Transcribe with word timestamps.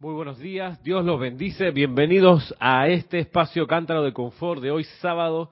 Muy 0.00 0.14
buenos 0.14 0.38
días, 0.38 0.80
Dios 0.84 1.04
los 1.04 1.18
bendice. 1.18 1.72
Bienvenidos 1.72 2.54
a 2.60 2.86
este 2.86 3.18
espacio 3.18 3.66
Cántaro 3.66 4.04
de 4.04 4.12
Confort 4.12 4.62
de 4.62 4.70
hoy 4.70 4.84
sábado 5.00 5.50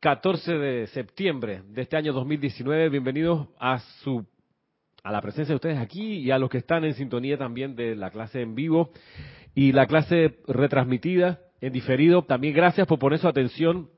14 0.00 0.58
de 0.58 0.86
septiembre 0.88 1.62
de 1.66 1.80
este 1.80 1.96
año 1.96 2.12
2019. 2.12 2.90
Bienvenidos 2.90 3.48
a 3.58 3.78
su 4.02 4.26
a 5.02 5.10
la 5.10 5.22
presencia 5.22 5.54
de 5.54 5.56
ustedes 5.56 5.78
aquí 5.78 6.18
y 6.18 6.30
a 6.30 6.38
los 6.38 6.50
que 6.50 6.58
están 6.58 6.84
en 6.84 6.92
sintonía 6.92 7.38
también 7.38 7.76
de 7.76 7.96
la 7.96 8.10
clase 8.10 8.42
en 8.42 8.54
vivo 8.54 8.90
y 9.54 9.72
la 9.72 9.86
clase 9.86 10.40
retransmitida 10.46 11.40
en 11.62 11.72
diferido. 11.72 12.20
También 12.20 12.52
gracias 12.52 12.86
por 12.86 12.98
poner 12.98 13.20
su 13.20 13.28
atención 13.28 13.88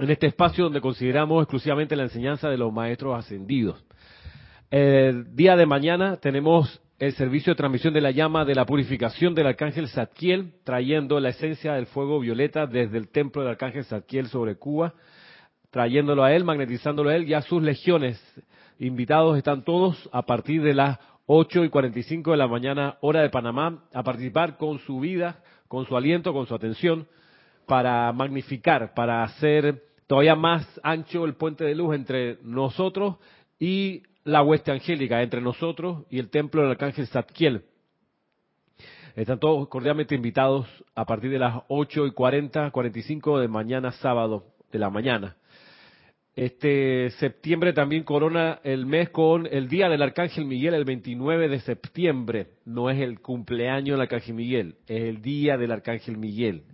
en 0.00 0.10
este 0.10 0.26
espacio 0.26 0.64
donde 0.64 0.80
consideramos 0.80 1.44
exclusivamente 1.44 1.94
la 1.94 2.02
enseñanza 2.02 2.48
de 2.48 2.58
los 2.58 2.72
maestros 2.72 3.16
ascendidos. 3.16 3.84
El 4.68 5.36
día 5.36 5.54
de 5.54 5.64
mañana 5.64 6.16
tenemos 6.16 6.82
el 6.98 7.12
servicio 7.12 7.52
de 7.52 7.56
transmisión 7.56 7.94
de 7.94 8.00
la 8.00 8.10
llama 8.10 8.44
de 8.44 8.56
la 8.56 8.66
purificación 8.66 9.32
del 9.34 9.46
arcángel 9.46 9.88
Zadkiel, 9.88 10.54
trayendo 10.64 11.20
la 11.20 11.28
esencia 11.28 11.74
del 11.74 11.86
fuego 11.86 12.18
violeta 12.18 12.66
desde 12.66 12.98
el 12.98 13.08
templo 13.08 13.42
del 13.42 13.52
arcángel 13.52 13.84
Zadkiel 13.84 14.26
sobre 14.26 14.56
Cuba, 14.56 14.94
trayéndolo 15.70 16.24
a 16.24 16.32
él, 16.32 16.42
magnetizándolo 16.42 17.10
a 17.10 17.14
él 17.14 17.28
y 17.28 17.34
a 17.34 17.42
sus 17.42 17.62
legiones. 17.62 18.20
Invitados 18.80 19.38
están 19.38 19.62
todos 19.62 20.08
a 20.12 20.22
partir 20.22 20.62
de 20.62 20.74
las 20.74 20.98
8 21.26 21.64
y 21.64 21.68
45 21.68 22.32
de 22.32 22.36
la 22.36 22.48
mañana, 22.48 22.96
hora 23.00 23.20
de 23.20 23.30
Panamá, 23.30 23.84
a 23.94 24.02
participar 24.02 24.56
con 24.56 24.80
su 24.80 24.98
vida, 24.98 25.40
con 25.68 25.86
su 25.86 25.96
aliento, 25.96 26.32
con 26.32 26.46
su 26.46 26.54
atención, 26.54 27.06
para 27.66 28.12
magnificar, 28.12 28.94
para 28.94 29.22
hacer 29.22 29.84
todavía 30.08 30.34
más 30.34 30.66
ancho 30.82 31.26
el 31.26 31.34
puente 31.34 31.64
de 31.64 31.76
luz 31.76 31.94
entre 31.94 32.38
nosotros 32.42 33.16
y 33.60 34.02
la 34.28 34.42
hueste 34.42 34.70
angélica 34.70 35.22
entre 35.22 35.40
nosotros 35.40 36.04
y 36.10 36.18
el 36.18 36.28
templo 36.28 36.60
del 36.60 36.72
arcángel 36.72 37.06
Zadkiel. 37.06 37.62
Están 39.16 39.40
todos 39.40 39.66
cordialmente 39.68 40.14
invitados 40.14 40.68
a 40.94 41.06
partir 41.06 41.30
de 41.30 41.38
las 41.38 41.62
8 41.68 42.06
y 42.06 42.10
40, 42.12 42.70
45 42.70 43.40
de 43.40 43.48
mañana 43.48 43.90
sábado 43.92 44.44
de 44.70 44.78
la 44.78 44.90
mañana. 44.90 45.36
Este 46.36 47.10
septiembre 47.18 47.72
también 47.72 48.04
corona 48.04 48.60
el 48.62 48.86
mes 48.86 49.08
con 49.08 49.48
el 49.50 49.66
Día 49.66 49.88
del 49.88 50.02
Arcángel 50.02 50.44
Miguel, 50.44 50.74
el 50.74 50.84
29 50.84 51.48
de 51.48 51.60
septiembre. 51.60 52.48
No 52.64 52.90
es 52.90 53.00
el 53.00 53.20
cumpleaños 53.20 53.94
del 53.94 54.02
Arcángel 54.02 54.34
Miguel, 54.34 54.76
es 54.86 55.04
el 55.04 55.22
Día 55.22 55.56
del 55.56 55.72
Arcángel 55.72 56.18
Miguel. 56.18 56.64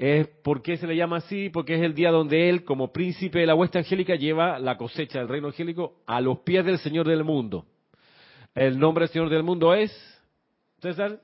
Es, 0.00 0.28
¿Por 0.28 0.62
qué 0.62 0.78
se 0.78 0.86
le 0.86 0.96
llama 0.96 1.18
así? 1.18 1.50
Porque 1.50 1.74
es 1.74 1.82
el 1.82 1.92
día 1.92 2.10
donde 2.10 2.48
él, 2.48 2.64
como 2.64 2.90
príncipe 2.90 3.40
de 3.40 3.44
la 3.44 3.54
hueste 3.54 3.76
angélica, 3.76 4.14
lleva 4.14 4.58
la 4.58 4.78
cosecha 4.78 5.18
del 5.18 5.28
reino 5.28 5.48
angélico 5.48 5.96
a 6.06 6.22
los 6.22 6.38
pies 6.38 6.64
del 6.64 6.78
Señor 6.78 7.06
del 7.06 7.22
mundo. 7.22 7.66
El 8.54 8.78
nombre 8.78 9.02
del 9.02 9.12
Señor 9.12 9.28
del 9.28 9.42
mundo 9.42 9.74
es, 9.74 9.92
César, 10.80 11.20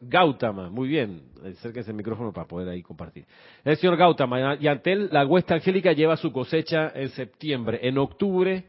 Gautama. 0.00 0.70
Muy 0.70 0.88
bien, 0.88 1.20
acérquense 1.44 1.90
el 1.90 1.98
micrófono 1.98 2.32
para 2.32 2.48
poder 2.48 2.66
ahí 2.70 2.82
compartir. 2.82 3.26
El 3.62 3.76
Señor 3.76 3.98
Gautama, 3.98 4.56
y 4.58 4.68
ante 4.68 4.92
él 4.92 5.10
la 5.12 5.26
hueste 5.26 5.52
angélica 5.52 5.92
lleva 5.92 6.16
su 6.16 6.32
cosecha 6.32 6.92
en 6.94 7.10
septiembre. 7.10 7.80
En 7.82 7.98
octubre 7.98 8.64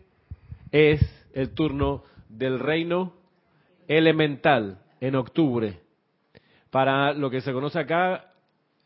es 0.69 0.99
el 1.33 1.51
turno 1.51 2.03
del 2.27 2.59
reino 2.59 3.13
elemental, 3.87 4.79
en 4.99 5.15
octubre. 5.15 5.79
Para 6.69 7.13
lo 7.13 7.29
que 7.29 7.39
se 7.39 7.53
conoce 7.53 7.79
acá 7.79 8.33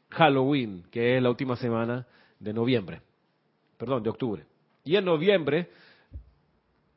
Halloween, 0.10 0.84
que 0.92 1.18
es 1.18 1.24
la 1.24 1.30
última 1.30 1.56
semana 1.56 2.06
de 2.40 2.54
noviembre, 2.54 3.02
perdón, 3.78 4.04
de 4.04 4.10
octubre. 4.10 4.46
Y 4.84 4.96
en 4.96 5.06
noviembre 5.06 5.70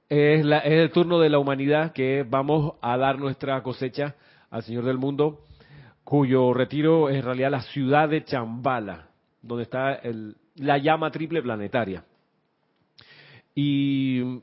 es, 0.09 0.45
la, 0.45 0.59
es, 0.59 0.73
el 0.73 0.91
turno 0.91 1.19
de 1.19 1.29
la 1.29 1.39
humanidad 1.39 1.93
que 1.93 2.25
vamos 2.29 2.75
a 2.81 2.97
dar 2.97 3.19
nuestra 3.19 3.63
cosecha 3.63 4.15
al 4.51 4.63
Señor 4.63 4.85
del 4.85 4.99
Mundo, 4.99 5.45
cuyo 6.05 6.53
retiro 6.53 7.09
es 7.09 7.17
en 7.17 7.23
realidad 7.23 7.51
la 7.51 7.63
ciudad 7.63 8.09
de 8.09 8.25
Chambala, 8.25 9.09
donde 9.41 9.65
está 9.65 10.01
la 10.57 10.79
llama 10.79 11.11
triple 11.11 11.43
planetaria. 11.43 12.05
Y 13.55 14.41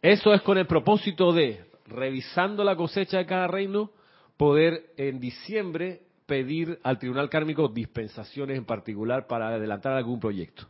eso 0.00 0.32
es 0.32 0.42
con 0.42 0.58
el 0.58 0.66
propósito 0.66 1.32
de, 1.32 1.64
revisando 1.86 2.64
la 2.64 2.76
cosecha 2.76 3.18
de 3.18 3.26
cada 3.26 3.46
reino, 3.48 3.90
poder 4.36 4.92
en 4.96 5.20
diciembre 5.20 6.02
pedir 6.32 6.78
al 6.82 6.98
tribunal 6.98 7.28
kármico 7.28 7.68
dispensaciones 7.68 8.56
en 8.56 8.64
particular 8.64 9.26
para 9.26 9.48
adelantar 9.48 9.92
algún 9.92 10.18
proyecto. 10.18 10.66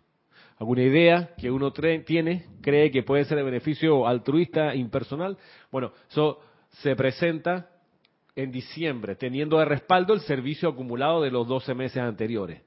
Alguna 0.58 0.82
idea 0.82 1.36
que 1.38 1.52
uno 1.52 1.72
tiene, 1.72 2.46
cree 2.60 2.90
que 2.90 3.04
puede 3.04 3.24
ser 3.26 3.36
de 3.36 3.44
beneficio 3.44 4.04
altruista, 4.08 4.74
impersonal. 4.74 5.38
Bueno, 5.70 5.92
eso 6.10 6.40
se 6.80 6.96
presenta 6.96 7.70
en 8.34 8.50
diciembre, 8.50 9.14
teniendo 9.14 9.60
de 9.60 9.66
respaldo 9.66 10.14
el 10.14 10.22
servicio 10.22 10.68
acumulado 10.68 11.22
de 11.22 11.30
los 11.30 11.46
12 11.46 11.74
meses 11.74 11.98
anteriores. 11.98 12.60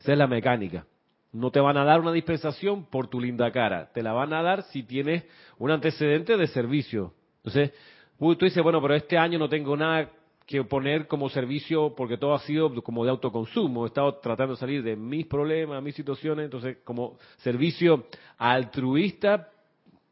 Esa 0.00 0.12
es 0.12 0.18
la 0.18 0.26
mecánica. 0.26 0.86
No 1.32 1.50
te 1.50 1.60
van 1.60 1.76
a 1.76 1.84
dar 1.84 2.00
una 2.00 2.12
dispensación 2.12 2.86
por 2.86 3.08
tu 3.08 3.20
linda 3.20 3.52
cara, 3.52 3.90
te 3.92 4.02
la 4.02 4.14
van 4.14 4.32
a 4.32 4.40
dar 4.40 4.62
si 4.62 4.82
tienes 4.82 5.24
un 5.58 5.70
antecedente 5.70 6.38
de 6.38 6.46
servicio. 6.46 7.12
Entonces, 7.44 7.72
tú 8.18 8.34
dices, 8.46 8.62
bueno, 8.62 8.80
pero 8.80 8.94
este 8.94 9.18
año 9.18 9.38
no 9.38 9.50
tengo 9.50 9.76
nada 9.76 10.10
que 10.50 10.64
poner 10.64 11.06
como 11.06 11.30
servicio, 11.30 11.94
porque 11.94 12.18
todo 12.18 12.34
ha 12.34 12.40
sido 12.40 12.74
como 12.82 13.04
de 13.04 13.10
autoconsumo. 13.12 13.84
He 13.84 13.86
estado 13.86 14.16
tratando 14.16 14.54
de 14.54 14.58
salir 14.58 14.82
de 14.82 14.96
mis 14.96 15.24
problemas, 15.26 15.80
mis 15.80 15.94
situaciones, 15.94 16.46
entonces 16.46 16.78
como 16.82 17.16
servicio 17.36 18.06
altruista 18.36 19.48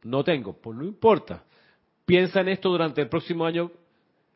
no 0.04 0.22
tengo. 0.22 0.52
Pues 0.52 0.78
no 0.78 0.84
importa. 0.84 1.42
Piensa 2.06 2.40
en 2.40 2.50
esto 2.50 2.68
durante 2.68 3.00
el 3.02 3.08
próximo 3.08 3.44
año 3.44 3.72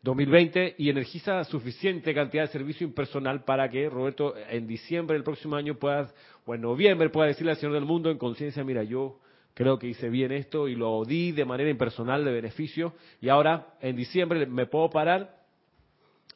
2020 0.02 0.74
y 0.76 0.90
energiza 0.90 1.44
suficiente 1.44 2.12
cantidad 2.12 2.46
de 2.46 2.52
servicio 2.52 2.84
impersonal 2.84 3.44
para 3.44 3.70
que 3.70 3.88
Roberto 3.88 4.34
en 4.36 4.66
diciembre 4.66 5.14
del 5.14 5.22
próximo 5.22 5.54
año 5.54 5.76
pueda, 5.76 6.12
o 6.44 6.52
en 6.56 6.62
noviembre 6.62 7.10
pueda 7.10 7.28
decirle 7.28 7.52
al 7.52 7.58
Señor 7.58 7.74
del 7.74 7.84
Mundo 7.84 8.10
en 8.10 8.18
conciencia, 8.18 8.64
mira, 8.64 8.82
yo 8.82 9.20
creo 9.54 9.78
que 9.78 9.86
hice 9.86 10.08
bien 10.08 10.32
esto 10.32 10.66
y 10.66 10.74
lo 10.74 11.04
di 11.04 11.30
de 11.30 11.44
manera 11.44 11.70
impersonal 11.70 12.24
de 12.24 12.32
beneficio 12.32 12.94
y 13.20 13.28
ahora 13.28 13.74
en 13.80 13.94
diciembre 13.94 14.44
me 14.46 14.66
puedo 14.66 14.90
parar 14.90 15.41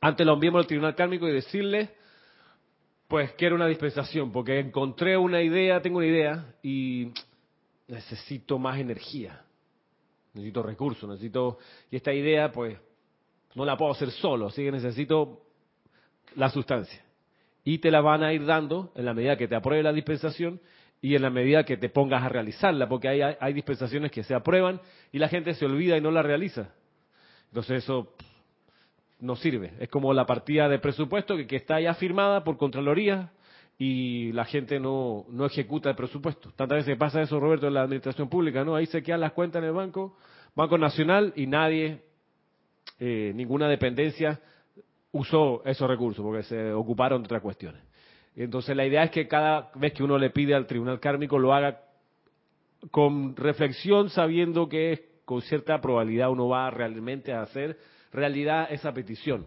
ante 0.00 0.24
los 0.24 0.38
miembros 0.38 0.64
del 0.64 0.68
tribunal 0.68 0.94
kármico 0.94 1.28
y 1.28 1.32
decirle, 1.32 1.90
pues 3.08 3.32
quiero 3.32 3.54
una 3.54 3.66
dispensación, 3.66 4.32
porque 4.32 4.58
encontré 4.58 5.16
una 5.16 5.42
idea, 5.42 5.80
tengo 5.80 5.98
una 5.98 6.06
idea 6.06 6.54
y 6.62 7.12
necesito 7.88 8.58
más 8.58 8.78
energía, 8.78 9.44
necesito 10.34 10.62
recursos, 10.62 11.08
necesito, 11.08 11.58
y 11.90 11.96
esta 11.96 12.12
idea 12.12 12.50
pues 12.50 12.78
no 13.54 13.64
la 13.64 13.76
puedo 13.76 13.92
hacer 13.92 14.10
solo, 14.10 14.46
así 14.46 14.64
que 14.64 14.72
necesito 14.72 15.42
la 16.34 16.50
sustancia. 16.50 17.02
Y 17.64 17.78
te 17.78 17.90
la 17.90 18.00
van 18.00 18.22
a 18.22 18.32
ir 18.32 18.44
dando 18.44 18.92
en 18.94 19.04
la 19.04 19.14
medida 19.14 19.36
que 19.36 19.48
te 19.48 19.56
apruebe 19.56 19.82
la 19.82 19.92
dispensación 19.92 20.60
y 21.00 21.14
en 21.14 21.22
la 21.22 21.30
medida 21.30 21.64
que 21.64 21.76
te 21.76 21.88
pongas 21.88 22.22
a 22.22 22.28
realizarla, 22.28 22.88
porque 22.88 23.08
hay 23.08 23.52
dispensaciones 23.52 24.10
que 24.10 24.22
se 24.22 24.34
aprueban 24.34 24.80
y 25.12 25.18
la 25.18 25.28
gente 25.28 25.54
se 25.54 25.64
olvida 25.64 25.96
y 25.96 26.00
no 26.00 26.10
la 26.10 26.22
realiza. 26.22 26.70
Entonces 27.48 27.84
eso 27.84 28.14
no 29.20 29.36
sirve. 29.36 29.72
Es 29.80 29.88
como 29.88 30.12
la 30.12 30.26
partida 30.26 30.68
de 30.68 30.78
presupuesto 30.78 31.36
que, 31.36 31.46
que 31.46 31.56
está 31.56 31.80
ya 31.80 31.94
firmada 31.94 32.44
por 32.44 32.56
Contraloría 32.56 33.30
y 33.78 34.32
la 34.32 34.44
gente 34.44 34.80
no, 34.80 35.26
no 35.28 35.46
ejecuta 35.46 35.90
el 35.90 35.96
presupuesto. 35.96 36.52
Tantas 36.56 36.78
veces 36.78 36.96
pasa 36.96 37.20
eso, 37.20 37.38
Roberto, 37.38 37.66
en 37.66 37.74
la 37.74 37.82
administración 37.82 38.28
pública, 38.28 38.64
¿no? 38.64 38.74
Ahí 38.74 38.86
se 38.86 39.02
quedan 39.02 39.20
las 39.20 39.32
cuentas 39.32 39.62
en 39.62 39.68
el 39.68 39.74
banco, 39.74 40.16
Banco 40.54 40.78
Nacional, 40.78 41.32
y 41.36 41.46
nadie, 41.46 42.00
eh, 42.98 43.32
ninguna 43.34 43.68
dependencia 43.68 44.40
usó 45.12 45.62
esos 45.64 45.88
recursos 45.88 46.24
porque 46.24 46.42
se 46.42 46.72
ocuparon 46.72 47.22
de 47.22 47.26
otras 47.26 47.42
cuestiones. 47.42 47.82
Entonces 48.34 48.76
la 48.76 48.86
idea 48.86 49.02
es 49.04 49.10
que 49.10 49.28
cada 49.28 49.70
vez 49.74 49.92
que 49.92 50.02
uno 50.02 50.18
le 50.18 50.30
pide 50.30 50.54
al 50.54 50.66
tribunal 50.66 51.00
kármico 51.00 51.38
lo 51.38 51.54
haga 51.54 51.80
con 52.90 53.34
reflexión, 53.36 54.10
sabiendo 54.10 54.68
que 54.68 55.16
con 55.24 55.42
cierta 55.42 55.80
probabilidad 55.80 56.30
uno 56.30 56.48
va 56.48 56.70
realmente 56.70 57.32
a 57.32 57.42
hacer 57.42 57.78
realidad 58.16 58.66
esa 58.70 58.92
petición. 58.92 59.46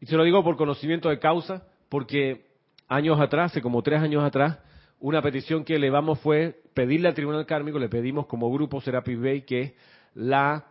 Y 0.00 0.06
se 0.06 0.16
lo 0.16 0.24
digo 0.24 0.44
por 0.44 0.56
conocimiento 0.56 1.08
de 1.08 1.18
causa, 1.18 1.66
porque 1.88 2.46
años 2.86 3.18
atrás, 3.18 3.52
hace 3.52 3.62
como 3.62 3.82
tres 3.82 4.00
años 4.00 4.22
atrás, 4.22 4.58
una 5.00 5.22
petición 5.22 5.64
que 5.64 5.76
elevamos 5.76 6.20
fue 6.20 6.60
pedirle 6.74 7.08
al 7.08 7.14
Tribunal 7.14 7.46
Kármico, 7.46 7.78
le 7.78 7.88
pedimos 7.88 8.26
como 8.26 8.52
grupo 8.52 8.80
Serapis 8.80 9.18
Bay 9.18 9.42
que 9.42 9.74
la 10.14 10.66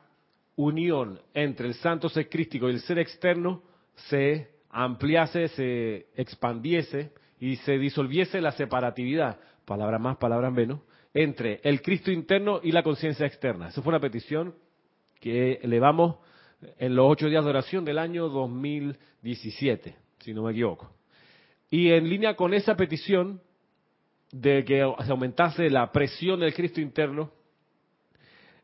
unión 0.56 1.20
entre 1.34 1.68
el 1.68 1.74
santo 1.74 2.10
ser 2.10 2.30
crístico 2.30 2.70
y 2.70 2.74
el 2.74 2.82
ser 2.82 3.00
externo 3.00 3.64
se 3.96 4.52
ampliase, 4.70 5.48
se 5.50 6.08
expandiese 6.16 7.12
y 7.40 7.56
se 7.58 7.78
disolviese 7.78 8.40
la 8.42 8.52
separatividad, 8.52 9.40
palabra 9.66 9.98
más, 9.98 10.18
palabra 10.18 10.52
menos, 10.52 10.80
entre 11.14 11.60
el 11.64 11.82
Cristo 11.82 12.12
interno 12.12 12.60
y 12.64 12.72
la 12.72 12.84
conciencia 12.84 13.26
externa. 13.26 13.70
Esa 13.70 13.82
fue 13.82 13.92
una 13.92 14.00
petición 14.00 14.56
que 15.20 15.60
elevamos 15.62 16.18
en 16.78 16.96
los 16.96 17.10
ocho 17.10 17.28
días 17.28 17.44
de 17.44 17.50
oración 17.50 17.86
del 17.86 18.00
año 18.00 18.30
2017, 18.30 19.96
si 20.20 20.34
no 20.34 20.44
me 20.44 20.52
equivoco. 20.52 20.92
Y 21.70 21.92
en 21.92 22.10
línea 22.10 22.36
con 22.36 22.54
esa 22.54 22.76
petición 22.76 23.42
de 24.32 24.64
que 24.66 24.80
se 25.06 25.12
aumentase 25.12 25.70
la 25.70 25.92
presión 25.92 26.40
del 26.40 26.54
Cristo 26.54 26.82
interno, 26.82 27.32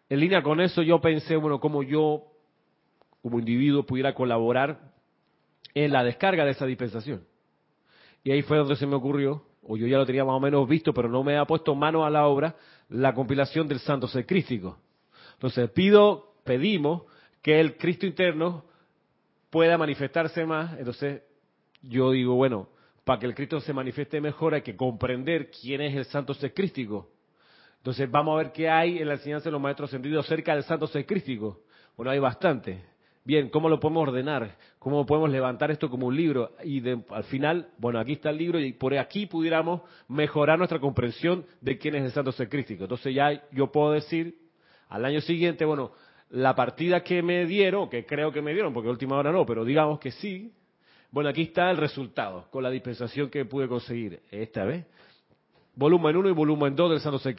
en 0.09 0.19
línea 0.19 0.41
con 0.41 0.59
eso 0.59 0.81
yo 0.81 0.99
pensé, 0.99 1.35
bueno, 1.35 1.59
cómo 1.59 1.83
yo 1.83 2.25
como 3.21 3.39
individuo 3.39 3.85
pudiera 3.85 4.13
colaborar 4.13 4.79
en 5.73 5.91
la 5.91 6.03
descarga 6.03 6.45
de 6.45 6.51
esa 6.51 6.65
dispensación. 6.65 7.23
Y 8.23 8.31
ahí 8.31 8.41
fue 8.41 8.57
donde 8.57 8.75
se 8.75 8.87
me 8.87 8.95
ocurrió, 8.95 9.43
o 9.63 9.77
yo 9.77 9.87
ya 9.87 9.97
lo 9.97 10.05
tenía 10.05 10.25
más 10.25 10.35
o 10.35 10.39
menos 10.39 10.67
visto, 10.67 10.93
pero 10.93 11.09
no 11.09 11.23
me 11.23 11.37
ha 11.37 11.45
puesto 11.45 11.75
mano 11.75 12.05
a 12.05 12.09
la 12.09 12.27
obra, 12.27 12.55
la 12.89 13.13
compilación 13.13 13.67
del 13.67 13.79
Santo 13.79 14.07
Ser 14.07 14.25
Crístico. 14.25 14.77
Entonces 15.33 15.69
pido, 15.71 16.33
pedimos 16.43 17.03
que 17.41 17.59
el 17.59 17.77
Cristo 17.77 18.05
interno 18.05 18.65
pueda 19.49 19.77
manifestarse 19.77 20.45
más. 20.45 20.77
Entonces 20.77 21.21
yo 21.81 22.11
digo, 22.11 22.35
bueno, 22.35 22.69
para 23.03 23.19
que 23.19 23.25
el 23.25 23.35
Cristo 23.35 23.59
se 23.59 23.73
manifieste 23.73 24.21
mejor 24.21 24.53
hay 24.53 24.61
que 24.61 24.75
comprender 24.75 25.49
quién 25.49 25.81
es 25.81 25.95
el 25.95 26.05
Santo 26.05 26.33
Ser 26.33 26.53
Crístico. 26.53 27.09
Entonces 27.77 28.09
vamos 28.11 28.33
a 28.33 28.43
ver 28.43 28.51
qué 28.51 28.69
hay 28.69 28.99
en 28.99 29.07
la 29.07 29.13
enseñanza 29.15 29.45
de 29.45 29.51
los 29.51 29.61
maestros 29.61 29.89
sentidos 29.89 30.27
cerca 30.27 30.53
del 30.53 30.63
Santo 30.63 30.87
Ser 30.87 31.05
Crístico. 31.05 31.61
Bueno, 31.95 32.11
hay 32.11 32.19
bastante. 32.19 32.83
Bien, 33.29 33.49
¿cómo 33.49 33.69
lo 33.69 33.79
podemos 33.79 34.07
ordenar? 34.07 34.57
¿Cómo 34.79 35.05
podemos 35.05 35.29
levantar 35.29 35.69
esto 35.69 35.87
como 35.87 36.07
un 36.07 36.17
libro? 36.17 36.53
Y 36.63 36.81
al 36.89 37.23
final, 37.25 37.69
bueno, 37.77 37.99
aquí 37.99 38.13
está 38.13 38.31
el 38.31 38.39
libro 38.39 38.59
y 38.59 38.73
por 38.73 38.97
aquí 38.97 39.27
pudiéramos 39.27 39.81
mejorar 40.07 40.57
nuestra 40.57 40.79
comprensión 40.79 41.45
de 41.61 41.77
quién 41.77 41.93
es 41.93 42.05
el 42.05 42.11
Santo 42.11 42.31
Ser. 42.31 42.49
Entonces 42.51 43.13
ya 43.13 43.47
yo 43.51 43.71
puedo 43.71 43.91
decir 43.91 44.35
al 44.87 45.05
año 45.05 45.21
siguiente, 45.21 45.63
bueno, 45.63 45.91
la 46.31 46.55
partida 46.55 47.03
que 47.03 47.21
me 47.21 47.45
dieron, 47.45 47.87
que 47.87 48.03
creo 48.03 48.31
que 48.31 48.41
me 48.41 48.51
dieron, 48.51 48.73
porque 48.73 48.89
última 48.89 49.15
hora 49.15 49.31
no, 49.31 49.45
pero 49.45 49.63
digamos 49.63 49.99
que 49.99 50.09
sí, 50.09 50.51
bueno, 51.11 51.29
aquí 51.29 51.43
está 51.43 51.69
el 51.69 51.77
resultado, 51.77 52.47
con 52.49 52.63
la 52.63 52.71
dispensación 52.71 53.29
que 53.29 53.45
pude 53.45 53.67
conseguir 53.67 54.23
esta 54.31 54.65
vez. 54.65 54.87
Volumen 55.75 56.17
1 56.17 56.29
y 56.29 56.33
volumen 56.33 56.75
2 56.75 56.89
del 56.89 56.99
Santo 56.99 57.19
Ser. 57.19 57.35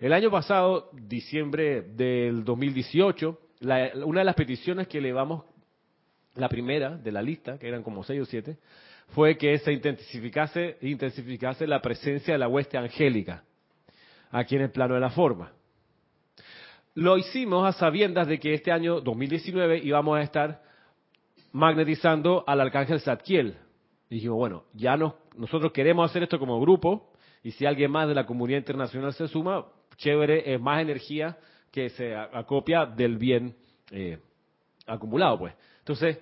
El 0.00 0.12
año 0.14 0.30
pasado, 0.30 0.88
diciembre 0.94 1.82
del 1.82 2.46
2018, 2.46 3.38
una 3.60 4.20
de 4.20 4.24
las 4.24 4.34
peticiones 4.34 4.88
que 4.88 4.98
elevamos, 4.98 5.44
la 6.34 6.48
primera 6.48 6.96
de 6.96 7.12
la 7.12 7.22
lista, 7.22 7.58
que 7.58 7.68
eran 7.68 7.82
como 7.82 8.02
seis 8.04 8.22
o 8.22 8.24
siete, 8.24 8.58
fue 9.08 9.36
que 9.36 9.58
se 9.58 9.72
intensificase, 9.72 10.78
intensificase 10.82 11.66
la 11.66 11.82
presencia 11.82 12.34
de 12.34 12.38
la 12.38 12.48
hueste 12.48 12.78
angélica 12.78 13.44
aquí 14.30 14.56
en 14.56 14.62
el 14.62 14.70
plano 14.70 14.94
de 14.94 15.00
la 15.00 15.10
forma. 15.10 15.52
Lo 16.94 17.18
hicimos 17.18 17.66
a 17.66 17.72
sabiendas 17.72 18.26
de 18.28 18.38
que 18.38 18.54
este 18.54 18.72
año 18.72 19.00
2019 19.00 19.78
íbamos 19.78 20.18
a 20.18 20.22
estar 20.22 20.62
magnetizando 21.52 22.44
al 22.46 22.60
arcángel 22.60 23.00
Zadkiel. 23.00 23.56
Dijimos, 24.08 24.36
bueno, 24.36 24.64
ya 24.74 24.96
nosotros 24.96 25.72
queremos 25.72 26.08
hacer 26.08 26.22
esto 26.22 26.38
como 26.38 26.60
grupo, 26.60 27.12
y 27.42 27.52
si 27.52 27.66
alguien 27.66 27.90
más 27.90 28.08
de 28.08 28.14
la 28.14 28.26
comunidad 28.26 28.58
internacional 28.58 29.12
se 29.12 29.28
suma, 29.28 29.66
chévere, 29.96 30.52
es 30.52 30.60
más 30.60 30.82
energía 30.82 31.38
que 31.70 31.90
se 31.90 32.14
acopia 32.14 32.86
del 32.86 33.16
bien 33.16 33.54
eh, 33.90 34.18
acumulado, 34.86 35.38
pues. 35.38 35.54
Entonces, 35.78 36.18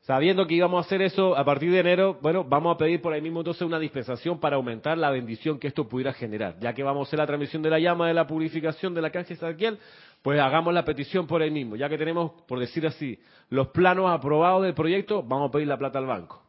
sabiendo 0.00 0.46
que 0.46 0.54
íbamos 0.54 0.84
a 0.84 0.86
hacer 0.86 1.02
eso 1.02 1.36
a 1.36 1.44
partir 1.44 1.70
de 1.70 1.80
enero, 1.80 2.18
bueno, 2.22 2.44
vamos 2.44 2.74
a 2.74 2.78
pedir 2.78 3.02
por 3.02 3.12
ahí 3.12 3.20
mismo 3.20 3.40
entonces 3.40 3.62
una 3.62 3.78
dispensación 3.78 4.38
para 4.38 4.56
aumentar 4.56 4.96
la 4.96 5.10
bendición 5.10 5.58
que 5.58 5.68
esto 5.68 5.88
pudiera 5.88 6.12
generar. 6.12 6.58
Ya 6.60 6.72
que 6.72 6.82
vamos 6.82 7.06
a 7.06 7.08
hacer 7.08 7.18
la 7.18 7.26
transmisión 7.26 7.62
de 7.62 7.70
la 7.70 7.78
llama 7.78 8.08
de 8.08 8.14
la 8.14 8.26
purificación 8.26 8.94
de 8.94 9.02
la 9.02 9.10
canje 9.10 9.36
Saquiel, 9.36 9.78
pues 10.22 10.40
hagamos 10.40 10.72
la 10.72 10.84
petición 10.84 11.26
por 11.26 11.42
ahí 11.42 11.50
mismo. 11.50 11.76
Ya 11.76 11.88
que 11.88 11.98
tenemos, 11.98 12.32
por 12.46 12.58
decir 12.58 12.86
así, 12.86 13.18
los 13.50 13.68
planos 13.68 14.10
aprobados 14.10 14.62
del 14.62 14.74
proyecto, 14.74 15.22
vamos 15.22 15.48
a 15.48 15.52
pedir 15.52 15.68
la 15.68 15.76
plata 15.76 15.98
al 15.98 16.06
banco. 16.06 16.42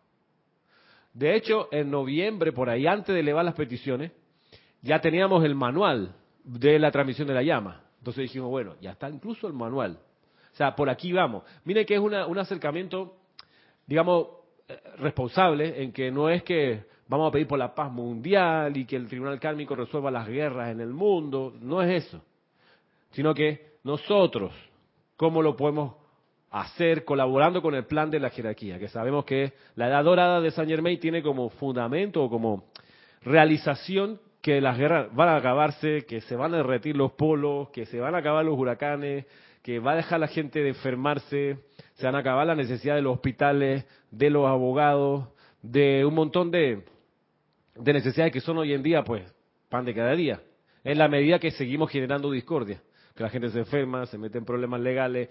De 1.14 1.36
hecho, 1.36 1.68
en 1.72 1.90
noviembre, 1.90 2.52
por 2.52 2.70
ahí, 2.70 2.86
antes 2.86 3.14
de 3.14 3.22
elevar 3.22 3.44
las 3.44 3.56
peticiones, 3.56 4.12
ya 4.84 5.02
teníamos 5.02 5.44
el 5.44 5.56
manual 5.56 6.16
de 6.44 6.78
la 6.78 6.92
transmisión 6.92 7.28
de 7.28 7.34
la 7.34 7.42
llama. 7.42 7.87
Entonces 8.08 8.30
dijimos, 8.30 8.50
bueno, 8.50 8.76
ya 8.80 8.92
está 8.92 9.10
incluso 9.10 9.48
el 9.48 9.54
manual. 9.54 10.00
O 10.54 10.56
sea, 10.56 10.74
por 10.74 10.90
aquí 10.90 11.12
vamos. 11.12 11.44
Miren 11.66 11.86
que 11.86 11.96
es 11.96 12.00
un 12.00 12.38
acercamiento, 12.38 13.18
digamos, 13.86 14.28
eh, 14.70 14.80
responsable 15.00 15.84
en 15.84 15.92
que 15.92 16.10
no 16.10 16.30
es 16.30 16.42
que 16.44 16.86
vamos 17.10 17.28
a 17.28 17.32
pedir 17.34 17.48
por 17.48 17.60
la 17.60 17.76
paz 17.76 17.92
mundial 17.92 18.78
y 18.78 18.86
que 18.86 18.96
el 18.96 19.10
tribunal 19.10 19.42
kármico 19.42 19.76
resuelva 19.76 20.10
las 20.10 20.26
guerras 20.26 20.70
en 20.70 20.80
el 20.80 20.94
mundo, 20.94 21.54
no 21.60 21.82
es 21.82 22.06
eso, 22.06 22.24
sino 23.12 23.34
que 23.34 23.74
nosotros, 23.84 24.54
¿cómo 25.18 25.42
lo 25.42 25.58
podemos 25.58 25.96
hacer 26.52 27.04
colaborando 27.04 27.62
con 27.62 27.76
el 27.76 27.88
plan 27.88 28.10
de 28.10 28.22
la 28.22 28.30
jerarquía? 28.30 28.80
Que 28.80 28.88
sabemos 28.88 29.26
que 29.26 29.52
la 29.76 29.90
edad 29.90 30.06
dorada 30.06 30.40
de 30.40 30.52
Saint 30.52 30.72
Germain 30.72 30.98
tiene 30.98 31.22
como 31.22 31.50
fundamento 31.50 32.24
o 32.24 32.30
como 32.30 32.70
realización 33.24 34.22
que 34.48 34.62
las 34.62 34.78
guerras 34.78 35.14
van 35.14 35.28
a 35.28 35.36
acabarse, 35.36 36.06
que 36.06 36.22
se 36.22 36.38
van 36.38 36.54
a 36.54 36.58
derretir 36.58 36.96
los 36.96 37.12
polos, 37.12 37.68
que 37.72 37.86
se 37.86 38.00
van 38.00 38.16
a 38.16 38.20
acabar 38.20 38.46
los 38.46 38.58
huracanes, 38.58 39.26
que 39.62 39.80
va 39.80 39.92
a 39.92 39.96
dejar 39.98 40.22
la 40.22 40.30
gente 40.30 40.64
de 40.64 40.70
enfermarse, 40.70 41.58
se 41.96 42.06
van 42.06 42.16
a 42.16 42.20
acabar 42.20 42.48
la 42.48 42.56
necesidad 42.56 42.96
de 42.96 43.02
los 43.02 43.16
hospitales, 43.16 43.86
de 44.10 44.30
los 44.30 44.48
abogados, 44.48 45.28
de 45.62 46.06
un 46.06 46.16
montón 46.16 46.50
de, 46.50 46.86
de 47.76 47.92
necesidades 47.92 48.32
que 48.32 48.40
son 48.40 48.58
hoy 48.58 48.72
en 48.72 48.84
día, 48.84 49.04
pues, 49.04 49.30
pan 49.68 49.84
de 49.84 49.94
cada 49.94 50.14
día. 50.14 50.42
En 50.86 50.98
la 50.98 51.10
medida 51.10 51.40
que 51.40 51.52
seguimos 51.52 51.92
generando 51.92 52.32
discordia, 52.32 52.82
que 53.18 53.24
la 53.24 53.30
gente 53.30 53.50
se 53.50 53.60
enferma, 53.60 54.06
se 54.06 54.18
mete 54.18 54.38
en 54.38 54.46
problemas 54.46 54.80
legales, 54.80 55.28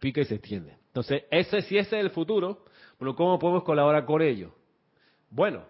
pica 0.00 0.20
y 0.20 0.24
se 0.24 0.34
extiende. 0.34 0.72
Entonces, 0.88 1.22
ese, 1.30 1.62
si 1.62 1.78
ese 1.78 1.96
es 1.96 2.04
el 2.04 2.10
futuro, 2.10 2.64
bueno, 2.98 3.14
¿cómo 3.14 3.38
podemos 3.38 3.62
colaborar 3.62 4.04
con 4.04 4.20
ello? 4.20 4.50
Bueno, 5.30 5.62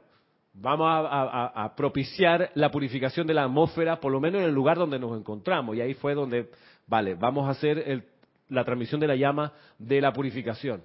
vamos 0.61 0.89
a, 0.91 1.73
propiciar 1.77 2.51
la 2.55 2.71
purificación 2.71 3.27
de 3.27 3.35
la 3.35 3.45
atmósfera, 3.45 4.01
por 4.01 4.13
lo 4.13 4.21
menos 4.21 4.41
en 4.41 4.49
el 4.49 4.55
lugar 4.55 4.77
donde 4.77 4.99
nos 4.99 5.19
encontramos. 5.19 5.77
Y 5.77 5.81
ahí 5.81 5.95
fue 5.95 6.15
donde, 6.15 6.51
vale, 6.87 7.15
vamos 7.15 7.47
a 7.47 7.51
hacer 7.51 8.05
la 8.49 8.65
transmisión 8.65 9.01
de 9.01 9.07
la 9.07 9.17
llama 9.17 9.53
de 9.79 10.01
la 10.01 10.13
purificación. 10.13 10.83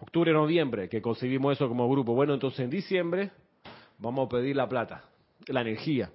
Octubre, 0.00 0.32
noviembre, 0.32 0.88
que 0.88 1.02
concebimos 1.02 1.52
eso 1.52 1.68
como 1.68 1.88
grupo. 1.88 2.14
Bueno, 2.14 2.32
entonces 2.32 2.60
en 2.60 2.70
diciembre 2.70 3.30
vamos 3.98 4.26
a 4.26 4.28
pedir 4.30 4.56
la 4.56 4.68
plata, 4.68 5.04
la 5.48 5.60
energía. 5.60 6.10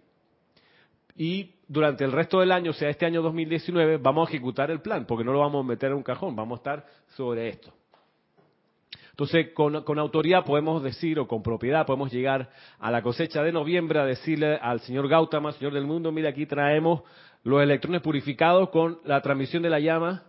Y 1.15 1.51
durante 1.67 2.03
el 2.03 2.11
resto 2.11 2.39
del 2.39 2.51
año, 2.51 2.71
o 2.71 2.73
sea, 2.73 2.89
este 2.89 3.05
año 3.05 3.21
2019, 3.21 3.97
vamos 3.97 4.27
a 4.27 4.31
ejecutar 4.31 4.71
el 4.71 4.81
plan, 4.81 5.05
porque 5.05 5.23
no 5.23 5.31
lo 5.33 5.39
vamos 5.39 5.63
a 5.63 5.67
meter 5.67 5.91
en 5.91 5.97
un 5.97 6.03
cajón, 6.03 6.35
vamos 6.35 6.57
a 6.57 6.61
estar 6.61 6.85
sobre 7.15 7.49
esto. 7.49 7.74
Entonces, 9.15 9.53
con, 9.53 9.97
autoridad 9.97 10.43
podemos 10.43 10.83
decir, 10.83 11.19
o 11.19 11.25
con 11.25 11.41
propiedad, 11.41 11.85
podemos 11.85 12.11
llegar 12.11 12.49
a 12.77 12.91
la 12.91 13.01
cosecha 13.01 13.41
de 13.43 13.53
noviembre 13.53 13.97
a 13.97 14.05
decirle 14.05 14.57
al 14.57 14.81
señor 14.81 15.07
Gautama, 15.07 15.53
señor 15.53 15.73
del 15.73 15.85
mundo, 15.85 16.11
mira, 16.11 16.31
aquí 16.31 16.45
traemos 16.45 17.01
los 17.41 17.63
electrones 17.63 18.01
purificados 18.01 18.71
con 18.71 18.99
la 19.05 19.21
transmisión 19.21 19.63
de 19.63 19.69
la 19.69 19.79
llama 19.79 20.23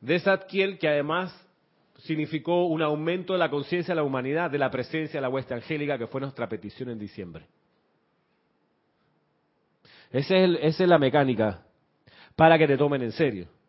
de 0.00 0.18
Zadkiel, 0.20 0.78
que 0.78 0.88
además 0.88 1.38
significó 1.98 2.64
un 2.64 2.80
aumento 2.80 3.34
de 3.34 3.40
la 3.40 3.50
conciencia 3.50 3.92
de 3.92 3.96
la 3.96 4.04
humanidad, 4.04 4.50
de 4.50 4.56
la 4.56 4.70
presencia 4.70 5.20
de 5.20 5.20
la 5.20 5.28
hueste 5.28 5.52
angélica, 5.52 5.98
que 5.98 6.06
fue 6.06 6.22
nuestra 6.22 6.48
petición 6.48 6.88
en 6.88 6.98
diciembre. 6.98 7.44
esa 10.12 10.34
es 10.38 10.80
la 10.80 10.98
mecánica 10.98 11.60
para 12.34 12.56
que 12.56 12.66
te 12.66 12.78
tomen 12.78 13.02
en 13.02 13.12
serio. 13.12 13.59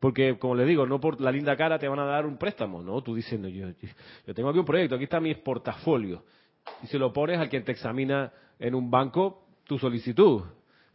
Porque, 0.00 0.38
como 0.38 0.54
les 0.54 0.66
digo, 0.66 0.86
no 0.86 1.00
por 1.00 1.20
la 1.20 1.32
linda 1.32 1.56
cara 1.56 1.78
te 1.78 1.88
van 1.88 1.98
a 1.98 2.04
dar 2.04 2.26
un 2.26 2.36
préstamo, 2.36 2.82
¿no? 2.82 3.02
Tú 3.02 3.14
diciendo, 3.14 3.48
yo, 3.48 3.68
yo 4.26 4.34
tengo 4.34 4.50
aquí 4.50 4.58
un 4.58 4.64
proyecto, 4.64 4.94
aquí 4.94 5.04
está 5.04 5.20
mi 5.20 5.34
portafolio. 5.34 6.24
Y 6.82 6.86
se 6.88 6.98
lo 6.98 7.12
pones 7.12 7.38
al 7.38 7.48
quien 7.48 7.64
te 7.64 7.72
examina 7.72 8.32
en 8.58 8.74
un 8.74 8.90
banco 8.90 9.46
tu 9.64 9.78
solicitud. 9.78 10.42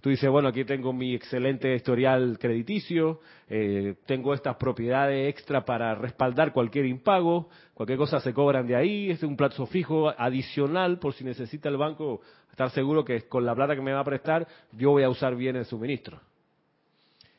Tú 0.01 0.09
dices, 0.09 0.27
bueno, 0.31 0.49
aquí 0.49 0.65
tengo 0.65 0.93
mi 0.93 1.13
excelente 1.13 1.75
historial 1.75 2.39
crediticio, 2.39 3.19
eh, 3.47 3.95
tengo 4.07 4.33
estas 4.33 4.55
propiedades 4.55 5.29
extra 5.29 5.63
para 5.63 5.93
respaldar 5.93 6.53
cualquier 6.53 6.87
impago, 6.87 7.49
cualquier 7.75 7.99
cosa 7.99 8.19
se 8.19 8.33
cobran 8.33 8.65
de 8.65 8.75
ahí, 8.75 9.11
es 9.11 9.21
un 9.21 9.37
plazo 9.37 9.67
fijo 9.67 10.09
adicional 10.09 10.97
por 10.97 11.13
si 11.13 11.23
necesita 11.23 11.69
el 11.69 11.77
banco 11.77 12.21
estar 12.49 12.71
seguro 12.71 13.05
que 13.05 13.27
con 13.27 13.45
la 13.45 13.53
plata 13.53 13.75
que 13.75 13.81
me 13.81 13.93
va 13.93 13.99
a 13.99 14.03
prestar 14.03 14.47
yo 14.71 14.89
voy 14.89 15.03
a 15.03 15.09
usar 15.09 15.35
bien 15.35 15.55
el 15.55 15.65
suministro. 15.65 16.19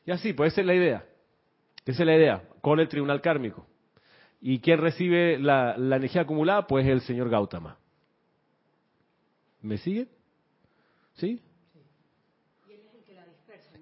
Y 0.06 0.12
así, 0.12 0.32
pues 0.32 0.52
esa 0.52 0.60
es 0.60 0.66
la 0.68 0.74
idea. 0.74 1.04
Esa 1.84 2.02
es 2.02 2.06
la 2.06 2.16
idea, 2.16 2.42
con 2.60 2.80
el 2.80 2.88
tribunal 2.88 3.20
kármico. 3.20 3.66
¿Y 4.40 4.58
quién 4.60 4.80
recibe 4.80 5.38
la, 5.38 5.74
energía 5.76 6.22
acumulada? 6.22 6.66
Pues 6.66 6.86
el 6.86 7.00
señor 7.00 7.28
Gautama. 7.28 7.76
¿Me 9.60 9.78
sigue? 9.78 10.08
¿Sí? 11.14 11.40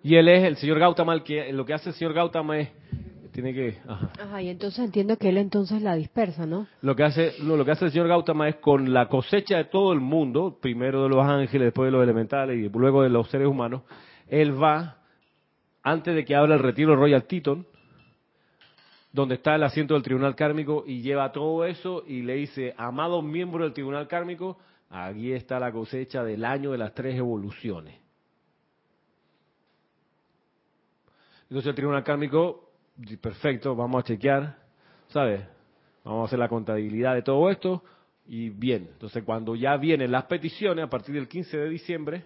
Y 0.02 0.16
él 0.16 0.28
es 0.28 0.44
el 0.44 0.56
señor 0.56 0.78
Gautama, 0.78 1.14
el 1.14 1.22
que 1.22 1.52
lo 1.52 1.64
que 1.64 1.74
hace 1.74 1.90
el 1.90 1.94
señor 1.94 2.14
Gautama 2.14 2.58
es 2.58 2.70
tiene 3.32 3.54
que 3.54 3.78
ajá. 3.86 4.42
y 4.42 4.48
entonces 4.48 4.84
entiendo 4.84 5.16
que 5.16 5.28
él 5.28 5.38
entonces 5.38 5.82
la 5.82 5.94
dispersa, 5.94 6.46
¿no? 6.46 6.66
Lo 6.82 6.96
que 6.96 7.04
hace 7.04 7.34
lo 7.42 7.64
que 7.64 7.70
hace 7.70 7.84
el 7.84 7.92
señor 7.92 8.08
Gautama 8.08 8.48
es 8.48 8.56
con 8.56 8.92
la 8.92 9.08
cosecha 9.08 9.56
de 9.56 9.64
todo 9.64 9.92
el 9.92 10.00
mundo, 10.00 10.58
primero 10.60 11.04
de 11.04 11.10
los 11.10 11.24
ángeles, 11.24 11.66
después 11.66 11.86
de 11.86 11.92
los 11.92 12.02
elementales 12.02 12.58
y 12.58 12.68
luego 12.68 13.02
de 13.02 13.08
los 13.08 13.28
seres 13.30 13.46
humanos, 13.46 13.82
él 14.28 14.60
va 14.60 14.98
antes 15.82 16.14
de 16.14 16.24
que 16.24 16.34
hable 16.34 16.54
el 16.54 16.60
retiro 16.60 16.96
Royal 16.96 17.24
Teton, 17.24 17.66
donde 19.12 19.36
está 19.36 19.56
el 19.56 19.62
asiento 19.62 19.94
del 19.94 20.02
tribunal 20.02 20.36
kármico 20.36 20.84
y 20.86 21.02
lleva 21.02 21.32
todo 21.32 21.64
eso 21.64 22.04
y 22.06 22.22
le 22.22 22.34
dice, 22.34 22.74
amado 22.76 23.22
miembro 23.22 23.64
del 23.64 23.72
tribunal 23.72 24.06
kármico, 24.06 24.58
aquí 24.88 25.32
está 25.32 25.58
la 25.58 25.72
cosecha 25.72 26.22
del 26.22 26.44
año 26.44 26.72
de 26.72 26.78
las 26.78 26.94
tres 26.94 27.16
evoluciones. 27.16 27.98
Entonces 31.42 31.70
el 31.70 31.74
tribunal 31.74 32.04
kármico, 32.04 32.70
perfecto, 33.20 33.74
vamos 33.74 34.04
a 34.04 34.06
chequear, 34.06 34.56
¿sabes? 35.08 35.40
Vamos 36.04 36.22
a 36.22 36.24
hacer 36.26 36.38
la 36.38 36.48
contabilidad 36.48 37.14
de 37.14 37.22
todo 37.22 37.50
esto 37.50 37.82
y 38.26 38.50
bien. 38.50 38.88
Entonces 38.92 39.24
cuando 39.24 39.56
ya 39.56 39.76
vienen 39.76 40.12
las 40.12 40.26
peticiones, 40.26 40.84
a 40.84 40.88
partir 40.88 41.16
del 41.16 41.26
15 41.26 41.58
de 41.58 41.68
diciembre, 41.68 42.24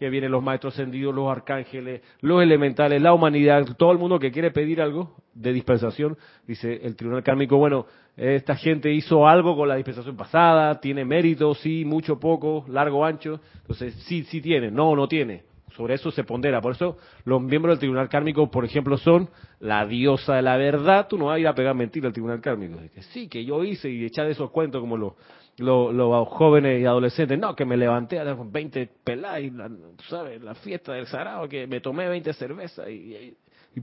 que 0.00 0.08
vienen 0.08 0.32
los 0.32 0.42
maestros 0.42 0.72
ascendidos, 0.72 1.14
los 1.14 1.30
arcángeles, 1.30 2.00
los 2.22 2.42
elementales, 2.42 3.02
la 3.02 3.12
humanidad, 3.12 3.66
todo 3.76 3.92
el 3.92 3.98
mundo 3.98 4.18
que 4.18 4.32
quiere 4.32 4.50
pedir 4.50 4.80
algo 4.80 5.14
de 5.34 5.52
dispensación, 5.52 6.16
dice 6.46 6.80
el 6.82 6.96
tribunal 6.96 7.22
kármico, 7.22 7.58
bueno, 7.58 7.84
esta 8.16 8.56
gente 8.56 8.90
hizo 8.90 9.28
algo 9.28 9.54
con 9.54 9.68
la 9.68 9.76
dispensación 9.76 10.16
pasada, 10.16 10.80
tiene 10.80 11.04
mérito, 11.04 11.54
sí, 11.54 11.84
mucho, 11.84 12.18
poco, 12.18 12.64
largo, 12.68 13.04
ancho, 13.04 13.40
entonces 13.60 13.94
sí, 14.06 14.24
sí 14.24 14.40
tiene, 14.40 14.70
no, 14.70 14.96
no 14.96 15.06
tiene. 15.06 15.49
Sobre 15.76 15.94
eso 15.94 16.10
se 16.10 16.24
pondera. 16.24 16.60
Por 16.60 16.72
eso 16.72 16.98
los 17.24 17.40
miembros 17.40 17.74
del 17.74 17.80
tribunal 17.80 18.08
kármico, 18.08 18.50
por 18.50 18.64
ejemplo, 18.64 18.96
son 18.98 19.28
la 19.60 19.86
diosa 19.86 20.36
de 20.36 20.42
la 20.42 20.56
verdad. 20.56 21.06
Tú 21.08 21.18
no 21.18 21.26
vas 21.26 21.36
a 21.36 21.38
ir 21.38 21.48
a 21.48 21.54
pegar 21.54 21.74
mentira 21.74 22.08
al 22.08 22.12
tribunal 22.12 22.40
kármico. 22.40 22.78
Que 22.94 23.02
sí, 23.02 23.28
que 23.28 23.44
yo 23.44 23.62
hice 23.64 23.88
y 23.90 24.04
echar 24.04 24.26
esos 24.26 24.50
cuentos 24.50 24.80
como 24.80 24.96
los, 24.96 25.12
los, 25.58 26.28
jóvenes 26.28 26.80
y 26.80 26.86
adolescentes. 26.86 27.38
No, 27.38 27.54
que 27.54 27.64
me 27.64 27.76
levanté 27.76 28.18
a 28.18 28.24
las 28.24 28.36
20 28.50 28.90
peladas 29.04 29.42
y, 29.42 29.50
tú 29.50 30.04
sabes, 30.08 30.42
la 30.42 30.54
fiesta 30.54 30.92
del 30.92 31.06
Sarao, 31.06 31.48
que 31.48 31.66
me 31.66 31.80
tomé 31.80 32.08
20 32.08 32.32
cervezas 32.32 32.88
y, 32.88 33.36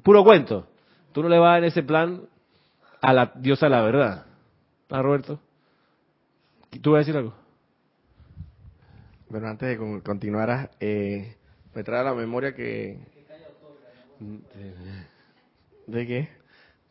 puro 0.03 0.24
cuento. 0.24 0.67
Tú 1.13 1.24
no 1.24 1.29
le 1.29 1.39
vas 1.39 1.58
en 1.60 1.63
ese 1.65 1.84
plan 1.84 2.22
a 3.01 3.13
la 3.13 3.32
diosa 3.36 3.67
de 3.67 3.70
la 3.70 3.82
verdad. 3.82 4.25
¿Ah, 4.89 5.01
Roberto? 5.01 5.39
¿Tú 6.82 6.91
vas 6.91 6.98
a 6.98 7.00
decir 7.00 7.17
algo? 7.17 7.34
Bueno, 9.29 9.48
antes 9.48 9.67
de 9.67 10.01
continuar, 10.03 10.72
eh, 10.79 11.36
me 11.77 11.84
trae 11.84 12.00
a 12.00 12.05
la 12.05 12.15
memoria 12.15 12.55
que... 12.55 12.98
¿De 15.86 16.07
qué? 16.07 16.27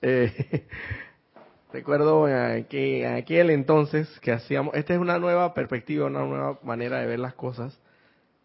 Eh, 0.00 0.64
recuerdo 1.72 2.26
que 2.68 3.04
en 3.04 3.14
aquel 3.16 3.50
entonces 3.50 4.08
que 4.20 4.30
hacíamos, 4.30 4.76
esta 4.76 4.94
es 4.94 5.00
una 5.00 5.18
nueva 5.18 5.54
perspectiva, 5.54 6.06
una 6.06 6.24
nueva 6.24 6.60
manera 6.62 7.00
de 7.00 7.06
ver 7.06 7.18
las 7.18 7.34
cosas, 7.34 7.76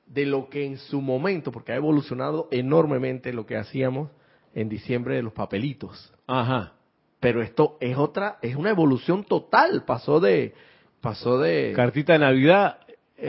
de 0.08 0.26
lo 0.26 0.50
que 0.50 0.66
en 0.66 0.80
su 0.80 1.00
momento, 1.00 1.52
porque 1.52 1.74
ha 1.74 1.76
evolucionado 1.76 2.48
enormemente 2.50 3.34
lo 3.34 3.46
que 3.46 3.58
hacíamos 3.58 4.10
en 4.56 4.68
diciembre 4.68 5.18
de 5.18 5.22
los 5.22 5.34
papelitos. 5.34 6.12
Ajá. 6.26 6.74
Pero 7.20 7.44
esto 7.44 7.78
es 7.80 7.98
otra, 7.98 8.40
es 8.42 8.56
una 8.56 8.72
evolución 8.72 9.26
total, 9.26 9.84
pasó 9.86 10.20
de, 10.20 10.56
pasó 11.02 11.38
de... 11.38 11.74
Cartita 11.76 12.14
de 12.14 12.20
Navidad 12.20 12.80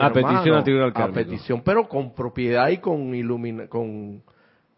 a 0.00 0.12
petición 0.12 0.82
al 0.82 0.92
A 0.94 1.12
petición, 1.12 1.62
pero 1.62 1.88
con 1.88 2.14
propiedad 2.14 2.68
y 2.68 2.78
con 2.78 3.14
ilumina, 3.14 3.68
con, 3.68 4.22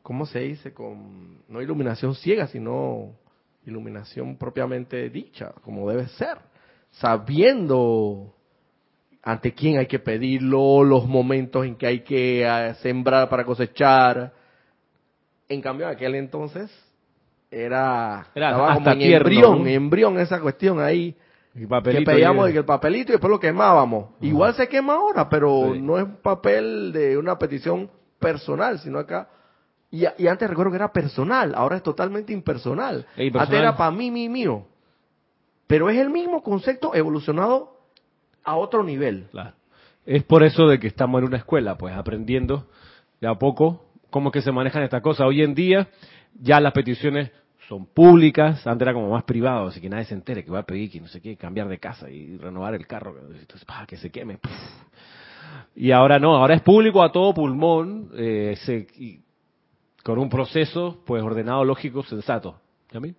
¿cómo 0.02 0.26
se 0.26 0.40
dice? 0.40 0.72
Con, 0.72 1.38
no 1.48 1.62
iluminación 1.62 2.14
ciega, 2.14 2.46
sino 2.46 3.12
iluminación 3.66 4.36
propiamente 4.36 5.08
dicha, 5.10 5.52
como 5.62 5.88
debe 5.90 6.08
ser. 6.08 6.38
Sabiendo 6.90 8.34
ante 9.22 9.52
quién 9.54 9.78
hay 9.78 9.86
que 9.86 9.98
pedirlo, 9.98 10.84
los 10.84 11.06
momentos 11.06 11.64
en 11.64 11.76
que 11.76 11.86
hay 11.86 12.00
que 12.00 12.42
eh, 12.46 12.74
sembrar 12.82 13.28
para 13.28 13.44
cosechar. 13.44 14.32
En 15.48 15.60
cambio, 15.60 15.86
en 15.86 15.94
aquel 15.94 16.14
entonces 16.14 16.70
era, 17.50 18.26
era 18.34 18.50
estaba 18.50 18.74
como 18.74 18.90
en 18.90 19.00
embrión, 19.00 19.66
embrión 19.66 20.18
esa 20.18 20.40
cuestión 20.40 20.80
ahí 20.80 21.16
que 21.54 22.02
pedíamos 22.02 22.50
el 22.50 22.64
papelito 22.64 23.12
y 23.12 23.14
después 23.14 23.30
lo 23.30 23.38
quemábamos. 23.38 24.10
Igual 24.20 24.54
se 24.54 24.68
quema 24.68 24.94
ahora, 24.94 25.28
pero 25.28 25.74
no 25.74 25.98
es 25.98 26.04
un 26.04 26.16
papel 26.16 26.92
de 26.92 27.16
una 27.16 27.38
petición 27.38 27.88
personal, 28.18 28.80
sino 28.80 28.98
acá. 28.98 29.28
Y, 29.90 30.26
antes 30.26 30.50
recuerdo 30.50 30.72
que 30.72 30.78
era 30.78 30.92
personal, 30.92 31.54
ahora 31.54 31.76
es 31.76 31.82
totalmente 31.84 32.32
impersonal. 32.32 33.06
Antes 33.16 33.50
era 33.52 33.76
para 33.76 33.92
mí, 33.92 34.10
mí, 34.10 34.28
mío. 34.28 34.66
Pero 35.68 35.88
es 35.88 35.98
el 35.98 36.10
mismo 36.10 36.42
concepto 36.42 36.92
evolucionado 36.94 37.78
a 38.42 38.56
otro 38.56 38.82
nivel. 38.82 39.28
Es 40.04 40.24
por 40.24 40.42
eso 40.42 40.66
de 40.66 40.80
que 40.80 40.88
estamos 40.88 41.20
en 41.20 41.28
una 41.28 41.36
escuela, 41.36 41.78
pues 41.78 41.94
aprendiendo 41.94 42.66
de 43.20 43.28
a 43.28 43.36
poco 43.36 43.84
cómo 44.10 44.32
que 44.32 44.42
se 44.42 44.50
manejan 44.50 44.82
estas 44.82 45.02
cosas. 45.02 45.26
Hoy 45.28 45.42
en 45.42 45.54
día 45.54 45.88
ya 46.40 46.58
las 46.58 46.72
peticiones 46.72 47.30
son 47.68 47.86
públicas, 47.86 48.66
antes 48.66 48.82
era 48.82 48.92
como 48.92 49.10
más 49.10 49.24
privado, 49.24 49.68
así 49.68 49.80
que 49.80 49.88
nadie 49.88 50.04
se 50.04 50.14
entere 50.14 50.44
que 50.44 50.50
va 50.50 50.60
a 50.60 50.66
pedir 50.66 50.90
que 50.90 51.00
no 51.00 51.08
sé 51.08 51.20
qué, 51.20 51.36
cambiar 51.36 51.68
de 51.68 51.78
casa 51.78 52.10
y 52.10 52.36
renovar 52.36 52.74
el 52.74 52.86
carro, 52.86 53.16
entonces, 53.18 53.66
que 53.86 53.96
se 53.96 54.10
queme. 54.10 54.38
Y 55.76 55.90
ahora 55.90 56.18
no, 56.18 56.36
ahora 56.36 56.54
es 56.54 56.62
público 56.62 57.02
a 57.02 57.10
todo 57.10 57.34
pulmón, 57.34 58.10
eh, 58.14 58.56
con 60.02 60.18
un 60.18 60.28
proceso 60.28 61.02
pues 61.06 61.22
ordenado, 61.22 61.64
lógico, 61.64 62.02
sensato. 62.02 62.60
mí? 63.00 63.14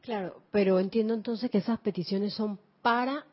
Claro, 0.00 0.42
pero 0.50 0.80
entiendo 0.80 1.14
entonces 1.14 1.50
que 1.50 1.58
esas 1.58 1.78
peticiones 1.78 2.34
son 2.34 2.58
para 2.82 3.24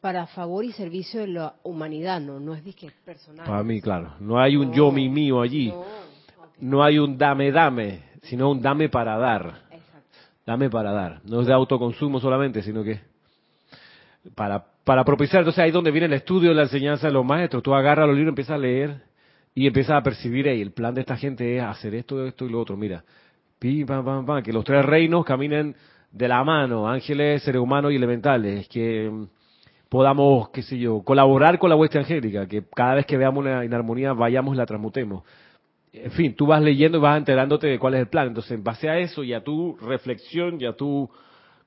para 0.00 0.26
favor 0.26 0.64
y 0.64 0.72
servicio 0.72 1.20
de 1.20 1.26
la 1.26 1.54
humanidad, 1.62 2.20
no, 2.20 2.40
no 2.40 2.54
es 2.54 2.64
disque 2.64 2.90
personal. 3.04 3.46
Para 3.46 3.62
mí, 3.62 3.82
claro, 3.82 4.14
no 4.20 4.40
hay 4.40 4.56
un 4.56 4.72
yo 4.72 4.90
mi 4.90 5.10
mío 5.10 5.42
allí. 5.42 5.68
No, 5.68 5.84
no 6.58 6.82
hay 6.82 6.98
un 6.98 7.18
dame 7.18 7.52
dame, 7.52 8.04
sino 8.22 8.50
un 8.50 8.62
dame 8.62 8.88
para 8.88 9.18
dar 9.18 9.69
dame 10.50 10.68
para 10.68 10.90
dar. 10.90 11.20
No 11.24 11.42
es 11.42 11.46
de 11.46 11.52
autoconsumo 11.52 12.18
solamente, 12.18 12.60
sino 12.62 12.82
que 12.82 12.98
para, 14.34 14.64
para 14.84 15.04
propiciar. 15.04 15.42
Entonces 15.42 15.62
ahí 15.62 15.68
es 15.68 15.74
donde 15.74 15.92
viene 15.92 16.06
el 16.06 16.12
estudio, 16.12 16.52
la 16.52 16.62
enseñanza 16.62 17.06
de 17.06 17.12
los 17.12 17.24
maestros. 17.24 17.62
Tú 17.62 17.72
agarras 17.72 18.08
los 18.08 18.16
libros, 18.16 18.32
empiezas 18.32 18.56
a 18.56 18.58
leer 18.58 19.02
y 19.54 19.68
empiezas 19.68 19.96
a 19.96 20.02
percibir, 20.02 20.48
ahí 20.48 20.60
el 20.60 20.72
plan 20.72 20.92
de 20.92 21.02
esta 21.02 21.16
gente 21.16 21.56
es 21.56 21.62
hacer 21.62 21.94
esto, 21.94 22.26
esto 22.26 22.46
y 22.46 22.48
lo 22.48 22.60
otro. 22.60 22.76
Mira, 22.76 23.04
pim, 23.60 23.86
pam, 23.86 24.04
pam, 24.04 24.26
pam, 24.26 24.42
que 24.42 24.52
los 24.52 24.64
tres 24.64 24.84
reinos 24.84 25.24
caminen 25.24 25.76
de 26.10 26.26
la 26.26 26.42
mano, 26.42 26.88
ángeles, 26.88 27.44
seres 27.44 27.62
humanos 27.62 27.92
y 27.92 27.96
elementales, 27.96 28.66
que 28.68 29.08
mm, 29.08 29.26
podamos, 29.88 30.48
qué 30.48 30.62
sé 30.62 30.78
yo, 30.78 31.02
colaborar 31.02 31.60
con 31.60 31.70
la 31.70 31.76
hueste 31.76 31.98
angélica, 31.98 32.48
que 32.48 32.64
cada 32.74 32.94
vez 32.96 33.06
que 33.06 33.16
veamos 33.16 33.44
una 33.44 33.64
inarmonía 33.64 34.14
vayamos 34.14 34.54
y 34.54 34.58
la 34.58 34.66
transmutemos 34.66 35.22
en 35.92 36.10
fin, 36.12 36.34
tú 36.34 36.46
vas 36.46 36.62
leyendo 36.62 36.98
y 36.98 37.00
vas 37.00 37.18
enterándote 37.18 37.66
de 37.66 37.78
cuál 37.78 37.94
es 37.94 38.00
el 38.00 38.08
plan. 38.08 38.28
Entonces, 38.28 38.52
en 38.52 38.62
base 38.62 38.88
a 38.88 38.98
eso 38.98 39.24
y 39.24 39.32
a 39.32 39.42
tu 39.42 39.76
reflexión 39.78 40.60
y 40.60 40.66
a 40.66 40.72
tu 40.72 41.10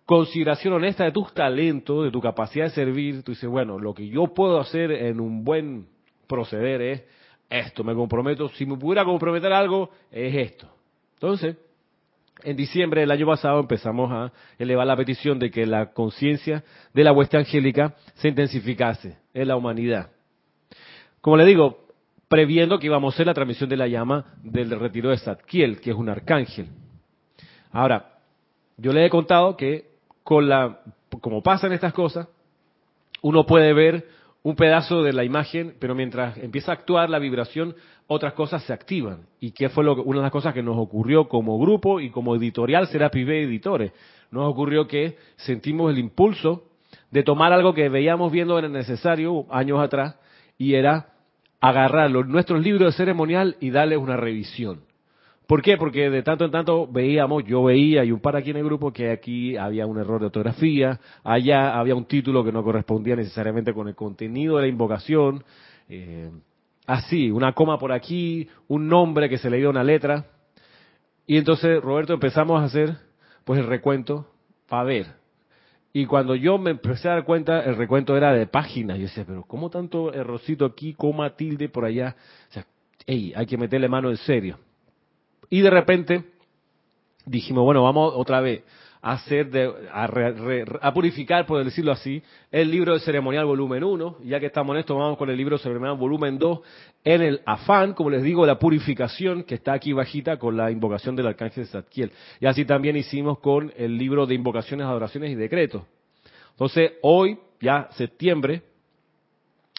consideración 0.06 0.74
honesta 0.74 1.03
de 1.03 1.12
tus 1.12 1.34
talentos, 1.34 2.06
de 2.06 2.12
tu 2.12 2.22
capacidad 2.22 2.65
de 2.65 2.72
servir, 2.72 3.24
tú 3.24 3.32
dices, 3.32 3.50
bueno, 3.50 3.80
lo 3.80 3.94
que 3.94 4.08
yo 4.08 4.27
puedo 4.34 4.60
hacer 4.60 4.92
en 4.92 5.20
un 5.20 5.44
buen 5.44 5.88
proceder 6.27 6.82
es 6.82 7.03
esto, 7.50 7.84
me 7.84 7.94
comprometo, 7.94 8.50
si 8.50 8.65
me 8.65 8.77
pudiera 8.77 9.06
comprometer 9.06 9.53
algo, 9.53 9.92
es 10.12 10.36
esto. 10.36 10.68
Entonces, 11.15 11.58
en 12.44 12.58
diciembre 12.58 13.01
del 13.01 13.12
año 13.12 13.27
pasado 13.27 13.60
empezamos 13.60 14.12
a 14.12 14.32
elevar 14.58 14.88
la 14.88 14.98
petición 14.98 15.39
de 15.39 15.51
que 15.51 15.65
la 15.65 15.94
conciencia 15.94 16.63
de 16.94 17.03
la 17.03 17.13
hueste 17.13 17.38
angélica 17.38 17.96
se 18.15 18.30
intensificase 18.30 19.18
en 19.34 19.48
la 19.48 19.56
humanidad. 19.56 20.10
Como 21.22 21.38
le 21.38 21.46
digo, 21.46 21.83
previendo 22.34 22.80
que 22.80 22.88
íbamos 22.88 23.13
a 23.13 23.16
hacer 23.16 23.28
la 23.28 23.36
transmisión 23.36 23.70
de 23.70 23.78
la 23.78 23.88
llama 23.88 24.25
del 24.42 24.72
retiro 24.72 25.12
de 25.12 25.20
Zadkiel, 25.20 25.80
que 25.80 25.92
es 25.92 25.96
un 25.96 26.10
arcángel. 26.10 26.68
Ahora, 27.72 28.13
yo 28.75 28.92
le 28.92 29.06
he 29.06 29.10
contado 29.12 29.56
que 29.56 29.92
con 30.24 30.50
la, 30.50 30.80
como 31.22 31.44
pasan 31.44 31.74
estas 31.74 31.94
cosas, 31.94 32.28
uno 33.22 33.46
puede 33.46 33.72
ver 33.74 34.08
un 34.42 34.56
pedazo 34.56 35.04
de 35.04 35.13
la 35.13 35.24
imagen, 35.24 35.75
pero 35.80 35.94
mientras 35.94 36.36
empieza 36.40 36.72
a 36.72 36.74
actuar 36.74 37.08
la 37.08 37.20
vibración, 37.20 37.75
otras 38.08 38.34
cosas 38.34 38.63
se 38.63 38.74
activan. 38.74 39.28
¿Y 39.40 39.52
qué 39.52 39.70
fue 39.70 39.84
lo 39.84 40.02
una 40.02 40.18
de 40.18 40.24
las 40.24 40.32
cosas 40.32 40.56
que 40.56 40.63
nos 40.63 40.80
ocurrió 40.80 41.28
como 41.28 41.60
grupo 41.60 42.00
y 42.00 42.10
como 42.10 42.36
editorial 42.36 42.88
Serapi 42.88 43.24
B 43.25 43.44
Editores? 43.44 43.92
Nos 44.32 44.52
ocurrió 44.52 44.88
que 44.88 45.18
sentimos 45.36 45.92
el 45.92 46.00
impulso 46.00 46.63
de 47.12 47.22
tomar 47.22 47.54
algo 47.54 47.75
que 47.75 47.90
veíamos 47.90 48.32
viendo 48.32 48.58
era 48.58 48.70
necesario 48.70 49.46
años 49.52 49.80
atrás 49.80 50.16
y 50.58 50.74
era 50.74 51.12
agarrar 51.63 52.12
nuestros 52.12 52.62
libros 52.62 52.93
de 52.93 52.98
ceremonial 52.98 53.55
y 53.62 53.70
darles 53.70 53.98
una 53.98 54.17
revisión. 54.17 54.82
¿Por 55.48 55.62
qué? 55.62 55.77
Porque 55.77 56.10
de 56.10 56.22
tanto 56.22 56.43
en 56.43 56.51
tanto 56.51 56.88
veíamos, 56.88 57.46
yo 57.46 57.63
veía 57.63 58.03
y 58.03 58.12
un 58.12 58.20
par 58.20 58.36
aquí 58.36 58.50
en 58.50 58.58
el 58.58 58.65
grupo 58.65 58.91
que 58.91 59.10
aquí 59.10 59.55
había 59.55 59.88
un 59.88 59.98
error 59.98 60.20
de 60.20 60.25
ortografía, 60.25 61.00
allá 61.24 61.79
había 61.79 61.96
un 61.96 62.03
título 62.03 62.43
que 62.43 62.51
no 62.51 62.65
correspondía 62.65 63.15
necesariamente 63.15 63.74
con 63.74 63.88
el 63.88 63.96
contenido 63.96 64.58
de 64.58 64.63
la 64.63 64.67
invocación, 64.67 65.46
eh, 65.88 66.32
así, 66.86 67.32
una 67.32 67.53
coma 67.53 67.79
por 67.79 67.93
aquí, 67.93 68.50
un 68.67 68.89
nombre 68.89 69.29
que 69.29 69.38
se 69.38 69.50
le 69.50 69.55
dio 69.55 69.70
una 69.70 69.86
letra. 69.86 70.25
Y 71.25 71.38
entonces, 71.38 71.82
Roberto, 71.82 72.13
empezamos 72.13 72.62
a 72.62 72.65
hacer 72.65 72.98
pues 73.46 73.58
el 73.58 73.67
recuento 73.67 74.27
para 74.67 74.84
ver 74.84 75.23
y 75.96 76.08
cuando 76.08 76.34
yo 76.34 76.58
me 76.58 76.72
empecé 76.72 77.08
a 77.08 77.12
dar 77.14 77.24
cuenta, 77.24 77.62
el 77.62 77.76
recuento 77.76 78.18
era 78.18 78.34
de 78.34 78.48
páginas. 78.48 78.98
Yo 78.98 79.04
decía, 79.04 79.26
pero 79.28 79.44
¿cómo 79.44 79.70
tanto 79.70 80.12
errorcito 80.12 80.66
aquí, 80.66 80.96
coma, 80.96 81.36
tilde 81.36 81.70
por 81.70 81.86
allá? 81.86 82.16
O 82.50 82.54
sea, 82.54 82.66
hey, 83.06 83.32
hay 83.36 83.46
que 83.46 83.58
meterle 83.60 83.88
mano 83.88 84.10
en 84.10 84.18
serio. 84.18 84.58
Y 85.52 85.62
de 85.62 85.70
repente 85.70 86.24
dijimos, 87.28 87.64
bueno, 87.64 87.84
vamos 87.84 88.12
otra 88.16 88.42
vez 88.42 88.64
hacer, 89.03 89.51
de, 89.51 89.72
a, 89.91 90.07
re- 90.07 90.65
a 90.81 90.93
purificar, 90.93 91.45
por 91.45 91.63
decirlo 91.63 91.91
así, 91.91 92.24
el 92.51 92.72
libro 92.72 92.93
de 92.93 93.01
ceremonial 93.01 93.45
volumen 93.45 93.83
1. 93.83 94.19
Ya 94.24 94.39
que 94.39 94.45
estamos 94.45 94.74
en 94.74 94.79
esto, 94.79 94.95
vamos 94.95 95.17
con 95.17 95.29
el 95.29 95.36
libro 95.36 95.57
ceremonial 95.57 95.98
volumen 95.98 96.39
2, 96.39 96.60
en 97.03 97.22
el 97.22 97.41
afán, 97.45 97.93
como 97.93 98.10
les 98.10 98.24
digo, 98.24 98.45
la 98.45 98.57
purificación, 98.57 99.43
que 99.43 99.55
está 99.55 99.74
aquí 99.74 99.91
bajita 99.91 100.38
con 100.38 100.55
la 100.55 100.72
invocación 100.72 101.17
del 101.17 101.27
arcángel 101.27 101.67
Zadkiel. 101.67 102.12
Y 102.39 102.45
así 102.45 102.63
también 102.63 102.95
hicimos 102.95 103.39
con 103.39 103.74
el 103.75 103.98
libro 103.98 104.25
de 104.25 104.36
invocaciones, 104.36 104.86
adoraciones 104.88 105.31
y 105.31 105.36
decretos. 105.36 105.83
Entonces, 106.51 106.93
hoy, 107.01 107.38
ya 107.60 107.89
septiembre, 107.98 108.62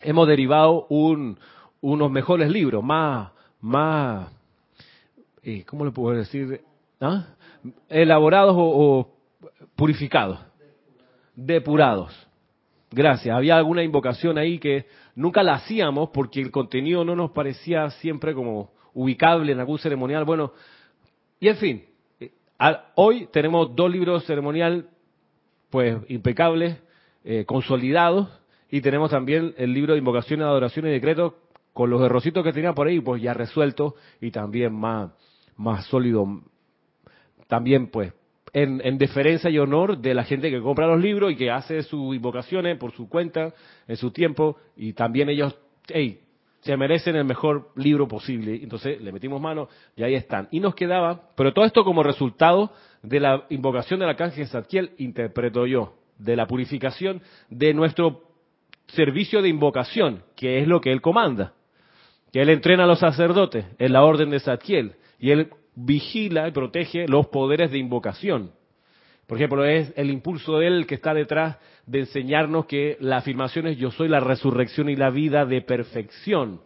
hemos 0.02 0.28
derivado 0.28 0.86
un, 0.90 1.38
unos 1.80 2.10
mejores 2.10 2.50
libros, 2.50 2.84
más, 2.84 3.30
más, 3.62 4.28
eh, 5.42 5.64
¿cómo 5.66 5.86
le 5.86 5.92
puedo 5.92 6.14
decir? 6.14 6.60
¿Ah? 7.00 7.28
Elaborados 7.88 8.54
o 8.58 9.13
purificados, 9.76 10.40
depurados. 11.34 12.14
Gracias. 12.90 13.36
Había 13.36 13.56
alguna 13.56 13.82
invocación 13.82 14.38
ahí 14.38 14.58
que 14.58 14.86
nunca 15.16 15.42
la 15.42 15.54
hacíamos 15.54 16.10
porque 16.10 16.40
el 16.40 16.50
contenido 16.50 17.04
no 17.04 17.16
nos 17.16 17.32
parecía 17.32 17.90
siempre 17.90 18.34
como 18.34 18.72
ubicable 18.92 19.52
en 19.52 19.58
algún 19.58 19.78
ceremonial. 19.78 20.24
Bueno, 20.24 20.52
y 21.40 21.48
en 21.48 21.56
fin, 21.56 21.84
eh, 22.20 22.30
hoy 22.94 23.28
tenemos 23.32 23.74
dos 23.74 23.90
libros 23.90 24.24
ceremonial 24.26 24.88
pues 25.70 25.98
impecables, 26.08 26.78
eh, 27.24 27.44
consolidados, 27.44 28.28
y 28.70 28.80
tenemos 28.80 29.10
también 29.10 29.54
el 29.56 29.72
libro 29.72 29.94
de 29.94 29.98
invocaciones, 29.98 30.44
adoraciones 30.44 30.90
y 30.90 30.94
decretos 30.94 31.34
con 31.72 31.90
los 31.90 32.00
errorcitos 32.02 32.44
que 32.44 32.52
tenía 32.52 32.72
por 32.72 32.86
ahí, 32.86 33.00
pues 33.00 33.20
ya 33.20 33.34
resueltos 33.34 33.94
y 34.20 34.30
también 34.30 34.72
más, 34.72 35.10
más 35.56 35.84
sólido. 35.86 36.42
También 37.48 37.88
pues 37.88 38.12
en, 38.54 38.80
en 38.84 38.96
deferencia 38.96 39.50
y 39.50 39.58
honor 39.58 39.98
de 39.98 40.14
la 40.14 40.24
gente 40.24 40.50
que 40.50 40.60
compra 40.60 40.86
los 40.86 41.00
libros 41.00 41.32
y 41.32 41.36
que 41.36 41.50
hace 41.50 41.82
sus 41.82 42.14
invocaciones 42.14 42.78
por 42.78 42.92
su 42.92 43.08
cuenta, 43.08 43.52
en 43.86 43.96
su 43.96 44.10
tiempo, 44.12 44.56
y 44.76 44.94
también 44.94 45.28
ellos, 45.28 45.58
hey, 45.88 46.20
se 46.64 46.76
merecen 46.78 47.14
el 47.16 47.24
mejor 47.24 47.68
libro 47.76 48.08
posible. 48.08 48.58
Entonces 48.62 49.00
le 49.00 49.12
metimos 49.12 49.40
mano 49.40 49.68
y 49.96 50.02
ahí 50.02 50.14
están. 50.14 50.48
Y 50.50 50.60
nos 50.60 50.74
quedaba, 50.74 51.28
pero 51.36 51.52
todo 51.52 51.66
esto 51.66 51.84
como 51.84 52.02
resultado 52.02 52.72
de 53.02 53.20
la 53.20 53.44
invocación 53.50 54.00
del 54.00 54.08
arcángel 54.08 54.46
Zadkiel, 54.46 54.92
interpreto 54.96 55.66
yo, 55.66 55.96
de 56.18 56.36
la 56.36 56.46
purificación 56.46 57.20
de 57.50 57.74
nuestro 57.74 58.22
servicio 58.86 59.42
de 59.42 59.50
invocación, 59.50 60.22
que 60.36 60.60
es 60.60 60.66
lo 60.66 60.80
que 60.80 60.90
él 60.90 61.02
comanda. 61.02 61.52
Que 62.32 62.40
él 62.40 62.48
entrena 62.48 62.84
a 62.84 62.86
los 62.86 63.00
sacerdotes 63.00 63.66
en 63.78 63.92
la 63.92 64.02
orden 64.02 64.30
de 64.30 64.40
Zadkiel. 64.40 64.94
Y 65.18 65.32
él 65.32 65.50
vigila 65.74 66.48
y 66.48 66.52
protege 66.52 67.06
los 67.08 67.26
poderes 67.28 67.70
de 67.70 67.78
invocación. 67.78 68.52
Por 69.26 69.38
ejemplo, 69.38 69.64
es 69.64 69.92
el 69.96 70.10
impulso 70.10 70.58
de 70.58 70.66
él 70.66 70.86
que 70.86 70.96
está 70.96 71.14
detrás 71.14 71.56
de 71.86 72.00
enseñarnos 72.00 72.66
que 72.66 72.96
la 73.00 73.18
afirmación 73.18 73.66
es 73.66 73.78
yo 73.78 73.90
soy 73.90 74.08
la 74.08 74.20
resurrección 74.20 74.88
y 74.90 74.96
la 74.96 75.10
vida 75.10 75.46
de 75.46 75.62
perfección. 75.62 76.60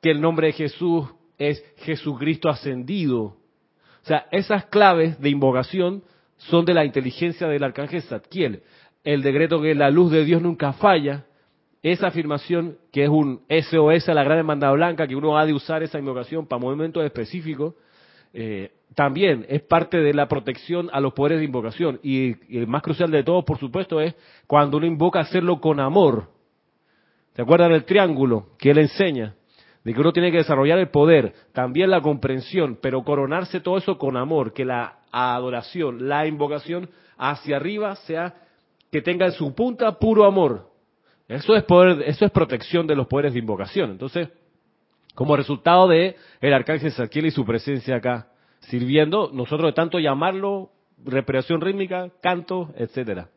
Que 0.00 0.10
el 0.10 0.20
nombre 0.20 0.48
de 0.48 0.52
Jesús 0.52 1.06
es 1.38 1.64
Jesucristo 1.78 2.48
ascendido. 2.48 3.22
O 3.22 4.04
sea, 4.04 4.26
esas 4.30 4.66
claves 4.66 5.20
de 5.20 5.30
invocación 5.30 6.02
son 6.36 6.64
de 6.64 6.74
la 6.74 6.84
inteligencia 6.84 7.48
del 7.48 7.64
arcángel 7.64 8.02
Zadkiel. 8.02 8.62
El 9.04 9.22
decreto 9.22 9.60
que 9.60 9.74
la 9.74 9.90
luz 9.90 10.12
de 10.12 10.24
Dios 10.24 10.42
nunca 10.42 10.72
falla, 10.72 11.26
esa 11.82 12.08
afirmación 12.08 12.78
que 12.92 13.04
es 13.04 13.08
un 13.08 13.42
SOS 13.48 14.08
a 14.08 14.14
la 14.14 14.22
gran 14.22 14.38
hermandad 14.38 14.72
blanca, 14.72 15.06
que 15.06 15.16
uno 15.16 15.36
ha 15.36 15.44
de 15.44 15.52
usar 15.52 15.82
esa 15.82 15.98
invocación 15.98 16.46
para 16.46 16.60
momentos 16.60 17.04
específicos, 17.04 17.74
eh, 18.32 18.70
también 18.94 19.44
es 19.48 19.62
parte 19.62 19.98
de 19.98 20.14
la 20.14 20.28
protección 20.28 20.88
a 20.92 21.00
los 21.00 21.12
poderes 21.12 21.38
de 21.38 21.44
invocación. 21.44 21.98
Y, 22.02 22.36
y 22.54 22.58
el 22.58 22.66
más 22.66 22.82
crucial 22.82 23.10
de 23.10 23.24
todo, 23.24 23.44
por 23.44 23.58
supuesto, 23.58 24.00
es 24.00 24.14
cuando 24.46 24.76
uno 24.76 24.86
invoca 24.86 25.20
hacerlo 25.20 25.60
con 25.60 25.80
amor. 25.80 26.28
¿Se 27.34 27.42
acuerdan 27.42 27.72
del 27.72 27.84
triángulo 27.84 28.50
que 28.58 28.70
él 28.70 28.78
enseña? 28.78 29.34
De 29.82 29.92
que 29.92 30.00
uno 30.00 30.12
tiene 30.12 30.30
que 30.30 30.38
desarrollar 30.38 30.78
el 30.78 30.90
poder, 30.90 31.34
también 31.52 31.90
la 31.90 32.00
comprensión, 32.00 32.78
pero 32.80 33.02
coronarse 33.02 33.60
todo 33.60 33.78
eso 33.78 33.98
con 33.98 34.16
amor, 34.16 34.52
que 34.52 34.64
la 34.64 34.98
adoración, 35.10 36.08
la 36.08 36.26
invocación 36.26 36.88
hacia 37.16 37.56
arriba 37.56 37.96
sea 37.96 38.34
que 38.92 39.02
tenga 39.02 39.26
en 39.26 39.32
su 39.32 39.54
punta 39.54 39.98
puro 39.98 40.24
amor. 40.24 40.71
Eso 41.32 41.56
es 41.56 41.64
poder, 41.64 42.02
eso 42.02 42.26
es 42.26 42.30
protección 42.30 42.86
de 42.86 42.94
los 42.94 43.06
poderes 43.06 43.32
de 43.32 43.38
invocación. 43.38 43.90
Entonces, 43.90 44.28
como 45.14 45.34
resultado 45.34 45.88
de 45.88 46.16
el 46.40 46.52
arcángel 46.52 46.92
Zadkiel 46.92 47.26
y 47.26 47.30
su 47.30 47.44
presencia 47.46 47.96
acá, 47.96 48.28
sirviendo 48.60 49.30
nosotros 49.32 49.70
de 49.70 49.72
tanto 49.72 49.98
llamarlo 49.98 50.70
respiración 51.04 51.62
rítmica, 51.62 52.10
canto, 52.20 52.70
etcétera. 52.76 53.28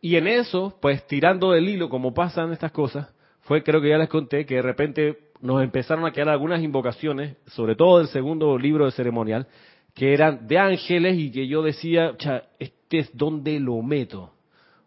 Y 0.00 0.16
en 0.16 0.26
eso, 0.26 0.76
pues 0.82 1.06
tirando 1.06 1.52
del 1.52 1.68
hilo, 1.68 1.88
como 1.88 2.12
pasan 2.12 2.52
estas 2.52 2.72
cosas, 2.72 3.08
fue, 3.42 3.62
creo 3.62 3.80
que 3.80 3.90
ya 3.90 3.98
les 3.98 4.08
conté, 4.08 4.44
que 4.44 4.56
de 4.56 4.62
repente 4.62 5.18
nos 5.40 5.62
empezaron 5.62 6.04
a 6.04 6.10
quedar 6.10 6.30
algunas 6.30 6.62
invocaciones, 6.62 7.36
sobre 7.46 7.76
todo 7.76 7.98
del 7.98 8.08
segundo 8.08 8.58
libro 8.58 8.86
de 8.86 8.90
ceremonial, 8.90 9.46
que 9.94 10.12
eran 10.12 10.48
de 10.48 10.58
ángeles 10.58 11.16
y 11.16 11.30
que 11.30 11.46
yo 11.46 11.62
decía, 11.62 12.16
"Cha, 12.18 12.42
este 12.58 12.98
es 12.98 13.16
donde 13.16 13.60
lo 13.60 13.80
meto. 13.82 14.32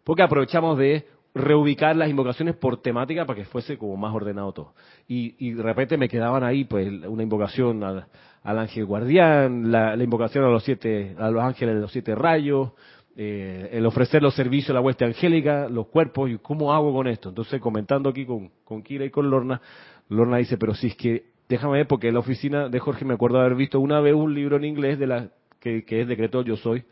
Porque 0.04 0.22
aprovechamos 0.22 0.78
de 0.78 1.06
reubicar 1.38 1.96
las 1.96 2.10
invocaciones 2.10 2.56
por 2.56 2.82
temática 2.82 3.24
para 3.24 3.38
que 3.38 3.44
fuese 3.46 3.78
como 3.78 3.96
más 3.96 4.14
ordenado 4.14 4.52
todo. 4.52 4.74
Y, 5.06 5.34
y 5.38 5.52
de 5.52 5.62
repente 5.62 5.96
me 5.96 6.08
quedaban 6.08 6.44
ahí, 6.44 6.64
pues, 6.64 6.88
una 7.06 7.22
invocación 7.22 7.82
al, 7.84 8.06
ángel 8.42 8.84
guardián, 8.84 9.70
la, 9.70 9.96
la 9.96 10.04
invocación 10.04 10.44
a 10.44 10.48
los 10.48 10.64
siete, 10.64 11.14
a 11.18 11.30
los 11.30 11.42
ángeles 11.42 11.74
de 11.74 11.80
los 11.80 11.92
siete 11.92 12.14
rayos, 12.14 12.72
eh, 13.20 13.70
el 13.72 13.84
ofrecer 13.84 14.22
los 14.22 14.34
servicios 14.34 14.70
a 14.70 14.74
la 14.74 14.80
hueste 14.80 15.04
angélica, 15.04 15.68
los 15.68 15.88
cuerpos, 15.88 16.30
y 16.30 16.38
cómo 16.38 16.72
hago 16.72 16.92
con 16.92 17.08
esto. 17.08 17.30
Entonces, 17.30 17.60
comentando 17.60 18.10
aquí 18.10 18.24
con, 18.24 18.50
con 18.64 18.82
Kira 18.82 19.04
y 19.04 19.10
con 19.10 19.28
Lorna, 19.28 19.60
Lorna 20.08 20.36
dice, 20.36 20.56
pero 20.56 20.72
si 20.74 20.86
es 20.86 20.96
que, 20.96 21.24
déjame 21.48 21.78
ver, 21.78 21.88
porque 21.88 22.08
en 22.08 22.14
la 22.14 22.20
oficina 22.20 22.68
de 22.68 22.78
Jorge 22.78 23.04
me 23.04 23.14
acuerdo 23.14 23.40
haber 23.40 23.56
visto 23.56 23.80
una 23.80 24.00
vez 24.00 24.14
un 24.14 24.34
libro 24.34 24.56
en 24.56 24.64
inglés 24.64 25.00
de 25.00 25.08
la 25.08 25.30
que, 25.58 25.84
que 25.84 26.02
es 26.02 26.06
Decreto 26.06 26.42
Yo 26.42 26.56
Soy 26.56 26.84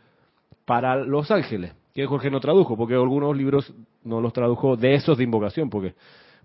para 0.65 0.97
los 0.97 1.31
ángeles, 1.31 1.73
que 2.01 2.05
Jorge 2.05 2.29
no 2.29 2.39
tradujo, 2.39 2.77
porque 2.77 2.93
algunos 2.93 3.35
libros 3.35 3.73
no 4.03 4.21
los 4.21 4.31
tradujo 4.31 4.77
de 4.77 4.93
esos 4.93 5.17
de 5.17 5.23
invocación, 5.23 5.69
porque 5.69 5.95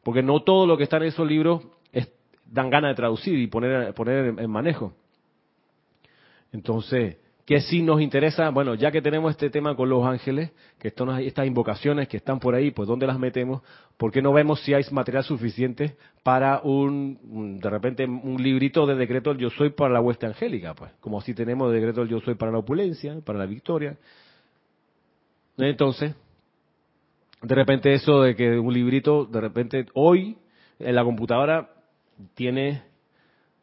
porque 0.03 0.23
no 0.23 0.43
todo 0.43 0.67
lo 0.67 0.79
que 0.79 0.85
está 0.85 0.97
en 0.97 1.05
esos 1.05 1.29
libros 1.29 1.63
es, 1.93 2.11
dan 2.47 2.71
ganas 2.71 2.93
de 2.93 2.95
traducir 2.95 3.39
y 3.39 3.47
poner, 3.49 3.93
poner 3.93 4.35
en, 4.39 4.51
manejo. 4.51 4.95
Entonces, 6.53 7.19
¿qué 7.45 7.61
sí 7.61 7.83
nos 7.83 8.01
interesa? 8.01 8.49
Bueno, 8.49 8.75
ya 8.75 8.91
que 8.91 9.03
tenemos 9.03 9.31
este 9.31 9.51
tema 9.51 9.77
con 9.77 9.89
los 9.89 10.05
ángeles, 10.07 10.53
que 10.79 10.89
están 10.89 11.21
estas 11.21 11.47
invocaciones 11.47 12.09
que 12.09 12.17
están 12.17 12.41
por 12.41 12.55
ahí, 12.55 12.71
pues 12.71 12.89
¿dónde 12.89 13.07
las 13.07 13.19
metemos? 13.19 13.63
¿Por 13.97 14.11
qué 14.11 14.23
no 14.23 14.33
vemos 14.33 14.61
si 14.63 14.75
hay 14.75 14.85
material 14.91 15.23
suficiente 15.23 15.97
para 16.23 16.61
un, 16.63 17.59
de 17.61 17.71
repente, 17.71 18.05
un 18.05 18.43
librito 18.43 18.87
de 18.87 18.97
decreto 18.97 19.31
del 19.31 19.39
yo 19.39 19.51
soy 19.51 19.71
para 19.71 19.93
la 19.93 20.01
hueste 20.01 20.27
angélica? 20.27 20.75
Pues, 20.75 20.93
como 21.01 21.21
si 21.21 21.35
tenemos 21.35 21.71
de 21.71 21.77
decreto 21.77 22.01
del 22.01 22.11
yo 22.11 22.21
soy 22.21 22.35
para 22.35 22.51
la 22.51 22.59
opulencia, 22.59 23.21
para 23.25 23.39
la 23.39 23.47
victoria. 23.47 23.99
Entonces, 25.57 26.15
de 27.43 27.55
repente 27.55 27.93
eso 27.93 28.23
de 28.23 28.35
que 28.35 28.59
un 28.59 28.73
librito, 28.73 29.25
de 29.27 29.41
repente 29.41 29.87
hoy 29.95 30.39
en 30.79 30.95
la 30.95 31.05
computadora 31.05 31.71
tiene 32.35 32.83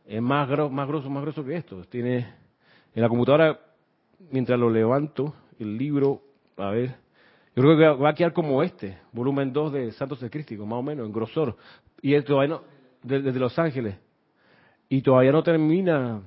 es 0.05 0.21
más 0.21 0.49
gro- 0.49 0.69
más 0.69 0.87
grosso, 0.87 1.09
más 1.09 1.23
grosso 1.23 1.43
que 1.45 1.55
esto. 1.55 1.83
Tiene 1.85 2.33
en 2.93 3.01
la 3.01 3.09
computadora 3.09 3.59
mientras 4.31 4.59
lo 4.59 4.69
levanto 4.69 5.33
el 5.59 5.77
libro, 5.77 6.21
a 6.57 6.71
ver, 6.71 6.95
yo 7.55 7.63
creo 7.63 7.77
que 7.77 8.01
va- 8.01 8.09
a 8.09 8.13
quedar 8.13 8.33
como 8.33 8.63
este, 8.63 8.97
volumen 9.11 9.51
2 9.53 9.71
de 9.73 9.91
Santos 9.93 10.19
Crístico, 10.31 10.65
más 10.65 10.79
o 10.79 10.83
menos 10.83 11.05
en 11.05 11.13
grosor. 11.13 11.55
Y 12.01 12.13
esto 12.13 12.39
desde 13.03 13.39
Los 13.39 13.57
Ángeles. 13.59 13.95
Y 14.87 15.01
todavía 15.01 15.31
no 15.31 15.43
termina 15.43 16.21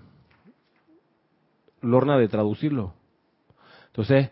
Lorna 1.81 2.17
de 2.19 2.29
traducirlo. 2.29 2.95
Entonces, 3.87 4.31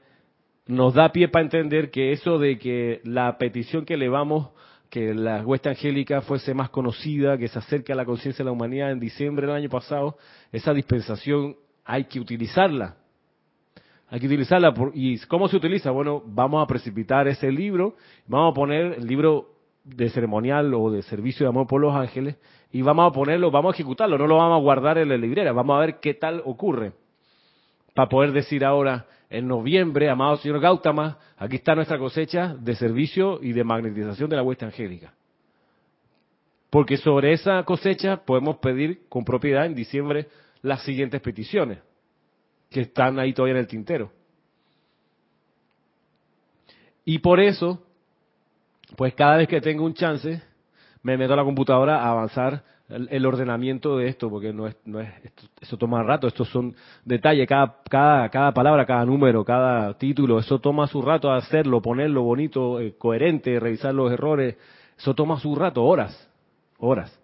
nos 0.71 0.95
da 0.95 1.11
pie 1.13 1.29
para 1.29 1.45
entender 1.45 1.91
que 1.91 2.13
eso 2.13 2.39
de 2.39 2.59
que 2.59 3.01
la 3.05 3.37
petición 3.39 3.85
que 3.85 3.95
elevamos, 3.95 4.51
que 4.89 5.15
la 5.15 5.43
hueste 5.43 5.69
angélica 5.69 6.21
fuese 6.23 6.55
más 6.55 6.71
conocida, 6.71 7.37
que 7.39 7.49
se 7.49 7.59
acerque 7.59 7.93
a 7.93 7.97
la 7.97 8.05
conciencia 8.05 8.43
de 8.45 8.49
la 8.49 8.53
humanidad 8.53 8.91
en 8.91 9.01
diciembre 9.01 9.47
del 9.47 9.57
año 9.57 9.69
pasado, 9.69 10.17
esa 10.53 10.73
dispensación 10.73 11.57
hay 11.85 12.05
que 12.05 12.21
utilizarla. 12.21 12.97
Hay 14.09 14.19
que 14.21 14.27
utilizarla. 14.27 14.73
por- 14.75 14.93
¿Y 14.95 15.19
cómo 15.29 15.49
se 15.49 15.57
utiliza? 15.57 15.91
Bueno, 15.91 16.23
vamos 16.27 16.63
a 16.63 16.67
precipitar 16.67 17.29
ese 17.29 17.51
libro, 17.53 17.95
vamos 18.27 18.53
a 18.53 18.55
poner 18.55 18.95
el 18.99 19.07
libro 19.07 19.49
de 19.85 20.09
ceremonial 20.11 20.73
o 20.75 20.91
de 20.91 21.03
servicio 21.03 21.45
de 21.45 21.51
amor 21.51 21.67
por 21.67 21.81
los 21.81 21.95
ángeles 21.95 22.37
y 22.73 22.83
vamos 22.83 23.11
a 23.11 23.15
ponerlo, 23.15 23.51
vamos 23.51 23.73
a 23.73 23.77
ejecutarlo, 23.77 24.19
no 24.19 24.27
lo 24.27 24.37
vamos 24.37 24.59
a 24.59 24.63
guardar 24.63 24.99
en 24.99 25.09
la 25.09 25.17
librera, 25.17 25.53
vamos 25.53 25.77
a 25.77 25.81
ver 25.81 26.01
qué 26.01 26.15
tal 26.15 26.43
ocurre 26.45 26.93
para 27.95 28.09
poder 28.09 28.33
decir 28.33 28.65
ahora, 28.65 29.07
en 29.29 29.47
noviembre, 29.47 30.09
amado 30.09 30.37
señor 30.39 30.61
Gautama, 30.61 31.19
aquí 31.37 31.57
está 31.57 31.75
nuestra 31.75 31.99
cosecha 31.99 32.55
de 32.59 32.75
servicio 32.75 33.39
y 33.43 33.53
de 33.53 33.65
magnetización 33.65 34.29
de 34.29 34.37
la 34.37 34.43
hueste 34.43 34.65
angélica. 34.65 35.13
Porque 36.69 36.97
sobre 36.97 37.33
esa 37.33 37.63
cosecha 37.65 38.19
podemos 38.25 38.57
pedir 38.59 39.03
con 39.09 39.25
propiedad 39.25 39.67
en 39.67 39.75
diciembre 39.75 40.29
las 40.63 40.83
siguientes 40.83 41.21
peticiones. 41.21 41.79
que 42.71 42.83
están 42.83 43.19
ahí 43.19 43.33
todavía 43.33 43.55
en 43.55 43.61
el 43.61 43.67
tintero. 43.67 44.13
Y 47.05 47.19
por 47.19 47.41
eso, 47.41 47.85
pues 48.97 49.13
cada 49.15 49.39
vez 49.39 49.49
que 49.49 49.61
tengo 49.61 49.85
un 49.85 49.95
chance, 49.95 50.41
me 51.03 51.17
meto 51.17 51.33
a 51.33 51.37
la 51.37 51.45
computadora 51.45 52.01
a 52.01 52.11
avanzar 52.11 52.63
el, 52.91 53.27
ordenamiento 53.27 53.99
de 53.99 54.09
esto, 54.09 54.29
porque 54.29 54.53
no 54.53 54.67
es, 54.67 54.77
no 54.85 55.01
es 55.01 55.09
esto, 55.61 55.77
toma 55.77 56.03
rato, 56.03 56.27
estos 56.27 56.49
son 56.49 56.75
detalles, 57.05 57.47
cada, 57.49 57.77
cada, 57.89 58.29
cada 58.29 58.53
palabra, 58.53 58.85
cada 58.85 59.05
número, 59.05 59.45
cada 59.45 59.95
título, 59.97 60.39
eso 60.39 60.59
toma 60.59 60.87
su 60.87 61.01
rato 61.01 61.31
hacerlo, 61.33 61.81
ponerlo 61.81 62.23
bonito, 62.23 62.81
eh, 62.81 62.95
coherente, 62.99 63.61
revisar 63.61 63.95
los 63.95 64.13
errores, 64.13 64.57
eso 64.99 65.15
toma 65.15 65.39
su 65.39 65.55
rato, 65.55 65.85
horas, 65.85 66.29
horas. 66.79 67.17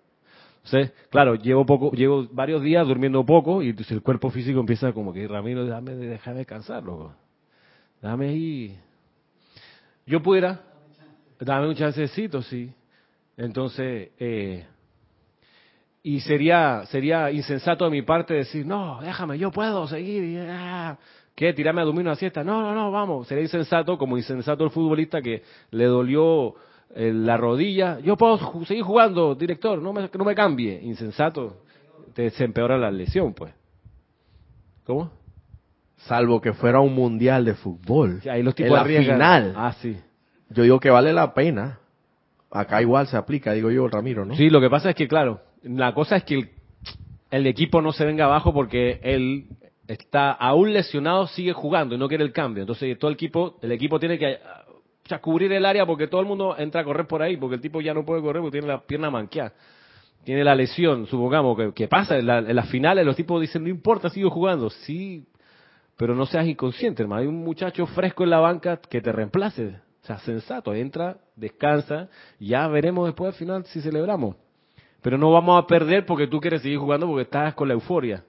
Entonces, 0.65 0.93
claro, 1.11 1.35
llevo 1.37 1.65
poco, 1.65 1.93
llevo 1.93 2.27
varios 2.33 2.63
días 2.63 2.87
durmiendo 2.87 3.25
poco 3.25 3.63
y 3.63 3.75
el 3.89 4.03
cuerpo 4.03 4.31
físico 4.31 4.59
empieza 4.59 4.93
como 4.93 5.13
que, 5.13 5.29
Ramiro, 5.29 5.65
déjame, 5.65 5.95
déjame 5.95 6.39
descansar, 6.39 6.83
loco. 6.83 7.13
Dame 8.03 8.29
ahí. 8.29 8.79
Yo 10.07 10.23
pudiera, 10.23 10.61
dame 11.41 11.69
un 11.69 11.75
chancecito, 11.75 12.43
sí. 12.43 12.73
Entonces, 13.37 14.11
eh, 14.19 14.65
y 16.07 16.21
sería 16.21 16.85
sería 16.87 17.33
insensato 17.33 17.85
de 17.85 17.91
mi 17.91 18.03
parte 18.03 18.33
decir, 18.33 18.65
no, 18.65 19.01
déjame, 19.03 19.39
yo 19.39 19.51
puedo 19.51 19.89
seguir. 19.89 20.47
Ah, 20.49 20.97
¿Qué? 21.35 21.53
¿Tirarme 21.53 21.81
a 21.81 21.85
dormir 21.85 22.03
una 22.03 22.15
siesta? 22.15 22.45
No, 22.45 22.63
no, 22.63 22.73
no, 22.77 22.93
vamos. 22.93 23.27
Sería 23.27 23.43
insensato, 23.43 23.99
como 23.99 24.17
insensato 24.17 24.63
el 24.63 24.71
futbolista 24.71 25.21
que 25.21 25.43
le 25.73 25.85
dolió 25.87 26.55
eh, 26.95 27.13
la 27.13 27.37
rodilla. 27.37 27.99
Yo 27.99 28.17
puedo 28.17 28.39
seguir 28.67 28.85
jugando, 28.85 29.35
director, 29.35 29.83
no 29.83 29.93
me, 29.93 30.09
no 30.17 30.25
me 30.25 30.37
cambie. 30.37 30.81
Insensato, 30.81 31.57
te, 32.15 32.31
se 32.31 32.45
empeora 32.45 32.79
la 32.79 32.93
lesión, 32.93 33.35
pues. 33.35 33.53
¿Cómo? 34.85 35.11
Salvo 35.97 36.41
que 36.41 36.53
fuera 36.53 36.79
un 36.79 36.95
mundial 36.95 37.45
de 37.45 37.55
fútbol. 37.55 38.21
ahí 38.31 38.45
los 38.45 38.55
tipos 38.55 38.79
en 38.79 38.95
la 38.95 39.03
final. 39.03 39.55
Ah, 39.57 39.75
sí. 39.81 39.97
Yo 40.51 40.63
digo 40.63 40.79
que 40.79 40.91
vale 40.91 41.13
la 41.13 41.35
pena. 41.35 41.81
Acá 42.53 42.81
igual 42.81 43.09
se 43.09 43.17
aplica, 43.17 43.53
digo 43.55 43.73
yo, 43.73 43.89
Ramiro, 43.89 44.25
¿no? 44.25 44.37
Sí, 44.37 44.51
lo 44.51 44.61
que 44.61 44.71
pasa 44.71 44.91
es 44.91 44.95
que, 44.95 45.09
claro, 45.09 45.41
la 45.67 45.93
cosa 45.95 46.17
es 46.17 46.25
que 46.25 46.49
el, 47.31 47.47
equipo 47.47 47.83
no 47.83 47.93
se 47.93 48.05
venga 48.05 48.25
abajo 48.25 48.53
porque 48.53 49.01
él 49.03 49.47
está 49.89 50.33
aún 50.33 50.73
lesionado, 50.73 51.27
sigue 51.27 51.53
jugando 51.53 51.95
y 51.95 51.99
no 51.99 52.09
quiere 52.09 52.25
el 52.25 52.33
cambio. 52.33 52.63
Entonces 52.63 52.99
todo 52.99 53.11
el 53.11 53.15
equipo, 53.15 53.59
el 53.63 53.73
equipo 53.73 53.99
tiene 53.99 54.19
que 54.19 54.39
cubrir 55.21 55.53
el 55.53 55.65
área 55.65 55.87
porque 55.87 56.09
todo 56.09 56.21
el 56.21 56.27
mundo 56.27 56.57
entra 56.59 56.81
a 56.81 56.85
correr 56.85 57.07
por 57.07 57.23
ahí, 57.23 57.37
porque 57.37 57.57
el 57.57 57.61
tipo 57.61 57.81
ya 57.81 57.95
no 57.95 58.05
puede 58.05 58.23
correr 58.23 58.43
porque 58.43 58.59
tiene 58.59 58.69
la 58.69 58.81
pierna 58.81 59.11
manqueada. 59.11 59.53
Tiene 60.25 60.43
la 60.43 60.57
lesión, 60.57 61.07
supongamos, 61.07 61.57
que, 61.73 61.87
pasa 61.87 62.19
en, 62.19 62.27
las 62.27 62.69
finales, 62.69 63.07
los 63.07 63.15
tipos 63.15 63.41
dicen, 63.41 63.63
no 63.63 63.69
importa, 63.69 64.11
sigo 64.11 64.29
jugando. 64.29 64.71
Sí, 64.71 65.25
pero 65.97 66.17
no 66.17 66.27
seas 66.27 66.47
inconsciente, 66.47 67.03
hermano. 67.03 67.23
Hay 67.23 67.29
un 67.29 67.45
muchacho 67.45 67.87
fresco 67.87 68.25
en 68.25 68.31
la 68.31 68.41
banca 68.41 68.79
que 68.79 69.01
te 69.01 69.13
reemplace. 69.13 69.77
O 70.03 70.07
sea, 70.07 70.19
sensato, 70.19 70.75
entra, 70.75 71.19
descansa, 71.37 72.09
ya 72.41 72.67
veremos 72.67 73.07
después 73.07 73.35
al 73.35 73.39
final 73.39 73.65
si 73.67 73.81
celebramos. 73.81 74.37
Pero 75.07 75.19
no 75.19 75.31
vamos 75.31 75.63
a 75.63 75.69
perder 75.69 76.05
porque 76.05 76.27
tú 76.27 76.41
quieres 76.41 76.63
seguir 76.63 76.79
jugando 76.79 77.07
porque 77.07 77.23
estás 77.23 77.55
con 77.55 77.69
la 77.69 77.75
euforia, 77.75 78.25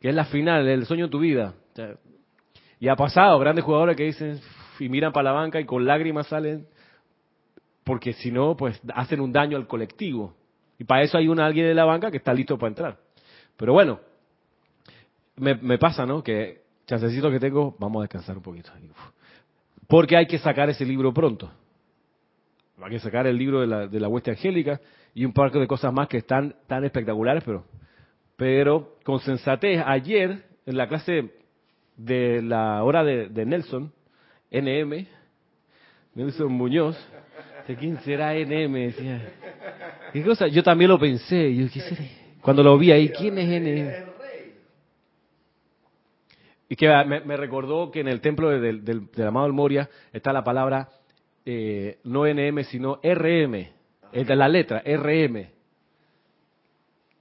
que 0.00 0.08
es 0.08 0.14
la 0.14 0.24
final, 0.24 0.68
el 0.68 0.86
sueño 0.86 1.06
de 1.06 1.10
tu 1.10 1.18
vida. 1.18 1.52
y 2.78 2.86
ha 2.86 2.94
pasado, 2.94 3.36
grandes 3.40 3.64
jugadores 3.64 3.96
que 3.96 4.04
dicen 4.04 4.38
y 4.78 4.88
miran 4.88 5.12
para 5.12 5.24
la 5.24 5.32
banca 5.32 5.58
y 5.58 5.64
con 5.64 5.84
lágrimas 5.84 6.28
salen, 6.28 6.68
porque 7.82 8.12
si 8.12 8.30
no, 8.30 8.56
pues 8.56 8.80
hacen 8.94 9.20
un 9.20 9.32
daño 9.32 9.56
al 9.56 9.66
colectivo. 9.66 10.36
Y 10.78 10.84
para 10.84 11.02
eso 11.02 11.18
hay 11.18 11.26
un 11.26 11.40
alguien 11.40 11.66
de 11.66 11.74
la 11.74 11.86
banca 11.86 12.08
que 12.08 12.18
está 12.18 12.32
listo 12.32 12.56
para 12.56 12.68
entrar. 12.68 12.98
Pero 13.56 13.72
bueno, 13.72 13.98
me, 15.34 15.56
me 15.56 15.76
pasa, 15.76 16.06
¿no? 16.06 16.22
Que 16.22 16.62
chancecito 16.86 17.32
que 17.32 17.40
tengo, 17.40 17.74
vamos 17.80 17.98
a 17.98 18.02
descansar 18.02 18.36
un 18.36 18.44
poquito. 18.44 18.70
Porque 19.88 20.16
hay 20.16 20.28
que 20.28 20.38
sacar 20.38 20.70
ese 20.70 20.86
libro 20.86 21.12
pronto. 21.12 21.50
Hay 22.82 22.90
que 22.90 22.98
sacar 22.98 23.26
el 23.26 23.36
libro 23.36 23.60
de 23.60 23.66
la, 23.66 23.86
de 23.86 24.00
la 24.00 24.08
hueste 24.08 24.30
angélica 24.30 24.80
y 25.14 25.24
un 25.24 25.32
par 25.32 25.52
de 25.52 25.66
cosas 25.66 25.92
más 25.92 26.08
que 26.08 26.18
están 26.18 26.54
tan 26.66 26.84
espectaculares, 26.84 27.42
pero, 27.44 27.64
pero 28.36 28.96
con 29.04 29.20
sensatez. 29.20 29.82
Ayer, 29.84 30.42
en 30.66 30.76
la 30.76 30.88
clase 30.88 31.30
de 31.96 32.42
la 32.42 32.82
hora 32.82 33.04
de, 33.04 33.46
Nelson, 33.46 33.92
NM, 34.50 35.06
Nelson 36.14 36.52
Muñoz, 36.52 36.96
¿de 37.68 37.76
quién 37.76 38.00
será 38.00 38.34
NM? 38.34 38.72
Decía, 38.72 39.32
¿qué 40.12 40.22
cosa? 40.22 40.48
Yo 40.48 40.62
también 40.62 40.90
lo 40.90 40.98
pensé, 40.98 41.54
yo, 41.54 41.66
Cuando 42.40 42.62
lo 42.62 42.78
vi 42.78 42.92
ahí, 42.92 43.08
¿quién 43.10 43.38
es 43.38 43.48
NM? 43.48 44.12
Y 46.68 46.76
que 46.76 46.88
me, 46.88 47.36
recordó 47.36 47.90
que 47.90 48.00
en 48.00 48.08
el 48.08 48.22
templo 48.22 48.48
del, 48.48 48.82
del, 48.82 49.06
amado 49.26 49.52
Moria 49.52 49.90
está 50.10 50.32
la 50.32 50.42
palabra 50.42 50.88
eh, 51.44 51.98
no 52.04 52.26
NM, 52.26 52.64
sino 52.64 53.00
RM 53.02 53.54
es 54.12 54.26
de 54.26 54.36
la 54.36 54.48
letra, 54.48 54.82
RM. 54.84 55.48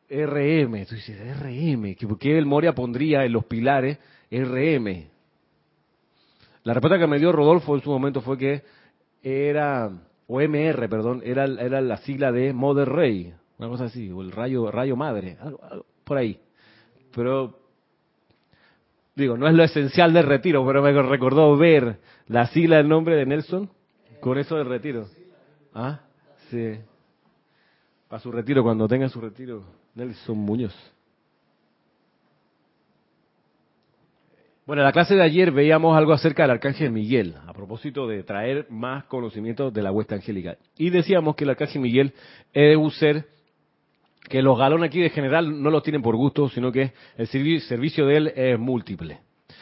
RM, 0.09 0.85
tú 0.85 0.95
dices, 0.95 1.39
RM, 1.39 1.95
¿por 2.07 2.19
qué 2.19 2.37
el 2.37 2.45
Moria 2.45 2.75
pondría 2.75 3.23
en 3.23 3.31
los 3.31 3.45
pilares 3.45 3.97
RM? 4.29 5.05
La 6.63 6.73
respuesta 6.73 6.99
que 6.99 7.07
me 7.07 7.17
dio 7.17 7.31
Rodolfo 7.31 7.75
en 7.75 7.81
su 7.81 7.89
momento 7.89 8.21
fue 8.21 8.37
que 8.37 8.61
era, 9.23 9.89
o 10.27 10.41
MR, 10.41 10.89
perdón, 10.89 11.21
era, 11.23 11.45
era 11.45 11.79
la 11.79 11.97
sigla 11.97 12.31
de 12.31 12.51
Mother 12.51 12.89
Ray, 12.89 13.33
una 13.57 13.69
cosa 13.69 13.85
así, 13.85 14.11
o 14.11 14.21
el 14.21 14.31
rayo, 14.31 14.69
rayo 14.69 14.97
madre, 14.97 15.37
por 16.03 16.17
ahí. 16.17 16.39
Pero, 17.15 17.57
digo, 19.15 19.37
no 19.37 19.47
es 19.47 19.53
lo 19.53 19.63
esencial 19.63 20.11
del 20.11 20.25
retiro, 20.25 20.65
pero 20.67 20.81
me 20.81 20.91
recordó 20.91 21.55
ver 21.55 21.99
la 22.27 22.47
sigla 22.47 22.77
del 22.77 22.89
nombre 22.89 23.15
de 23.15 23.25
Nelson 23.25 23.69
con 24.21 24.37
eso 24.37 24.55
del 24.55 24.67
retiro. 24.67 25.07
¿Ah? 25.73 25.99
Sí. 26.49 26.77
Para 28.07 28.21
su 28.21 28.31
retiro, 28.31 28.63
cuando 28.63 28.87
tenga 28.87 29.09
su 29.09 29.19
retiro, 29.19 29.63
Nelson 29.95 30.37
Muñoz. 30.37 30.75
Bueno, 34.65 34.83
en 34.83 34.85
la 34.85 34.91
clase 34.93 35.15
de 35.15 35.23
ayer 35.23 35.51
veíamos 35.51 35.97
algo 35.97 36.13
acerca 36.13 36.43
del 36.43 36.51
arcángel 36.51 36.91
Miguel, 36.91 37.35
a 37.45 37.51
propósito 37.51 38.07
de 38.07 38.23
traer 38.23 38.67
más 38.69 39.05
conocimiento 39.05 39.71
de 39.71 39.81
la 39.81 39.91
huesta 39.91 40.15
angélica. 40.15 40.57
Y 40.77 40.91
decíamos 40.91 41.35
que 41.35 41.43
el 41.43 41.49
arcángel 41.49 41.81
Miguel 41.81 42.13
es 42.53 42.77
un 42.77 42.91
ser 42.91 43.27
que 44.29 44.41
los 44.41 44.57
galones 44.57 44.87
aquí 44.87 45.01
de 45.01 45.09
general 45.09 45.61
no 45.61 45.71
los 45.71 45.83
tienen 45.83 46.01
por 46.01 46.15
gusto, 46.15 46.47
sino 46.47 46.71
que 46.71 46.93
el 47.17 47.27
servicio 47.27 48.05
de 48.05 48.15
él 48.15 48.27
es 48.35 48.59
múltiple. 48.59 49.19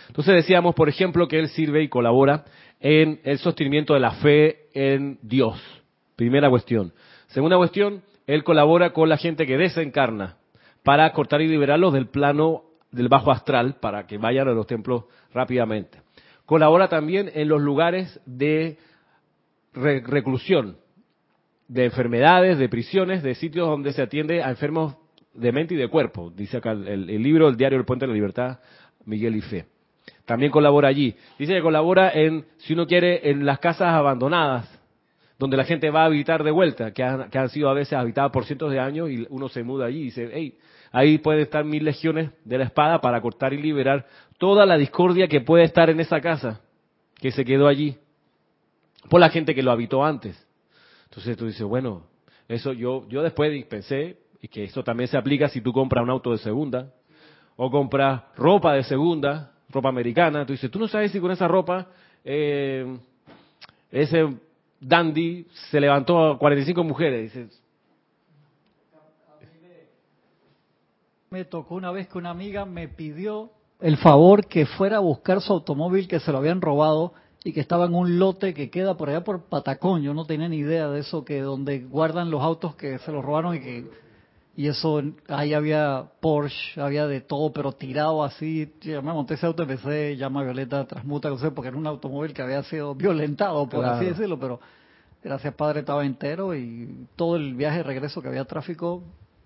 Entonces 0.10 0.36
decíamos, 0.36 0.76
por 0.76 0.90
ejemplo, 0.90 1.28
que 1.28 1.40
él 1.40 1.50
sirve 1.50 1.84
y 1.84 1.88
colabora 1.88 2.44
en 2.80 3.22
el 3.24 3.38
sostenimiento 3.38 3.94
de 3.94 4.00
la 4.00 4.12
fe 4.12 4.68
en 4.74 5.20
Dios. 5.22 5.62
Primera 6.16 6.50
cuestión. 6.50 6.94
Segunda 7.28 7.58
cuestión, 7.58 8.02
él 8.28 8.44
colabora 8.44 8.92
con 8.92 9.08
la 9.08 9.18
gente 9.18 9.46
que 9.46 9.58
desencarna 9.58 10.38
para 10.84 11.12
cortar 11.14 11.42
y 11.42 11.48
liberarlos 11.48 11.94
del 11.94 12.08
plano 12.08 12.64
del 12.92 13.08
bajo 13.08 13.32
astral 13.32 13.76
para 13.80 14.08
que 14.08 14.18
vayan 14.18 14.48
a 14.48 14.52
los 14.52 14.66
templos 14.66 15.06
rápidamente. 15.32 16.02
Colabora 16.46 16.88
también 16.88 17.30
en 17.34 17.48
los 17.48 17.62
lugares 17.62 18.20
de 18.26 18.80
reclusión, 19.74 20.78
de 21.68 21.86
enfermedades, 21.86 22.58
de 22.58 22.68
prisiones, 22.68 23.22
de 23.22 23.36
sitios 23.36 23.68
donde 23.68 23.94
se 23.94 24.02
atiende 24.02 24.42
a 24.42 24.50
enfermos 24.50 24.98
de 25.36 25.52
mente 25.52 25.76
y 25.76 25.78
de 25.78 25.88
cuerpo. 25.88 26.32
Dice 26.36 26.58
acá 26.58 26.72
el, 26.72 27.06
libro 27.06 27.48
El 27.48 27.58
diario 27.58 27.78
El 27.78 27.86
Puente 27.86 28.06
de 28.06 28.08
la 28.08 28.16
Libertad, 28.16 28.60
Miguel 29.06 29.36
y 29.36 29.42
Fe. 29.42 29.66
También 30.30 30.52
colabora 30.52 30.90
allí. 30.90 31.16
Dice 31.40 31.56
que 31.56 31.62
colabora 31.64 32.12
en, 32.12 32.46
si 32.58 32.74
uno 32.74 32.86
quiere, 32.86 33.32
en 33.32 33.48
las 33.48 33.58
casas 33.58 33.88
abandonadas, 33.96 34.70
donde 35.40 35.58
la 35.58 35.64
gente 35.64 35.90
va 35.90 36.04
a 36.04 36.06
habitar 36.06 36.44
de 36.44 36.52
vuelta, 36.52 36.94
que 36.94 37.02
han, 37.02 37.32
que 37.32 37.40
han 37.40 37.50
sido 37.50 37.68
a 37.68 37.74
veces 37.74 37.94
habitadas 37.94 38.30
por 38.30 38.46
cientos 38.46 38.72
de 38.72 38.80
años 38.80 39.10
y 39.10 39.26
uno 39.32 39.50
se 39.50 39.64
muda 39.64 39.88
allí 39.88 40.02
y 40.02 40.04
dice, 40.04 40.30
hey, 40.32 40.56
ahí 40.92 41.18
pueden 41.18 41.42
estar 41.42 41.66
mil 41.66 41.84
legiones 41.84 42.30
de 42.46 42.60
la 42.60 42.66
espada 42.66 43.02
para 43.02 43.20
cortar 43.22 43.54
y 43.54 43.58
liberar 43.60 44.06
toda 44.38 44.68
la 44.68 44.78
discordia 44.78 45.28
que 45.28 45.42
puede 45.42 45.64
estar 45.64 45.90
en 45.90 46.00
esa 46.00 46.22
casa, 46.22 46.62
que 47.16 47.32
se 47.32 47.44
quedó 47.44 47.68
allí, 47.68 47.98
por 49.10 49.20
la 49.20 49.32
gente 49.32 49.56
que 49.56 49.64
lo 49.64 49.72
habitó 49.72 50.06
antes. 50.06 50.48
Entonces 51.06 51.38
tú 51.38 51.48
dices, 51.48 51.64
bueno, 51.64 52.04
eso 52.48 52.72
yo, 52.72 53.08
yo 53.10 53.24
después 53.24 53.66
pensé, 53.66 54.20
y 54.44 54.48
que 54.48 54.66
eso 54.66 54.84
también 54.84 55.08
se 55.08 55.18
aplica 55.18 55.50
si 55.50 55.60
tú 55.60 55.74
compras 55.74 56.04
un 56.04 56.12
auto 56.12 56.34
de 56.34 56.38
segunda, 56.38 56.94
o 57.56 57.72
compras 57.72 58.22
ropa 58.38 58.76
de 58.76 58.84
segunda, 58.84 59.54
ropa 59.70 59.90
americana, 59.90 60.46
tú 60.46 60.54
dices, 60.54 60.70
tú 60.72 60.80
no 60.80 60.88
sabes 60.88 61.12
si 61.12 61.20
con 61.20 61.32
esa 61.32 61.48
ropa 61.48 61.88
eh, 62.24 62.98
ese 63.92 64.28
Dandy 64.80 65.46
se 65.70 65.80
levantó 65.80 66.32
a 66.32 66.38
45 66.38 66.84
mujeres. 66.84 67.34
Dices, 67.34 67.62
me 71.30 71.46
tocó 71.46 71.76
una 71.76 71.92
vez 71.92 72.08
que 72.08 72.18
una 72.18 72.32
amiga 72.32 72.66
me 72.66 72.88
pidió 72.88 73.52
el 73.80 73.98
favor 73.98 74.48
que 74.48 74.66
fuera 74.66 74.98
a 74.98 75.02
buscar 75.02 75.42
su 75.42 75.54
automóvil 75.54 76.08
que 76.08 76.20
se 76.20 76.32
lo 76.32 76.40
habían 76.40 76.62
robado 76.62 77.14
y 77.44 77.54
que 77.54 77.62
estaba 77.62 77.86
en 77.86 77.96
un 77.96 78.20
lote 78.20 78.54
que 78.54 78.70
queda 78.70 78.98
por 78.98 79.10
allá 79.10 79.24
por 79.24 79.44
Patacón. 79.44 80.02
Yo 80.02 80.14
no 80.14 80.26
tenía 80.26 80.50
ni 80.50 80.58
idea 80.58 80.90
de 80.90 81.00
eso, 81.00 81.24
que 81.24 81.42
donde 81.42 81.80
guardan 81.80 82.32
los 82.32 82.42
autos 82.42 82.76
que 82.76 83.00
se 83.00 83.12
los 83.12 83.24
robaron 83.24 83.56
y 83.56 83.60
que 83.60 83.86
y 84.60 84.68
eso, 84.68 85.02
ahí 85.30 85.54
había 85.54 86.04
Porsche, 86.20 86.82
había 86.82 87.08
de 87.08 87.22
todo, 87.22 87.54
pero 87.54 87.72
tirado 87.72 88.26
así. 88.26 88.74
Yo 88.82 89.02
me 89.02 89.14
monté 89.14 89.36
ese 89.36 89.46
auto, 89.46 89.64
empecé, 89.64 90.18
llama 90.18 90.44
Violeta, 90.44 90.86
transmuta, 90.86 91.30
no 91.30 91.38
sé, 91.38 91.50
porque 91.52 91.70
era 91.70 91.78
un 91.78 91.88
automóvil 91.88 92.34
que 92.34 92.42
había 92.42 92.62
sido 92.64 92.94
violentado, 92.94 93.70
por 93.70 93.86
así 93.86 94.04
decirlo, 94.08 94.38
pero 94.38 94.60
gracias 95.24 95.54
Padre 95.54 95.80
estaba 95.80 96.06
entero 96.06 96.54
y 96.54 97.08
todo 97.16 97.38
el 97.38 97.54
viaje 97.54 97.78
de 97.78 97.84
regreso 97.84 98.22
que 98.22 98.28
había 98.28 98.44
tráfico, 98.44 99.02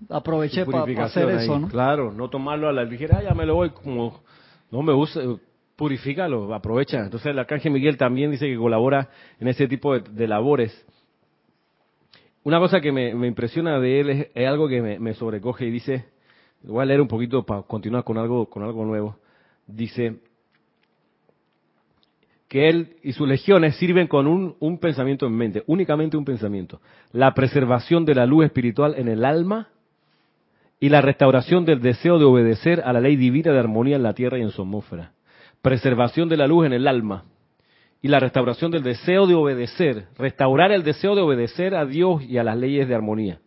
aproveché 0.09 0.65
para 0.65 1.03
hacer 1.05 1.29
ahí. 1.29 1.43
eso, 1.43 1.59
¿no? 1.59 1.67
Claro, 1.67 2.11
no 2.11 2.27
tomarlo 2.31 2.67
a 2.67 2.73
la 2.73 2.83
ligera, 2.83 3.19
"Ah, 3.19 3.23
ya 3.23 3.35
me 3.35 3.45
lo 3.45 3.53
voy, 3.53 3.69
como 3.69 4.19
no 4.71 4.81
me 4.81 4.93
gusta, 4.93 5.21
purifícalo, 5.75 6.55
aprovecha. 6.55 7.01
Entonces 7.03 7.27
el 7.27 7.37
arcángel 7.37 7.71
Miguel 7.71 7.97
también 7.97 8.31
dice 8.31 8.47
que 8.47 8.57
colabora 8.57 9.09
en 9.39 9.47
ese 9.47 9.67
tipo 9.67 9.93
de, 9.93 9.99
de 10.09 10.27
labores. 10.27 10.73
Una 12.43 12.59
cosa 12.59 12.81
que 12.81 12.91
me, 12.91 13.09
impresiona 13.25 13.79
de 13.79 13.99
él 13.99 14.09
es, 14.09 14.27
es 14.33 14.47
algo 14.47 14.67
que 14.67 14.81
me, 14.81 14.99
me 14.99 15.13
sobrecoge 15.13 15.65
y 15.65 15.71
dice, 15.71 16.05
voy 16.63 16.81
a 16.81 16.85
leer 16.85 17.01
un 17.01 17.07
poquito 17.07 17.45
para 17.45 17.61
continuar 17.63 18.03
con 18.03 18.17
algo, 18.17 18.49
con 18.49 18.63
algo 18.63 18.83
nuevo. 18.85 19.17
Dice 19.65 20.19
que 22.49 22.69
él 22.69 22.97
y 23.01 23.13
sus 23.13 23.27
legiones 23.27 23.77
sirven 23.77 24.07
con 24.07 24.27
un, 24.27 24.55
un 24.59 24.77
pensamiento 24.77 25.25
en 25.25 25.35
mente, 25.35 25.63
únicamente 25.67 26.17
un 26.17 26.25
pensamiento, 26.25 26.81
la 27.11 27.33
preservación 27.33 28.05
de 28.05 28.15
la 28.15 28.25
luz 28.25 28.45
espiritual 28.45 28.95
en 28.97 29.07
el 29.07 29.25
alma 29.25 29.69
y 30.79 30.89
la 30.89 31.01
restauración 31.01 31.65
del 31.65 31.81
deseo 31.81 32.19
de 32.19 32.25
obedecer 32.25 32.81
a 32.85 32.91
la 32.91 32.99
ley 32.99 33.15
divina 33.15 33.53
de 33.53 33.59
armonía 33.59 33.95
en 33.95 34.03
la 34.03 34.13
tierra 34.13 34.37
y 34.37 34.41
en 34.41 34.51
su 34.51 34.61
atmósfera. 34.61 35.13
Preservación 35.61 36.27
de 36.27 36.37
la 36.37 36.45
luz 36.45 36.65
en 36.65 36.73
el 36.73 36.87
alma 36.87 37.23
y 38.03 38.09
la 38.09 38.19
restauración 38.19 38.69
del 38.69 38.83
deseo 38.83 39.25
de 39.25 39.33
obedecer, 39.33 40.07
restaurar 40.17 40.73
el 40.73 40.83
deseo 40.83 41.15
de 41.15 41.21
obedecer 41.21 41.73
a 41.73 41.85
Dios 41.85 42.21
y 42.21 42.37
a 42.37 42.43
las 42.43 42.57
leyes 42.57 42.89
de 42.89 42.93
armonía. 42.93 43.39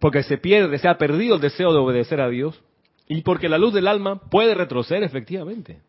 Porque 0.00 0.24
se 0.24 0.36
pierde, 0.36 0.76
se 0.78 0.88
ha 0.88 0.98
perdido 0.98 1.36
el 1.36 1.40
deseo 1.40 1.72
de 1.72 1.78
obedecer 1.78 2.20
a 2.20 2.28
Dios 2.28 2.60
y 3.06 3.22
porque 3.22 3.48
la 3.48 3.58
luz 3.58 3.72
del 3.72 3.86
alma 3.86 4.20
puede 4.28 4.54
retroceder 4.56 5.04
efectivamente 5.04 5.80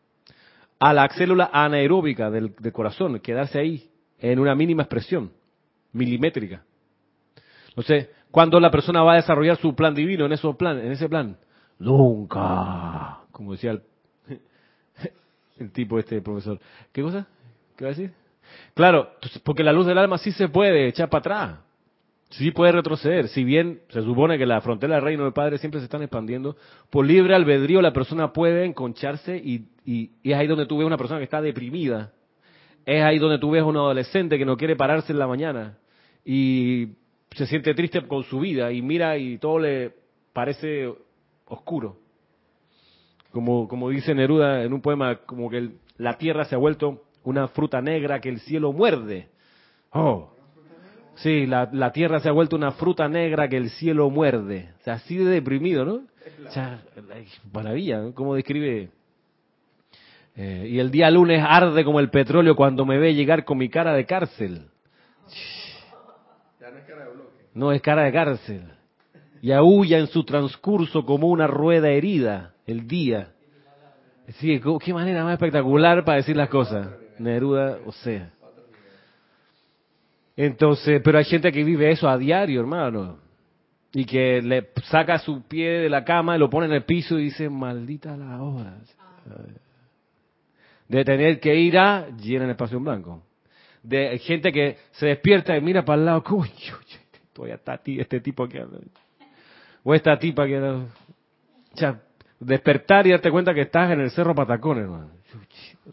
a 0.79 0.93
la 0.93 1.09
célula 1.09 1.49
anaeróbica 1.51 2.29
del, 2.29 2.53
corazón, 2.71 3.19
quedarse 3.19 3.57
ahí 3.57 3.89
en 4.19 4.37
una 4.37 4.53
mínima 4.53 4.83
expresión, 4.83 5.31
milimétrica. 5.91 6.63
Sé, 7.79 8.11
¿cuándo 8.29 8.59
la 8.59 8.69
persona 8.69 9.01
va 9.01 9.13
a 9.13 9.15
desarrollar 9.15 9.57
su 9.57 9.73
plan 9.73 9.95
divino 9.95 10.27
en, 10.27 10.33
esos 10.33 10.55
plan, 10.55 10.77
en 10.77 10.91
ese 10.91 11.09
plan? 11.09 11.35
Nunca, 11.79 13.21
como 13.31 13.53
decía 13.53 13.71
el, 13.71 13.81
el 15.59 15.71
tipo 15.71 15.99
este 15.99 16.21
profesor. 16.21 16.59
¿Qué 16.91 17.01
cosa? 17.01 17.27
¿Qué 17.75 17.85
va 17.85 17.91
a 17.91 17.93
decir? 17.93 18.11
Claro, 18.73 19.11
entonces, 19.15 19.41
porque 19.43 19.63
la 19.63 19.73
luz 19.73 19.85
del 19.85 19.97
alma 19.97 20.17
sí 20.17 20.31
se 20.31 20.47
puede 20.47 20.87
echar 20.87 21.09
para 21.09 21.19
atrás. 21.19 21.59
Sí 22.29 22.51
puede 22.51 22.73
retroceder, 22.73 23.29
si 23.29 23.45
bien 23.45 23.79
se 23.87 24.01
supone 24.01 24.37
que 24.37 24.45
la 24.45 24.59
frontera 24.59 24.95
del 24.95 25.03
reino 25.03 25.23
del 25.23 25.31
Padre 25.31 25.57
siempre 25.59 25.79
se 25.79 25.85
están 25.85 26.01
expandiendo, 26.01 26.57
por 26.89 27.05
libre 27.05 27.33
albedrío 27.33 27.81
la 27.81 27.93
persona 27.93 28.33
puede 28.33 28.65
enconcharse 28.65 29.37
y- 29.37 29.67
y 29.85 30.11
es 30.23 30.35
ahí 30.35 30.45
donde 30.45 30.65
tú 30.65 30.77
ves 30.77 30.85
una 30.87 30.97
persona 30.97 31.19
que 31.19 31.23
está 31.23 31.41
deprimida, 31.41 32.11
es 32.85 33.01
ahí 33.01 33.17
donde 33.17 33.39
tú 33.39 33.51
ves 33.51 33.61
a 33.61 33.65
un 33.65 33.77
adolescente 33.77 34.37
que 34.37 34.43
no 34.45 34.57
quiere 34.57 34.75
pararse 34.75 35.13
en 35.13 35.19
la 35.19 35.27
mañana 35.27 35.77
y 36.25 36.89
se 37.31 37.45
siente 37.47 37.73
triste 37.73 38.05
con 38.05 38.23
su 38.23 38.41
vida 38.41 38.73
y 38.73 38.81
mira 38.81 39.17
y 39.17 39.37
todo 39.37 39.59
le 39.59 39.93
parece 40.33 40.93
oscuro. 41.45 41.97
Como, 43.37 43.67
como 43.67 43.91
dice 43.91 44.15
Neruda 44.15 44.63
en 44.63 44.73
un 44.73 44.81
poema, 44.81 45.17
como 45.17 45.47
que 45.47 45.57
el- 45.59 45.77
la 45.97 46.17
tierra 46.17 46.45
se 46.45 46.55
ha 46.55 46.57
vuelto 46.57 47.03
una 47.23 47.47
fruta 47.49 47.79
negra 47.83 48.19
que 48.19 48.29
el 48.29 48.39
cielo 48.39 48.73
muerde. 48.73 49.27
Oh, 49.91 50.31
Sí, 51.17 51.45
la, 51.45 51.69
la 51.71 51.91
tierra 51.91 52.19
se 52.19 52.29
ha 52.29 52.31
vuelto 52.31 52.55
una 52.55 52.71
fruta 52.71 53.07
negra 53.07 53.47
que 53.47 53.57
el 53.57 53.69
cielo 53.69 54.09
muerde. 54.09 54.69
O 54.79 54.83
sea, 54.83 54.95
así 54.95 55.17
de 55.17 55.25
deprimido, 55.25 55.85
¿no? 55.85 56.01
O 56.47 56.51
sea, 56.51 56.81
maravilla, 57.53 57.99
¿no? 57.99 58.13
¿Cómo 58.15 58.33
describe? 58.33 58.89
Eh, 60.35 60.67
y 60.71 60.79
el 60.79 60.89
día 60.89 61.11
lunes 61.11 61.43
arde 61.47 61.83
como 61.85 61.99
el 61.99 62.09
petróleo 62.09 62.55
cuando 62.55 62.85
me 62.87 62.97
ve 62.97 63.13
llegar 63.13 63.45
con 63.45 63.59
mi 63.59 63.69
cara 63.69 63.93
de 63.93 64.07
cárcel. 64.07 64.65
No 67.53 67.71
es 67.71 67.83
cara 67.83 68.01
de 68.03 68.11
cárcel. 68.11 68.63
Y 69.41 69.51
aúlla 69.51 69.99
en 69.99 70.07
su 70.07 70.23
transcurso 70.23 71.05
como 71.05 71.27
una 71.27 71.47
rueda 71.47 71.89
herida 71.89 72.53
el 72.65 72.87
día. 72.87 73.31
Sí, 74.39 74.59
¿cómo- 74.59 74.79
qué 74.79 74.93
manera 74.93 75.23
más 75.23 75.33
espectacular 75.33 76.03
para 76.03 76.17
decir 76.17 76.35
las 76.35 76.49
cosas. 76.49 76.89
Neruda, 77.19 77.79
o 77.85 77.91
sea. 77.91 78.31
Entonces, 80.35 81.01
pero 81.03 81.17
hay 81.17 81.25
gente 81.25 81.51
que 81.51 81.63
vive 81.63 81.89
eso 81.91 82.07
a 82.07 82.17
diario, 82.17 82.59
hermano. 82.59 83.19
Y 83.93 84.05
que 84.05 84.41
le 84.41 84.69
saca 84.83 85.17
su 85.17 85.43
pie 85.47 85.79
de 85.81 85.89
la 85.89 86.03
cama 86.03 86.37
lo 86.37 86.49
pone 86.49 86.67
en 86.67 86.73
el 86.73 86.83
piso 86.83 87.17
y 87.17 87.25
dice, 87.25 87.49
maldita 87.49 88.15
la 88.15 88.41
hora. 88.43 88.77
De 90.87 91.03
tener 91.03 91.39
que 91.39 91.55
ir 91.55 91.77
a 91.77 92.07
llenar 92.09 92.45
el 92.45 92.51
espacio 92.51 92.77
en 92.77 92.83
blanco. 92.83 93.23
De 93.81 94.19
gente 94.19 94.51
que 94.51 94.77
se 94.91 95.07
despierta 95.07 95.57
y 95.57 95.61
mira 95.61 95.83
para 95.83 95.99
el 95.99 96.05
lado, 96.05 96.23
coño, 96.23 96.47
todavía 97.33 97.55
está 97.55 97.81
este 97.85 98.19
tipo 98.19 98.43
aquí. 98.43 98.59
Anda". 99.87 99.91
O 99.91 99.95
esta 99.95 100.19
tipa 100.19 100.45
que... 100.45 100.57
anda". 100.57 100.85
O 101.73 101.77
sea, 101.77 102.01
despertar 102.39 103.07
y 103.07 103.11
darte 103.11 103.31
cuenta 103.31 103.53
que 103.53 103.61
estás 103.61 103.91
en 103.91 104.01
el 104.01 104.11
Cerro 104.11 104.35
Patacón, 104.35 104.79
hermano. 104.79 105.11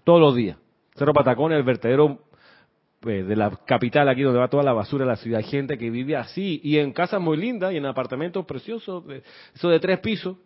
Todos 0.04 0.20
los 0.20 0.34
días. 0.34 0.56
Cerro 0.94 1.12
Patacón 1.12 1.52
el 1.52 1.62
vertedero 1.62 2.20
eh, 3.06 3.22
de 3.22 3.36
la 3.36 3.50
capital, 3.66 4.08
aquí 4.08 4.22
donde 4.22 4.38
va 4.38 4.48
toda 4.48 4.62
la 4.62 4.72
basura 4.72 5.04
de 5.04 5.10
la 5.10 5.16
ciudad. 5.16 5.42
Gente 5.42 5.76
que 5.76 5.90
vive 5.90 6.16
así 6.16 6.60
y 6.62 6.78
en 6.78 6.92
casas 6.92 7.20
muy 7.20 7.36
lindas 7.36 7.72
y 7.72 7.76
en 7.76 7.86
apartamentos 7.86 8.44
preciosos, 8.46 9.04
eso 9.54 9.68
de 9.68 9.80
tres 9.80 9.98
pisos. 10.00 10.36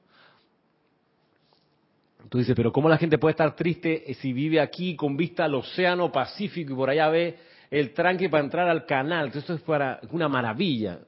Tú 2.29 2.39
dices, 2.39 2.55
pero 2.55 2.73
¿cómo 2.73 2.89
la 2.89 2.99
gente 2.99 3.17
puede 3.17 3.33
estar 3.33 3.55
triste 3.57 4.13
si 4.15 4.33
vive 4.33 4.61
aquí 4.61 4.97
con 4.97 5.17
vista 5.17 5.45
al 5.45 5.55
océano 5.55 6.13
Pacífico 6.13 6.73
y 6.73 6.77
por 6.77 6.91
allá 6.91 7.09
ve 7.09 7.39
el 7.71 7.95
tranque 7.95 8.29
para 8.29 8.45
entrar 8.45 8.69
al 8.69 8.85
canal? 8.85 9.31
Esto 9.33 9.55
es 9.55 9.63
para 9.63 10.01
una 10.11 10.29
maravilla. 10.29 10.99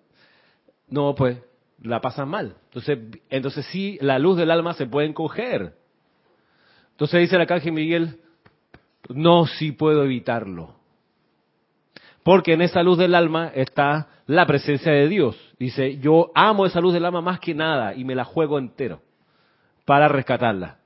No, 0.89 1.15
pues 1.15 1.37
la 1.83 2.01
pasan 2.01 2.29
mal. 2.29 2.57
Entonces, 2.65 2.99
entonces 3.31 3.67
sí, 3.67 3.99
la 4.01 4.19
luz 4.19 4.37
del 4.37 4.51
alma 4.51 4.75
se 4.75 4.87
puede 4.87 5.09
encoger. 5.09 5.75
Entonces 6.93 7.21
dice 7.21 7.37
el 7.37 7.43
arcángel 7.43 7.73
Miguel, 7.73 8.21
no, 9.09 9.47
sí 9.47 9.73
puedo 9.73 10.05
evitarlo. 10.05 10.75
Porque 12.23 12.53
en 12.53 12.63
esa 12.63 12.83
luz 12.83 12.99
del 12.99 13.15
alma 13.15 13.51
está 13.55 14.09
la 14.27 14.47
presencia 14.47 14.93
de 14.93 15.09
Dios. 15.09 15.37
Dice, 15.59 15.99
yo 15.99 16.31
amo 16.35 16.67
esa 16.67 16.81
luz 16.81 16.93
del 16.93 17.07
alma 17.07 17.23
más 17.23 17.41
que 17.41 17.55
nada 17.55 17.95
y 17.95 18.05
me 18.05 18.15
la 18.15 18.25
juego 18.25 18.59
entero 18.59 19.01
para 19.87 20.09
rescatarla 20.09 20.79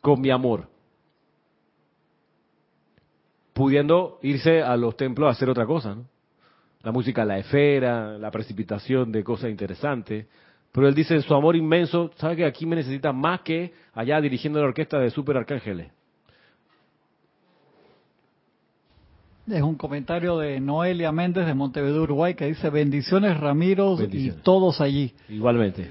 con 0.00 0.20
mi 0.20 0.30
amor. 0.30 0.68
Pudiendo 3.52 4.18
irse 4.22 4.62
a 4.62 4.76
los 4.76 4.96
templos 4.96 5.28
a 5.28 5.32
hacer 5.32 5.48
otra 5.48 5.66
cosa, 5.66 5.94
¿no? 5.94 6.09
La 6.82 6.92
música, 6.92 7.24
la 7.24 7.38
esfera, 7.38 8.16
la 8.18 8.30
precipitación 8.30 9.12
de 9.12 9.22
cosas 9.22 9.50
interesantes. 9.50 10.26
Pero 10.72 10.88
él 10.88 10.94
dice 10.94 11.14
en 11.14 11.22
su 11.22 11.34
amor 11.34 11.56
inmenso, 11.56 12.10
¿sabe 12.16 12.36
que 12.36 12.44
aquí 12.44 12.64
me 12.64 12.76
necesita 12.76 13.12
más 13.12 13.40
que 13.40 13.72
allá 13.92 14.20
dirigiendo 14.20 14.60
la 14.60 14.66
orquesta 14.66 14.98
de 14.98 15.10
super 15.10 15.36
arcángeles? 15.36 15.90
Es 19.48 19.62
un 19.62 19.74
comentario 19.74 20.38
de 20.38 20.60
Noelia 20.60 21.10
Méndez 21.10 21.44
de 21.44 21.54
Montevideo, 21.54 22.02
Uruguay, 22.04 22.34
que 22.34 22.46
dice 22.46 22.70
bendiciones 22.70 23.38
Ramiro 23.38 23.96
Bendiciones. 23.96 24.38
y 24.38 24.42
todos 24.42 24.80
allí. 24.80 25.12
Igualmente. 25.28 25.90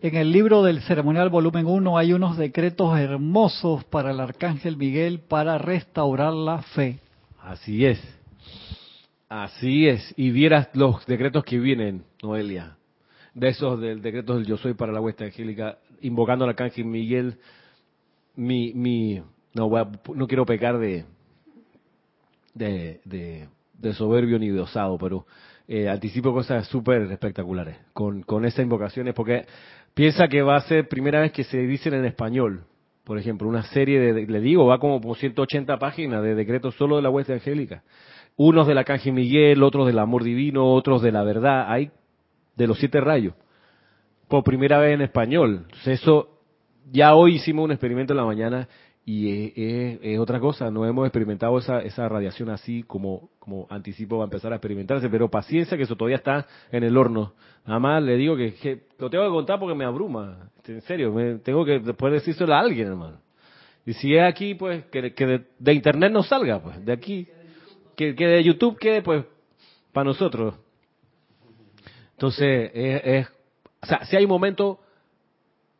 En 0.00 0.14
el 0.14 0.32
libro 0.32 0.62
del 0.62 0.80
ceremonial 0.82 1.28
volumen 1.28 1.66
1 1.66 1.98
hay 1.98 2.14
unos 2.14 2.38
decretos 2.38 2.98
hermosos 2.98 3.84
para 3.84 4.10
el 4.12 4.20
arcángel 4.20 4.78
Miguel 4.78 5.20
para 5.20 5.58
restaurar 5.58 6.32
la 6.32 6.62
fe. 6.62 6.98
Así 7.42 7.84
es. 7.84 8.15
Así 9.28 9.88
es. 9.88 10.14
Y 10.16 10.30
vieras 10.30 10.68
los 10.74 11.04
decretos 11.06 11.44
que 11.44 11.58
vienen, 11.58 12.04
Noelia. 12.22 12.76
De 13.34 13.48
esos 13.48 13.80
del 13.80 14.00
decretos 14.00 14.36
del 14.36 14.46
Yo 14.46 14.56
Soy 14.56 14.74
para 14.74 14.92
la 14.92 15.00
Huesta 15.00 15.24
Angélica, 15.24 15.78
invocando 16.00 16.44
al 16.44 16.50
Arcángel 16.50 16.84
Miguel. 16.84 17.36
Mi, 18.36 18.72
mi, 18.74 19.22
no, 19.54 19.68
voy 19.68 19.80
a- 19.80 19.90
no 20.14 20.26
quiero 20.26 20.46
pecar 20.46 20.78
de, 20.78 21.04
de, 22.54 23.00
de, 23.04 23.48
de 23.78 23.92
soberbio 23.94 24.38
ni 24.38 24.48
de 24.48 24.60
osado, 24.60 24.96
pero 24.98 25.26
eh, 25.68 25.88
anticipo 25.88 26.32
cosas 26.32 26.66
súper 26.68 27.02
espectaculares 27.10 27.76
con, 27.92 28.22
con 28.22 28.44
esas 28.44 28.60
invocaciones, 28.60 29.14
porque 29.14 29.46
piensa 29.94 30.28
que 30.28 30.42
va 30.42 30.56
a 30.56 30.60
ser 30.62 30.88
primera 30.88 31.20
vez 31.20 31.32
que 31.32 31.44
se 31.44 31.58
dicen 31.58 31.94
en 31.94 32.04
español. 32.04 32.64
Por 33.04 33.18
ejemplo, 33.18 33.48
una 33.48 33.62
serie 33.64 34.00
de, 34.12 34.26
le 34.26 34.40
digo, 34.40 34.66
va 34.66 34.78
como 34.80 35.00
por 35.00 35.16
180 35.16 35.78
páginas 35.78 36.22
de 36.22 36.34
decretos 36.34 36.74
solo 36.74 36.96
de 36.96 37.02
la 37.02 37.10
Huesta 37.10 37.34
Angélica. 37.34 37.82
Unos 38.36 38.66
del 38.66 38.78
Arcángel 38.78 39.14
Miguel, 39.14 39.62
otros 39.62 39.86
del 39.86 39.98
amor 39.98 40.22
divino, 40.22 40.72
otros 40.72 41.02
de 41.02 41.12
la 41.12 41.22
verdad. 41.24 41.70
Hay 41.70 41.90
de 42.54 42.66
los 42.66 42.78
siete 42.78 43.00
rayos. 43.00 43.34
Por 44.28 44.44
primera 44.44 44.78
vez 44.78 44.94
en 44.94 45.02
español. 45.02 45.66
Eso, 45.84 46.40
ya 46.92 47.14
hoy 47.14 47.36
hicimos 47.36 47.64
un 47.64 47.72
experimento 47.72 48.12
en 48.12 48.18
la 48.18 48.24
mañana 48.24 48.68
y 49.08 49.52
es, 49.54 50.18
otra 50.18 50.40
cosa, 50.40 50.68
no 50.68 50.84
hemos 50.84 51.06
experimentado 51.06 51.56
esa, 51.58 51.80
esa 51.80 52.08
radiación 52.08 52.50
así 52.50 52.82
como, 52.82 53.30
como 53.38 53.68
anticipo 53.70 54.18
va 54.18 54.24
a 54.24 54.26
empezar 54.26 54.52
a 54.52 54.56
experimentarse, 54.56 55.08
pero 55.08 55.30
paciencia 55.30 55.76
que 55.76 55.84
eso 55.84 55.94
todavía 55.94 56.16
está 56.16 56.44
en 56.72 56.82
el 56.82 56.96
horno. 56.96 57.34
Nada 57.64 57.78
más 57.78 58.02
le 58.02 58.16
digo 58.16 58.36
que, 58.36 58.82
lo 58.98 59.08
tengo 59.08 59.24
que 59.24 59.30
contar 59.30 59.60
porque 59.60 59.76
me 59.76 59.84
abruma, 59.84 60.50
en 60.66 60.80
serio, 60.82 61.12
me, 61.12 61.36
tengo 61.36 61.64
que 61.64 61.78
después 61.78 62.12
decírselo 62.14 62.52
a 62.52 62.58
alguien, 62.58 62.88
hermano. 62.88 63.18
Y 63.86 63.92
si 63.92 64.12
es 64.16 64.24
aquí, 64.24 64.56
pues 64.56 64.86
que, 64.86 65.00
de, 65.00 65.44
de 65.56 65.72
internet 65.72 66.10
no 66.10 66.24
salga, 66.24 66.60
pues, 66.60 66.84
de 66.84 66.92
aquí, 66.92 67.28
que, 67.96 68.14
que 68.14 68.26
de 68.26 68.44
YouTube 68.44 68.78
quede, 68.78 69.02
pues, 69.02 69.24
para 69.92 70.04
nosotros. 70.04 70.54
Entonces, 72.12 72.70
es, 72.74 73.02
es- 73.04 73.28
o 73.82 73.86
sea, 73.86 74.04
si 74.06 74.16
hay 74.16 74.24
un 74.24 74.30
momento 74.30 74.80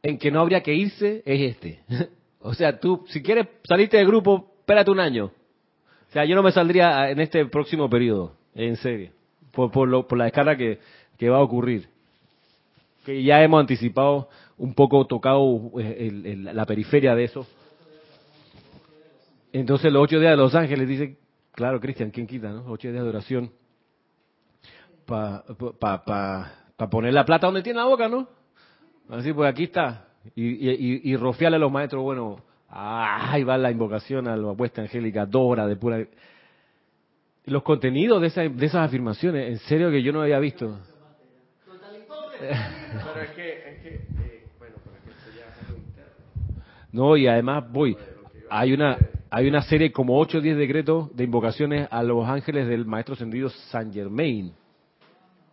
en 0.03 0.19
que 0.19 0.31
no 0.31 0.41
habría 0.41 0.63
que 0.63 0.75
irse, 0.75 1.23
es 1.25 1.41
este. 1.57 1.81
o 2.41 2.55
sea, 2.55 2.79
tú, 2.79 3.05
si 3.09 3.23
quieres 3.23 3.47
salirte 3.65 3.97
del 3.97 4.07
grupo, 4.07 4.53
espérate 4.61 4.91
un 4.91 5.01
año. 5.01 5.27
O 6.09 6.13
sea, 6.13 6.25
yo 6.25 6.37
no 6.37 6.43
me 6.43 6.53
saldría 6.53 7.11
en 7.11 7.21
este 7.21 7.45
próximo 7.47 7.91
periodo, 7.91 8.35
en 8.55 8.77
serio, 8.77 9.11
por, 9.53 9.71
por, 9.71 9.89
lo, 9.89 10.07
por 10.07 10.17
la 10.19 10.27
escala 10.29 10.57
que, 10.57 10.79
que 11.19 11.29
va 11.29 11.39
a 11.39 11.43
ocurrir. 11.43 11.89
Que 13.05 13.23
ya 13.23 13.43
hemos 13.43 13.61
anticipado 13.61 14.29
un 14.57 14.73
poco, 14.75 15.05
tocado 15.07 15.71
eh, 15.79 16.11
el- 16.25 16.45
la 16.45 16.65
periferia 16.65 17.15
de 17.15 17.25
eso. 17.25 17.47
Entonces, 19.53 19.93
los 19.93 20.03
ocho 20.05 20.21
días 20.21 20.33
de 20.33 20.37
Los 20.37 20.55
Ángeles, 20.55 20.87
dice, 20.89 21.17
claro, 21.57 21.81
Cristian, 21.81 22.12
¿quién 22.12 22.29
quita, 22.29 22.51
no? 22.51 22.64
Ocho 22.71 22.92
días 22.92 23.03
de 23.03 23.09
oración 23.09 23.51
para 25.07 25.45
pa, 25.79 26.05
pa, 26.05 26.53
pa 26.77 26.90
poner 26.90 27.14
la 27.14 27.25
plata 27.25 27.47
donde 27.47 27.62
tiene 27.62 27.79
la 27.79 27.87
boca, 27.87 28.09
¿no? 28.09 28.29
Así, 29.09 29.33
pues 29.33 29.51
aquí 29.51 29.64
está. 29.64 30.09
Y, 30.35 30.45
y, 30.45 30.71
y, 30.71 31.12
y 31.12 31.16
rofiarle 31.16 31.57
a 31.57 31.61
los 31.61 31.71
maestros, 31.71 32.03
bueno, 32.03 32.42
ah, 32.69 33.33
ahí 33.33 33.45
va 33.45 33.57
la 33.57 33.71
invocación 33.71 34.27
a 34.29 34.37
la 34.37 34.51
apuesta 34.51 34.83
angélica, 34.83 35.25
dos 35.27 35.42
horas 35.45 35.69
de 35.69 35.77
pura... 35.77 36.05
Los 37.45 37.62
contenidos 37.62 38.21
de, 38.21 38.27
esa, 38.27 38.42
de 38.42 38.66
esas 38.66 38.88
afirmaciones, 38.88 39.49
en 39.49 39.59
serio 39.69 39.90
que 39.90 40.03
yo 40.03 40.12
no 40.12 40.23
había 40.23 40.40
visto. 40.40 40.81
Pero 42.40 43.23
es 43.23 43.31
que, 43.31 43.71
es 43.71 43.83
que 43.83 43.95
eh, 43.95 44.47
bueno, 44.59 44.75
pero 44.85 44.97
es 44.97 45.03
que 45.05 45.11
esto 45.11 45.31
ya 45.38 45.47
es 45.47 45.69
algo 45.69 45.79
interno. 45.79 46.64
No, 46.90 47.16
y 47.16 47.29
además 47.29 47.71
voy. 47.71 47.97
Hay 48.51 48.73
una 48.73 48.99
hay 49.31 49.49
una 49.49 49.62
serie 49.62 49.93
como 49.93 50.19
8 50.19 50.39
o 50.39 50.41
10 50.41 50.57
decretos 50.57 51.17
de 51.17 51.25
invocaciones 51.25 51.89
a 51.91 52.03
los 52.03 52.27
ángeles 52.27 52.69
del 52.69 52.87
maestro 52.87 53.15
ascendido 53.15 53.49
Saint 53.49 53.93
Germain. 53.93 54.53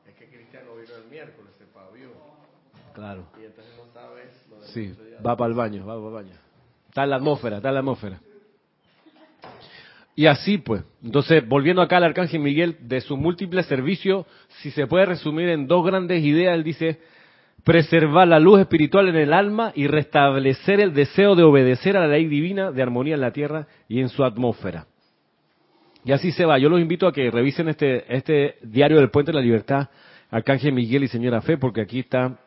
Es 0.08 0.16
que 0.16 0.28
Cristiano 0.28 0.76
vino 0.76 0.96
el 0.96 1.10
miércoles, 1.10 1.52
se 1.58 1.66
pavió. 1.66 2.10
Claro. 2.94 3.26
Y 3.42 3.46
entonces 3.46 3.74
no 3.78 3.92
sabes 3.94 4.48
lo 4.50 4.60
de 4.60 4.68
Sí, 4.68 4.96
va 5.26 5.36
para 5.36 5.50
el 5.50 5.56
baño, 5.56 5.86
va 5.86 5.96
para 5.96 6.08
el 6.08 6.14
baño. 6.14 6.40
Está 6.88 7.04
en 7.04 7.10
la 7.10 7.16
atmósfera, 7.16 7.58
está 7.58 7.70
en 7.70 7.74
la 7.74 7.80
atmósfera. 7.80 8.20
Y 10.16 10.28
así 10.28 10.60
pues, 10.60 10.84
entonces 11.04 11.48
volviendo 11.48 11.82
acá 11.82 11.98
al 11.98 12.04
Arcángel 12.04 12.40
Miguel, 12.40 12.78
de 12.82 13.02
su 13.02 13.18
múltiple 13.18 13.64
servicio, 13.64 14.28
si 14.62 14.70
se 14.70 14.86
puede 14.86 15.08
resumir 15.08 15.50
en 15.50 15.66
dos 15.66 15.84
grandes 15.84 16.24
ideas, 16.24 16.54
él 16.54 16.64
dice, 16.64 17.00
preservar 17.64 18.28
la 18.28 18.40
luz 18.40 18.60
espiritual 18.60 19.08
en 19.10 19.16
el 19.16 19.34
alma 19.34 19.72
y 19.76 19.88
restablecer 19.88 20.82
el 20.82 20.94
deseo 20.94 21.36
de 21.36 21.44
obedecer 21.44 21.96
a 21.96 22.02
la 22.02 22.08
ley 22.08 22.28
divina 22.28 22.72
de 22.72 22.82
armonía 22.82 23.16
en 23.16 23.22
la 23.22 23.32
tierra 23.32 23.68
y 23.88 24.02
en 24.02 24.10
su 24.10 24.24
atmósfera. 24.24 24.88
Y 26.04 26.12
así 26.12 26.32
se 26.32 26.46
va. 26.46 26.58
Yo 26.58 26.70
los 26.70 26.82
invito 26.82 27.08
a 27.08 27.14
que 27.14 27.32
revisen 27.32 27.70
este, 27.70 28.14
este 28.14 28.56
diario 28.62 28.98
del 28.98 29.10
Puente 29.10 29.32
de 29.32 29.38
la 29.38 29.44
Libertad, 29.44 29.88
Arcángel 30.30 30.74
Miguel 30.74 31.04
y 31.04 31.08
Señora 31.08 31.42
Fe, 31.42 31.58
porque 31.58 31.82
aquí 31.82 32.00
está 32.00 32.40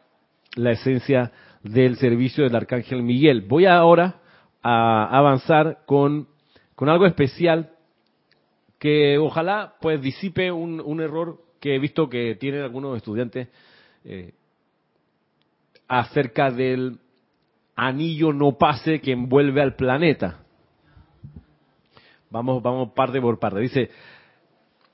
la 0.57 0.73
esencia 0.73 1.33
del 1.63 1.97
servicio 1.97 2.45
del 2.45 2.55
Arcángel 2.55 3.03
Miguel. 3.03 3.43
Voy 3.43 3.65
ahora 3.65 4.21
a 4.63 5.17
avanzar 5.17 5.79
con, 5.87 6.29
con 6.75 6.91
algo 6.91 7.07
especial 7.07 7.71
que 8.79 9.17
ojalá 9.17 9.75
pues 9.81 10.03
disipe 10.03 10.53
un, 10.53 10.81
un 10.81 11.01
error 11.01 11.41
que 11.61 11.75
he 11.75 11.79
visto 11.79 12.11
que 12.11 12.35
tienen 12.35 12.61
algunos 12.61 12.97
estudiantes 12.97 13.49
eh, 14.05 14.33
acerca 15.88 16.51
del 16.51 16.99
anillo 17.75 18.33
no 18.33 18.53
pase 18.53 19.01
que 19.01 19.12
envuelve 19.12 19.62
al 19.62 19.75
planeta. 19.75 20.40
Vamos, 22.31 22.62
vamos 22.62 22.90
parte 22.92 23.20
por 23.20 23.38
parte. 23.38 23.61
Dice, 23.61 23.90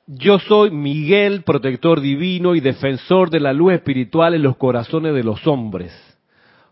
yo 0.06 0.38
soy 0.38 0.70
Miguel, 0.70 1.42
protector 1.42 2.00
divino 2.00 2.54
y 2.54 2.60
defensor 2.60 3.30
de 3.30 3.40
la 3.40 3.52
luz 3.52 3.74
espiritual 3.74 4.34
en 4.34 4.42
los 4.42 4.56
corazones 4.56 5.14
de 5.14 5.24
los 5.24 5.46
hombres. 5.46 5.92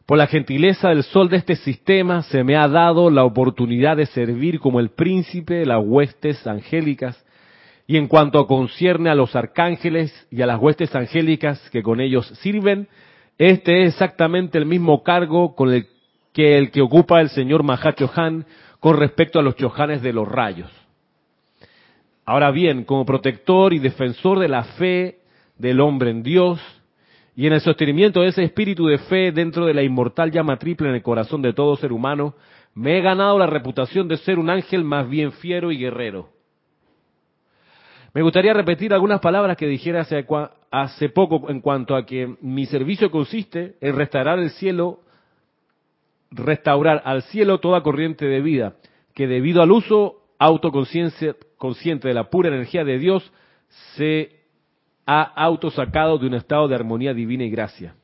Por 0.04 0.18
la 0.18 0.26
gentileza 0.26 0.88
del 0.88 1.04
sol 1.04 1.28
de 1.28 1.36
este 1.36 1.54
sistema 1.54 2.22
se 2.22 2.42
me 2.42 2.56
ha 2.56 2.66
dado 2.66 3.10
la 3.10 3.24
oportunidad 3.24 3.96
de 3.96 4.06
servir 4.06 4.58
como 4.58 4.80
el 4.80 4.90
príncipe 4.90 5.54
de 5.54 5.66
las 5.66 5.80
huestes 5.80 6.44
angélicas 6.48 7.24
y 7.86 7.96
en 7.96 8.08
cuanto 8.08 8.46
concierne 8.48 9.08
a 9.10 9.14
los 9.14 9.36
arcángeles 9.36 10.12
y 10.30 10.42
a 10.42 10.46
las 10.46 10.60
huestes 10.60 10.94
angélicas 10.96 11.70
que 11.70 11.82
con 11.82 12.00
ellos 12.00 12.26
sirven, 12.40 12.88
este 13.40 13.84
es 13.84 13.94
exactamente 13.94 14.58
el 14.58 14.66
mismo 14.66 15.02
cargo 15.02 15.54
con 15.54 15.72
el 15.72 15.86
que 16.34 16.58
el 16.58 16.70
que 16.70 16.82
ocupa 16.82 17.22
el 17.22 17.30
señor 17.30 17.62
Mahachohan 17.62 18.44
con 18.80 18.98
respecto 18.98 19.38
a 19.38 19.42
los 19.42 19.56
chohanes 19.56 20.02
de 20.02 20.12
los 20.12 20.28
rayos. 20.28 20.70
Ahora 22.26 22.50
bien, 22.50 22.84
como 22.84 23.06
protector 23.06 23.72
y 23.72 23.78
defensor 23.78 24.40
de 24.40 24.48
la 24.48 24.64
fe 24.64 25.20
del 25.56 25.80
hombre 25.80 26.10
en 26.10 26.22
Dios 26.22 26.60
y 27.34 27.46
en 27.46 27.54
el 27.54 27.62
sostenimiento 27.62 28.20
de 28.20 28.28
ese 28.28 28.42
espíritu 28.42 28.86
de 28.86 28.98
fe 28.98 29.32
dentro 29.32 29.64
de 29.64 29.72
la 29.72 29.82
inmortal 29.82 30.30
llama 30.30 30.58
triple 30.58 30.90
en 30.90 30.96
el 30.96 31.02
corazón 31.02 31.40
de 31.40 31.54
todo 31.54 31.76
ser 31.76 31.94
humano, 31.94 32.34
me 32.74 32.98
he 32.98 33.00
ganado 33.00 33.38
la 33.38 33.46
reputación 33.46 34.06
de 34.06 34.18
ser 34.18 34.38
un 34.38 34.50
ángel 34.50 34.84
más 34.84 35.08
bien 35.08 35.32
fiero 35.32 35.72
y 35.72 35.78
guerrero. 35.78 36.28
Me 38.12 38.22
gustaría 38.22 38.52
repetir 38.52 38.92
algunas 38.92 39.20
palabras 39.20 39.56
que 39.56 39.66
dijera 39.66 40.00
hace, 40.00 40.26
hace 40.70 41.08
poco 41.10 41.48
en 41.48 41.60
cuanto 41.60 41.94
a 41.94 42.04
que 42.04 42.34
mi 42.40 42.66
servicio 42.66 43.10
consiste 43.10 43.76
en 43.80 43.94
restaurar 43.94 44.40
el 44.40 44.50
cielo, 44.50 45.00
restaurar 46.32 47.02
al 47.04 47.22
cielo 47.22 47.60
toda 47.60 47.82
corriente 47.82 48.24
de 48.24 48.40
vida, 48.40 48.74
que 49.14 49.28
debido 49.28 49.62
al 49.62 49.70
uso 49.70 50.16
autoconsciente 50.38 51.36
consciente 51.56 52.08
de 52.08 52.14
la 52.14 52.30
pura 52.30 52.48
energía 52.48 52.82
de 52.82 52.98
Dios, 52.98 53.32
se 53.94 54.40
ha 55.06 55.22
autosacado 55.22 56.18
de 56.18 56.26
un 56.26 56.34
estado 56.34 56.66
de 56.66 56.74
armonía 56.74 57.14
divina 57.14 57.44
y 57.44 57.50
gracia. 57.50 57.94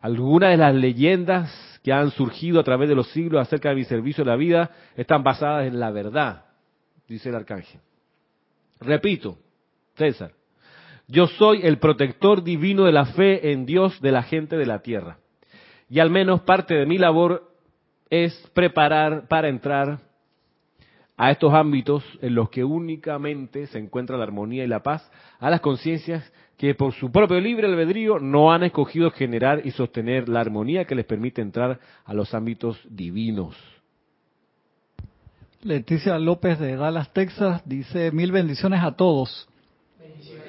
Algunas 0.00 0.50
de 0.50 0.56
las 0.56 0.74
leyendas 0.74 1.80
que 1.84 1.92
han 1.92 2.10
surgido 2.10 2.58
a 2.58 2.64
través 2.64 2.88
de 2.88 2.96
los 2.96 3.08
siglos 3.10 3.40
acerca 3.40 3.68
de 3.68 3.76
mi 3.76 3.84
servicio 3.84 4.24
a 4.24 4.26
la 4.26 4.36
vida 4.36 4.70
están 4.96 5.22
basadas 5.22 5.66
en 5.66 5.78
la 5.78 5.90
verdad, 5.90 6.46
dice 7.06 7.28
el 7.28 7.36
arcángel. 7.36 7.80
Repito, 8.80 9.38
César, 9.94 10.32
yo 11.08 11.26
soy 11.26 11.60
el 11.62 11.78
protector 11.78 12.42
divino 12.42 12.84
de 12.84 12.92
la 12.92 13.06
fe 13.06 13.52
en 13.52 13.64
Dios 13.64 14.00
de 14.00 14.12
la 14.12 14.22
gente 14.22 14.56
de 14.56 14.66
la 14.66 14.80
tierra. 14.80 15.18
Y 15.88 16.00
al 16.00 16.10
menos 16.10 16.42
parte 16.42 16.74
de 16.74 16.86
mi 16.86 16.98
labor 16.98 17.50
es 18.10 18.34
preparar 18.54 19.28
para 19.28 19.48
entrar 19.48 20.00
a 21.16 21.30
estos 21.30 21.54
ámbitos 21.54 22.04
en 22.20 22.34
los 22.34 22.50
que 22.50 22.64
únicamente 22.64 23.66
se 23.68 23.78
encuentra 23.78 24.18
la 24.18 24.24
armonía 24.24 24.64
y 24.64 24.68
la 24.68 24.82
paz, 24.82 25.10
a 25.38 25.48
las 25.48 25.60
conciencias 25.60 26.30
que 26.58 26.74
por 26.74 26.92
su 26.92 27.10
propio 27.10 27.40
libre 27.40 27.66
albedrío 27.66 28.18
no 28.18 28.52
han 28.52 28.64
escogido 28.64 29.10
generar 29.10 29.62
y 29.64 29.70
sostener 29.70 30.28
la 30.28 30.40
armonía 30.40 30.84
que 30.84 30.94
les 30.94 31.06
permite 31.06 31.40
entrar 31.40 31.78
a 32.04 32.14
los 32.14 32.34
ámbitos 32.34 32.78
divinos. 32.90 33.56
Leticia 35.66 36.16
López 36.18 36.60
de 36.60 36.76
Dallas, 36.76 37.12
Texas, 37.12 37.60
dice 37.64 38.12
mil 38.12 38.30
bendiciones 38.30 38.84
a 38.84 38.92
todos. 38.92 39.48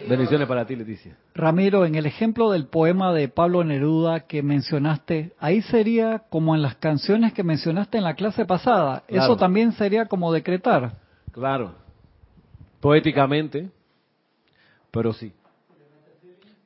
Bendiciones 0.07 0.47
para 0.47 0.65
ti, 0.65 0.75
Leticia. 0.75 1.17
Ramiro, 1.33 1.85
en 1.85 1.95
el 1.95 2.05
ejemplo 2.05 2.51
del 2.51 2.67
poema 2.67 3.11
de 3.13 3.27
Pablo 3.27 3.63
Neruda 3.63 4.27
que 4.27 4.43
mencionaste, 4.43 5.33
ahí 5.39 5.63
sería 5.63 6.23
como 6.29 6.55
en 6.55 6.61
las 6.61 6.75
canciones 6.75 7.33
que 7.33 7.43
mencionaste 7.43 7.97
en 7.97 8.03
la 8.03 8.13
clase 8.13 8.45
pasada. 8.45 9.03
Claro. 9.07 9.23
Eso 9.23 9.37
también 9.37 9.71
sería 9.71 10.05
como 10.05 10.31
decretar. 10.31 10.93
Claro. 11.31 11.73
Poéticamente, 12.79 13.69
pero 14.91 15.13
sí. 15.13 15.33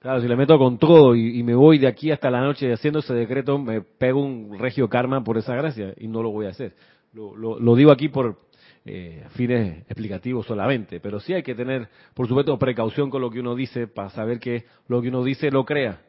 Claro, 0.02 0.20
si 0.20 0.28
le 0.28 0.36
meto 0.36 0.58
con 0.58 0.78
todo 0.78 1.16
y, 1.16 1.40
y 1.40 1.44
me 1.44 1.56
voy 1.56 1.78
de 1.78 1.88
aquí 1.88 2.12
hasta 2.12 2.30
la 2.30 2.42
noche 2.42 2.74
haciendo 2.74 3.00
ese 3.00 3.14
decreto, 3.14 3.58
me 3.58 3.82
pego 3.82 4.22
un 4.22 4.60
regio 4.60 4.90
karma 4.90 5.24
por 5.24 5.38
esa 5.38 5.56
gracia 5.56 5.94
y 5.98 6.08
no 6.10 6.22
lo 6.22 6.32
voy 6.32 6.48
a 6.48 6.50
hacer. 6.50 6.74
Lo, 7.14 7.36
lo- 7.36 7.76
digo 7.76 7.92
aquí 7.92 8.08
por 8.10 8.38
eh, 8.86 9.26
fines 9.32 9.80
explicativos 9.82 10.46
solamente, 10.46 11.00
pero 11.00 11.20
sí 11.20 11.34
hay 11.34 11.44
que 11.44 11.56
tener, 11.56 11.90
por 12.14 12.28
supuesto, 12.28 12.58
precaución 12.58 13.10
con 13.10 13.22
lo 13.22 13.30
que 13.30 13.40
uno 13.40 13.54
dice 13.56 13.88
para 13.88 14.10
saber 14.10 14.40
que 14.40 14.66
lo 14.88 15.02
que 15.02 15.10
uno 15.10 15.24
dice 15.24 15.52
lo 15.52 15.66
crea, 15.66 16.02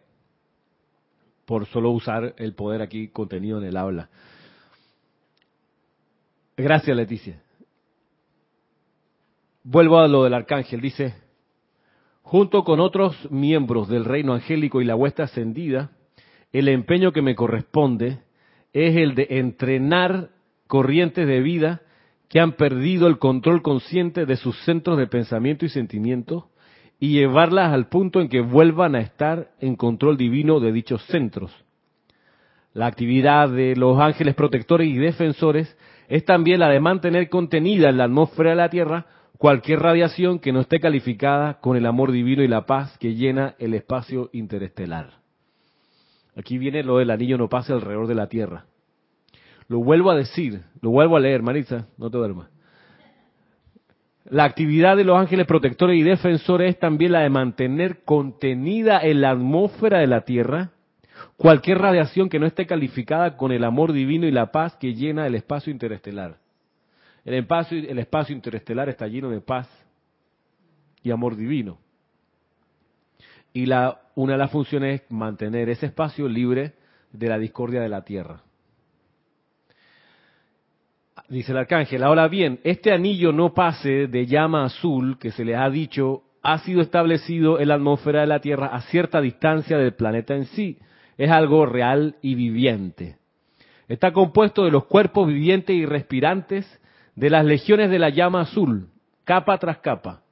por 1.45 1.67
solo 1.67 1.91
usar 1.91 2.35
el 2.39 2.55
poder 2.55 2.83
aquí 2.83 3.09
contenido 3.09 3.59
en 3.59 3.65
el 3.65 3.77
habla. 3.77 4.09
Gracias, 6.57 6.97
Leticia. 6.97 7.43
Vuelvo 9.65 9.99
a 9.99 10.09
lo 10.09 10.25
del 10.25 10.35
arcángel, 10.35 10.81
dice, 10.81 11.15
junto 12.23 12.65
con 12.65 12.81
otros 12.81 13.17
miembros 13.31 13.89
del 13.89 14.05
reino 14.05 14.35
angélico 14.35 14.81
y 14.81 14.85
la 14.85 14.97
huesta 14.97 15.25
ascendida, 15.25 15.91
el 16.53 16.69
empeño 16.69 17.13
que 17.13 17.23
me 17.23 17.35
corresponde 17.35 18.21
es 18.73 18.97
el 18.97 19.15
de 19.15 19.27
entrenar 19.31 20.31
corrientes 20.73 21.29
de 21.29 21.41
vida 21.41 21.83
que 22.31 22.41
han 22.41 22.53
perdido 22.53 23.07
el 23.07 23.19
control 23.19 23.61
consciente 23.61 24.25
de 24.25 24.37
sus 24.37 24.57
centros 24.65 24.97
de 24.97 25.07
pensamiento 25.07 25.67
y 25.67 25.69
sentimiento 25.69 26.49
y 26.99 27.11
llevarlas 27.11 27.75
al 27.75 27.91
punto 27.91 28.23
en 28.23 28.31
que 28.31 28.41
vuelvan 28.41 28.95
a 28.95 29.01
estar 29.01 29.51
en 29.61 29.77
control 29.77 30.17
divino 30.17 30.61
de 30.61 30.73
dichos 30.73 31.05
centros. 31.09 31.53
La 32.73 32.87
actividad 32.87 33.51
de 33.51 33.77
los 33.77 34.01
ángeles 34.01 34.35
protectores 34.35 34.89
y 34.89 34.97
defensores 34.97 35.77
es 36.09 36.25
también 36.25 36.61
la 36.61 36.71
de 36.71 36.81
mantener 36.81 37.29
contenida 37.29 37.91
en 37.91 37.99
la 37.99 38.05
atmósfera 38.05 38.49
de 38.49 38.57
la 38.57 38.71
Tierra 38.71 39.05
cualquier 39.37 39.81
radiación 39.81 40.39
que 40.39 40.53
no 40.53 40.61
esté 40.61 40.81
calificada 40.81 41.61
con 41.61 41.77
el 41.77 41.85
amor 41.85 42.13
divino 42.13 42.43
y 42.43 42.49
la 42.49 42.65
paz 42.65 42.97
que 42.97 43.15
llena 43.15 43.57
el 43.59 43.75
espacio 43.75 44.31
interestelar. 44.33 45.19
Aquí 46.35 46.57
viene 46.57 46.83
lo 46.83 46.97
del 46.97 47.11
anillo 47.11 47.37
no 47.37 47.51
pase 47.51 47.75
alrededor 47.75 48.07
de 48.07 48.15
la 48.15 48.29
Tierra. 48.29 48.72
Lo 49.73 49.79
vuelvo 49.79 50.11
a 50.11 50.17
decir, 50.17 50.61
lo 50.83 50.91
vuelvo 50.91 51.17
a 51.17 51.21
leer, 51.21 51.41
Marisa, 51.41 51.87
no 51.97 52.11
te 52.11 52.19
duermas. 52.19 52.51
La 54.27 54.45
actividad 54.45 54.99
de 54.99 55.05
los 55.05 55.19
ángeles 55.19 55.47
protectores 55.47 55.99
y 55.99 56.03
defensores 56.03 56.75
es 56.75 56.79
también 56.79 57.13
la 57.13 57.21
de 57.21 57.31
mantener 57.31 58.05
contenida 58.05 59.01
en 59.01 59.23
la 59.23 59.31
atmósfera 59.31 60.01
de 60.01 60.09
la 60.09 60.27
Tierra 60.27 60.73
cualquier 61.39 61.79
radiación 61.79 62.29
que 62.29 62.39
no 62.39 62.45
esté 62.45 62.67
calificada 62.67 63.39
con 63.39 63.51
el 63.51 63.65
amor 63.65 63.95
divino 63.95 64.27
y 64.27 64.31
la 64.31 64.53
paz 64.53 64.77
que 64.77 64.93
llena 64.93 65.27
el 65.27 65.37
espacio 65.37 65.73
interestelar. 65.73 66.37
El 67.25 67.33
espacio, 67.33 67.79
el 67.79 67.99
espacio 67.99 68.35
interestelar 68.35 68.91
está 68.91 69.07
lleno 69.07 69.31
de 69.31 69.41
paz 69.41 69.71
y 71.03 71.11
amor 71.13 71.35
divino. 71.35 71.79
Y 73.55 73.65
la, 73.65 74.03
una 74.17 74.33
de 74.35 74.39
las 74.39 74.51
funciones 74.51 75.01
es 75.01 75.11
mantener 75.11 75.71
ese 75.71 75.87
espacio 75.87 76.29
libre 76.29 76.75
de 77.11 77.29
la 77.29 77.39
discordia 77.39 77.81
de 77.81 77.89
la 77.89 78.05
Tierra. 78.05 78.43
Dice 81.33 81.53
el 81.53 81.57
arcángel, 81.57 82.03
ahora 82.03 82.29
bien, 82.29 82.61
este 82.63 82.93
anillo 82.93 83.33
no 83.33 83.55
pase 83.55 84.07
de 84.07 84.27
llama 84.27 84.65
azul 84.65 85.19
que 85.19 85.31
se 85.31 85.47
les 85.47 85.57
ha 85.57 85.71
dicho 85.71 86.25
ha 86.43 86.59
sido 86.59 86.83
establecido 86.83 87.59
en 87.59 87.69
la 87.69 87.77
atmósfera 87.77 88.21
de 88.21 88.27
la 88.27 88.41
Tierra 88.41 88.67
a 88.67 88.83
cierta 88.83 89.19
distancia 89.23 89.79
del 89.79 89.95
planeta 89.95 90.35
en 90.35 90.45
sí. 90.45 90.77
Es 91.17 91.31
algo 91.31 91.65
real 91.65 92.17
y 92.21 92.35
viviente. 92.35 93.17
Está 93.89 94.13
compuesto 94.13 94.67
de 94.67 94.73
los 94.73 94.85
cuerpos 94.85 95.27
vivientes 95.27 95.75
y 95.75 95.87
respirantes 95.87 96.67
de 97.17 97.31
las 97.31 97.47
legiones 97.47 97.89
de 97.91 97.99
la 97.99 98.11
llama 98.11 98.43
azul, 98.43 98.89
capa 99.25 99.57
tras 99.57 99.79
capa. 99.79 100.25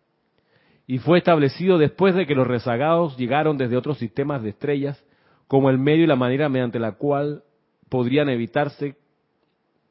Y 0.87 0.99
fue 0.99 1.17
establecido 1.17 1.79
después 1.79 2.15
de 2.15 2.27
que 2.27 2.35
los 2.35 2.47
rezagados 2.47 3.17
llegaron 3.17 3.57
desde 3.57 3.79
otros 3.79 3.97
sistemas 3.97 4.43
de 4.43 4.51
estrellas 4.51 5.03
como 5.49 5.71
el 5.71 5.79
medio 5.79 6.05
y 6.05 6.09
la 6.09 6.17
manera 6.17 6.51
mediante 6.51 6.79
la 6.79 6.93
cual 6.93 7.43
podrían 7.89 8.29
evitarse 8.29 9.00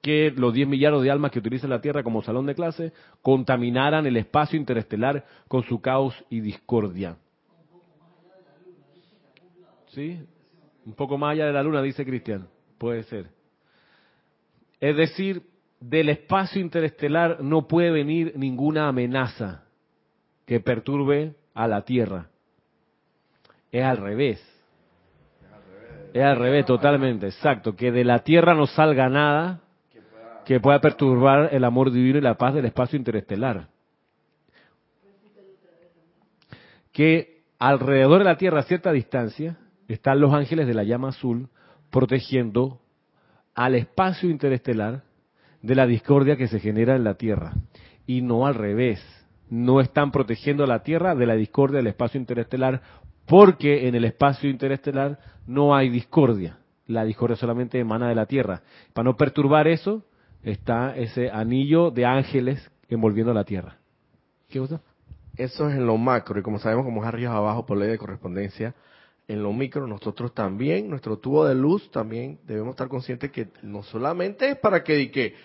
que 0.01 0.31
los 0.31 0.53
10 0.53 0.67
millardos 0.67 1.03
de 1.03 1.11
almas 1.11 1.31
que 1.31 1.39
utilizan 1.39 1.69
la 1.69 1.81
Tierra 1.81 2.03
como 2.03 2.21
salón 2.21 2.45
de 2.45 2.55
clase 2.55 2.93
contaminaran 3.21 4.05
el 4.05 4.17
espacio 4.17 4.57
interestelar 4.57 5.25
con 5.47 5.63
su 5.63 5.81
caos 5.81 6.15
y 6.29 6.39
discordia. 6.39 7.17
¿Sí? 9.87 10.19
Un 10.85 10.93
poco 10.93 11.17
más 11.17 11.33
allá 11.33 11.47
de 11.47 11.53
la 11.53 11.63
luna, 11.63 11.81
dice 11.81 12.05
Cristian. 12.05 12.47
Puede 12.77 13.03
ser. 13.03 13.27
Es 14.79 14.95
decir, 14.95 15.43
del 15.79 16.09
espacio 16.09 16.61
interestelar 16.61 17.41
no 17.41 17.67
puede 17.67 17.91
venir 17.91 18.33
ninguna 18.35 18.87
amenaza 18.87 19.65
que 20.45 20.59
perturbe 20.59 21.35
a 21.53 21.67
la 21.67 21.83
Tierra. 21.83 22.29
Es 23.71 23.83
al 23.83 23.97
revés. 23.97 24.41
Es 26.13 26.23
al 26.23 26.37
revés, 26.37 26.65
totalmente, 26.65 27.27
exacto. 27.27 27.75
Que 27.75 27.91
de 27.91 28.05
la 28.05 28.19
Tierra 28.19 28.53
no 28.53 28.65
salga 28.65 29.09
nada 29.09 29.61
que 30.49 30.59
pueda 30.59 30.81
perturbar 30.81 31.49
el 31.53 31.63
amor 31.63 31.91
divino 31.91 32.17
y 32.17 32.21
la 32.21 32.33
paz 32.33 32.55
del 32.55 32.65
espacio 32.65 32.97
interestelar. 32.97 33.67
Que 36.91 37.43
alrededor 37.59 38.17
de 38.17 38.25
la 38.25 38.37
Tierra 38.37 38.61
a 38.61 38.63
cierta 38.63 38.91
distancia 38.91 39.59
están 39.87 40.19
los 40.19 40.33
ángeles 40.33 40.65
de 40.65 40.73
la 40.73 40.83
llama 40.83 41.09
azul 41.09 41.49
protegiendo 41.91 42.81
al 43.53 43.75
espacio 43.75 44.27
interestelar 44.31 45.03
de 45.61 45.75
la 45.75 45.85
discordia 45.85 46.35
que 46.35 46.47
se 46.47 46.59
genera 46.59 46.95
en 46.95 47.03
la 47.03 47.13
Tierra. 47.13 47.53
Y 48.07 48.23
no 48.23 48.47
al 48.47 48.55
revés. 48.55 49.05
No 49.51 49.81
están 49.81 50.11
protegiendo 50.11 50.63
a 50.63 50.67
la 50.67 50.81
Tierra 50.81 51.13
de 51.13 51.27
la 51.27 51.35
discordia 51.35 51.77
del 51.77 51.85
espacio 51.85 52.19
interestelar 52.19 52.81
porque 53.27 53.87
en 53.87 53.93
el 53.93 54.03
espacio 54.03 54.49
interestelar 54.49 55.19
no 55.45 55.75
hay 55.75 55.89
discordia. 55.89 56.57
La 56.87 57.03
discordia 57.03 57.37
solamente 57.37 57.77
emana 57.77 58.09
de 58.09 58.15
la 58.15 58.25
Tierra. 58.25 58.63
Para 58.93 59.03
no 59.03 59.15
perturbar 59.15 59.67
eso, 59.67 60.05
está 60.43 60.95
ese 60.95 61.29
anillo 61.29 61.91
de 61.91 62.05
ángeles 62.05 62.71
envolviendo 62.87 63.33
la 63.33 63.43
Tierra. 63.43 63.77
¿Qué 64.49 64.59
cosa? 64.59 64.81
Eso 65.37 65.69
es 65.69 65.75
en 65.75 65.85
lo 65.85 65.97
macro, 65.97 66.39
y 66.39 66.43
como 66.43 66.59
sabemos, 66.59 66.85
como 66.85 67.01
es 67.01 67.07
arriba 67.07 67.35
abajo 67.35 67.65
por 67.65 67.77
ley 67.77 67.89
de 67.89 67.97
correspondencia, 67.97 68.73
en 69.27 69.43
lo 69.43 69.53
micro 69.53 69.87
nosotros 69.87 70.33
también, 70.33 70.89
nuestro 70.89 71.17
tubo 71.17 71.45
de 71.45 71.55
luz 71.55 71.89
también 71.91 72.39
debemos 72.45 72.71
estar 72.71 72.87
conscientes 72.87 73.31
que 73.31 73.47
no 73.61 73.83
solamente 73.83 74.49
es 74.49 74.57
para 74.57 74.83
que, 74.83 75.11
que, 75.11 75.35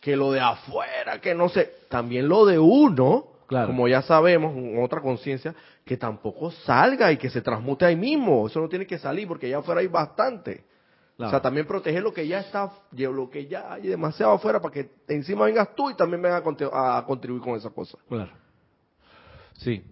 que 0.00 0.16
lo 0.16 0.32
de 0.32 0.40
afuera, 0.40 1.20
que 1.20 1.34
no 1.34 1.48
sé, 1.50 1.72
también 1.88 2.26
lo 2.26 2.46
de 2.46 2.58
uno, 2.58 3.26
como 3.46 3.86
ya 3.86 4.02
sabemos, 4.02 4.54
otra 4.82 5.00
conciencia, 5.00 5.54
que 5.84 5.96
tampoco 5.96 6.50
salga 6.50 7.12
y 7.12 7.18
que 7.18 7.30
se 7.30 7.42
transmute 7.42 7.84
ahí 7.84 7.96
mismo. 7.96 8.46
Eso 8.46 8.60
no 8.60 8.68
tiene 8.68 8.86
que 8.86 8.98
salir 8.98 9.28
porque 9.28 9.46
allá 9.46 9.58
afuera 9.58 9.80
hay 9.82 9.86
bastante. 9.86 10.64
O 11.16 11.30
sea, 11.30 11.40
también 11.40 11.66
proteger 11.66 12.02
lo 12.02 12.12
que 12.12 12.26
ya 12.26 12.40
está, 12.40 12.72
lo 12.90 13.30
que 13.30 13.46
ya 13.46 13.72
hay 13.72 13.82
demasiado 13.82 14.32
afuera 14.32 14.60
para 14.60 14.74
que 14.74 14.90
encima 15.06 15.44
vengas 15.44 15.74
tú 15.76 15.88
y 15.90 15.94
también 15.94 16.20
vengas 16.20 16.42
a, 16.72 17.04
contribuir 17.06 17.42
con 17.42 17.54
esa 17.56 17.70
cosa. 17.70 17.96
Claro. 18.08 18.32
Sí. 19.58 19.84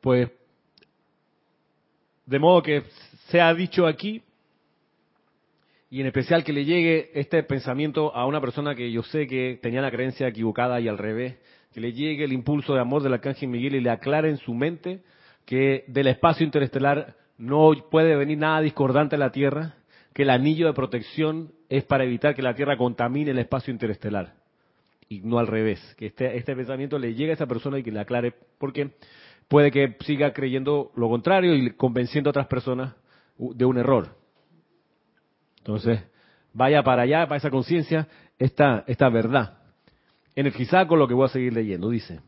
Pues, 0.00 0.30
de 2.26 2.38
modo 2.38 2.62
que 2.62 2.84
se 3.28 3.40
ha 3.40 3.52
dicho 3.52 3.86
aquí, 3.88 4.22
y 5.90 6.00
en 6.00 6.06
especial 6.06 6.44
que 6.44 6.52
le 6.52 6.64
llegue 6.64 7.10
este 7.14 7.42
pensamiento 7.42 8.14
a 8.14 8.24
una 8.24 8.40
persona 8.40 8.74
que 8.76 8.90
yo 8.92 9.02
sé 9.02 9.26
que 9.26 9.58
tenía 9.60 9.82
la 9.82 9.90
creencia 9.90 10.28
equivocada 10.28 10.80
y 10.80 10.86
al 10.86 10.96
revés, 10.96 11.36
que 11.72 11.80
le 11.80 11.92
llegue 11.92 12.24
el 12.24 12.32
impulso 12.32 12.74
de 12.74 12.80
amor 12.80 13.02
del 13.02 13.14
arcángel 13.14 13.48
Miguel 13.48 13.74
y 13.74 13.80
le 13.80 13.90
aclare 13.90 14.30
en 14.30 14.36
su 14.36 14.54
mente 14.54 15.02
que 15.44 15.84
del 15.88 16.06
espacio 16.06 16.46
interestelar 16.46 17.16
no 17.42 17.72
puede 17.90 18.14
venir 18.14 18.38
nada 18.38 18.60
discordante 18.60 19.16
a 19.16 19.18
la 19.18 19.32
Tierra, 19.32 19.74
que 20.14 20.22
el 20.22 20.30
anillo 20.30 20.68
de 20.68 20.74
protección 20.74 21.50
es 21.68 21.82
para 21.82 22.04
evitar 22.04 22.36
que 22.36 22.42
la 22.42 22.54
Tierra 22.54 22.76
contamine 22.76 23.32
el 23.32 23.38
espacio 23.40 23.72
interestelar. 23.72 24.34
Y 25.08 25.22
no 25.22 25.40
al 25.40 25.48
revés, 25.48 25.80
que 25.98 26.06
este, 26.06 26.36
este 26.36 26.54
pensamiento 26.54 27.00
le 27.00 27.14
llegue 27.14 27.32
a 27.32 27.34
esa 27.34 27.48
persona 27.48 27.80
y 27.80 27.82
que 27.82 27.90
le 27.90 27.98
aclare, 27.98 28.32
porque 28.58 28.92
puede 29.48 29.72
que 29.72 29.96
siga 30.04 30.32
creyendo 30.32 30.92
lo 30.94 31.08
contrario 31.08 31.56
y 31.56 31.72
convenciendo 31.72 32.28
a 32.28 32.30
otras 32.30 32.46
personas 32.46 32.94
de 33.36 33.64
un 33.64 33.76
error. 33.76 34.16
Entonces, 35.58 36.00
vaya 36.52 36.84
para 36.84 37.02
allá, 37.02 37.26
para 37.26 37.38
esa 37.38 37.50
conciencia, 37.50 38.06
esta, 38.38 38.84
esta 38.86 39.08
verdad. 39.08 39.58
En 40.36 40.46
el 40.46 40.86
con 40.86 40.98
lo 41.00 41.08
que 41.08 41.14
voy 41.14 41.24
a 41.24 41.28
seguir 41.28 41.52
leyendo, 41.52 41.90
dice. 41.90 42.20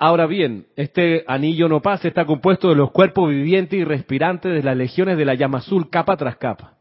Ahora 0.00 0.26
bien, 0.26 0.66
este 0.76 1.24
anillo 1.26 1.68
no 1.68 1.82
pasa, 1.82 2.06
está 2.06 2.24
compuesto 2.24 2.68
de 2.68 2.76
los 2.76 2.92
cuerpos 2.92 3.30
vivientes 3.30 3.78
y 3.78 3.82
respirantes 3.82 4.52
de 4.52 4.62
las 4.62 4.76
legiones 4.76 5.18
de 5.18 5.24
la 5.24 5.34
llama 5.34 5.58
azul 5.58 5.90
capa 5.90 6.16
tras 6.16 6.36
capa. 6.36 6.74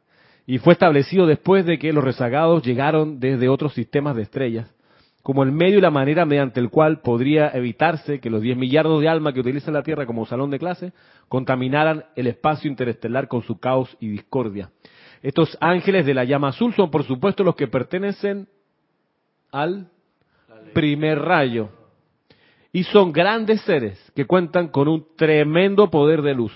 Y 0.46 0.60
fue 0.60 0.74
establecido 0.74 1.26
después 1.26 1.66
de 1.66 1.80
que 1.80 1.92
los 1.92 2.04
rezagados 2.04 2.62
llegaron 2.62 3.20
desde 3.20 3.50
otros 3.50 3.74
sistemas 3.74 4.16
de 4.16 4.22
estrellas, 4.22 4.72
como 5.24 5.42
el 5.42 5.52
medio 5.52 5.80
y 5.80 5.82
la 5.82 5.90
manera 5.90 6.26
mediante 6.26 6.60
el 6.60 6.70
cual 6.70 7.02
podría 7.02 7.50
evitarse 7.50 8.20
que 8.20 8.30
los 8.30 8.42
10 8.42 8.56
millardos 8.56 9.02
de 9.02 9.10
almas 9.10 9.34
que 9.34 9.40
utilizan 9.40 9.74
la 9.74 9.84
Tierra 9.84 10.06
como 10.06 10.28
salón 10.28 10.52
de 10.52 10.60
clase 10.60 10.94
contaminaran 11.28 12.06
el 12.16 12.28
espacio 12.28 12.70
interestelar 12.70 13.28
con 13.28 13.42
su 13.42 13.60
caos 13.60 13.98
y 14.00 14.10
discordia. 14.10 14.70
Estos 15.24 15.58
ángeles 15.60 16.06
de 16.06 16.14
la 16.14 16.24
llama 16.24 16.50
azul 16.50 16.72
son 16.76 16.92
por 16.92 17.04
supuesto 17.04 17.44
los 17.44 17.56
que 17.56 17.68
pertenecen 17.68 18.48
al 19.52 19.90
primer 20.74 21.20
rayo, 21.20 21.70
y 22.78 22.84
son 22.84 23.12
grandes 23.12 23.62
seres 23.62 23.98
que 24.16 24.26
cuentan 24.26 24.68
con 24.68 24.88
un 24.88 25.08
tremendo 25.16 25.90
poder 25.90 26.22
de 26.22 26.36
luz. 26.36 26.54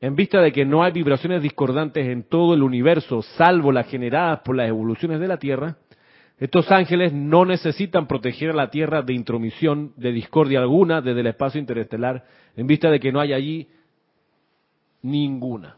En 0.00 0.16
vista 0.16 0.40
de 0.40 0.50
que 0.50 0.64
no 0.64 0.82
hay 0.82 0.92
vibraciones 0.92 1.42
discordantes 1.42 2.06
en 2.06 2.22
todo 2.22 2.54
el 2.54 2.62
universo, 2.62 3.20
salvo 3.20 3.70
las 3.70 3.86
generadas 3.86 4.40
por 4.40 4.56
las 4.56 4.66
evoluciones 4.66 5.20
de 5.20 5.28
la 5.28 5.36
Tierra, 5.36 5.76
estos 6.38 6.72
ángeles 6.72 7.12
no 7.12 7.44
necesitan 7.44 8.06
proteger 8.06 8.52
a 8.52 8.54
la 8.54 8.70
Tierra 8.70 9.02
de 9.02 9.12
intromisión, 9.12 9.92
de 9.98 10.10
discordia 10.10 10.60
alguna 10.60 11.02
desde 11.02 11.20
el 11.20 11.26
espacio 11.26 11.60
interestelar, 11.60 12.24
en 12.56 12.66
vista 12.66 12.90
de 12.90 12.98
que 12.98 13.12
no 13.12 13.20
hay 13.20 13.34
allí 13.34 13.68
ninguna. 15.02 15.76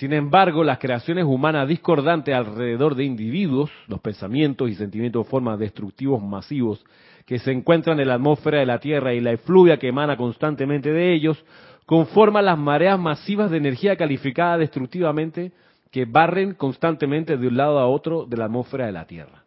Sin 0.00 0.14
embargo, 0.14 0.64
las 0.64 0.78
creaciones 0.78 1.26
humanas 1.26 1.68
discordantes 1.68 2.34
alrededor 2.34 2.94
de 2.94 3.04
individuos, 3.04 3.70
los 3.86 4.00
pensamientos 4.00 4.70
y 4.70 4.74
sentimientos 4.74 5.26
de 5.26 5.30
formas 5.30 5.58
destructivos 5.58 6.22
masivos 6.22 6.82
que 7.26 7.38
se 7.38 7.52
encuentran 7.52 8.00
en 8.00 8.08
la 8.08 8.14
atmósfera 8.14 8.60
de 8.60 8.64
la 8.64 8.78
Tierra 8.78 9.12
y 9.12 9.20
la 9.20 9.32
efluvia 9.32 9.76
que 9.76 9.88
emana 9.88 10.16
constantemente 10.16 10.90
de 10.90 11.12
ellos, 11.12 11.44
conforman 11.84 12.46
las 12.46 12.56
mareas 12.56 12.98
masivas 12.98 13.50
de 13.50 13.58
energía 13.58 13.94
calificada 13.94 14.56
destructivamente 14.56 15.52
que 15.90 16.06
barren 16.06 16.54
constantemente 16.54 17.36
de 17.36 17.48
un 17.48 17.58
lado 17.58 17.78
a 17.78 17.86
otro 17.86 18.24
de 18.24 18.38
la 18.38 18.46
atmósfera 18.46 18.86
de 18.86 18.92
la 18.92 19.04
Tierra. 19.04 19.44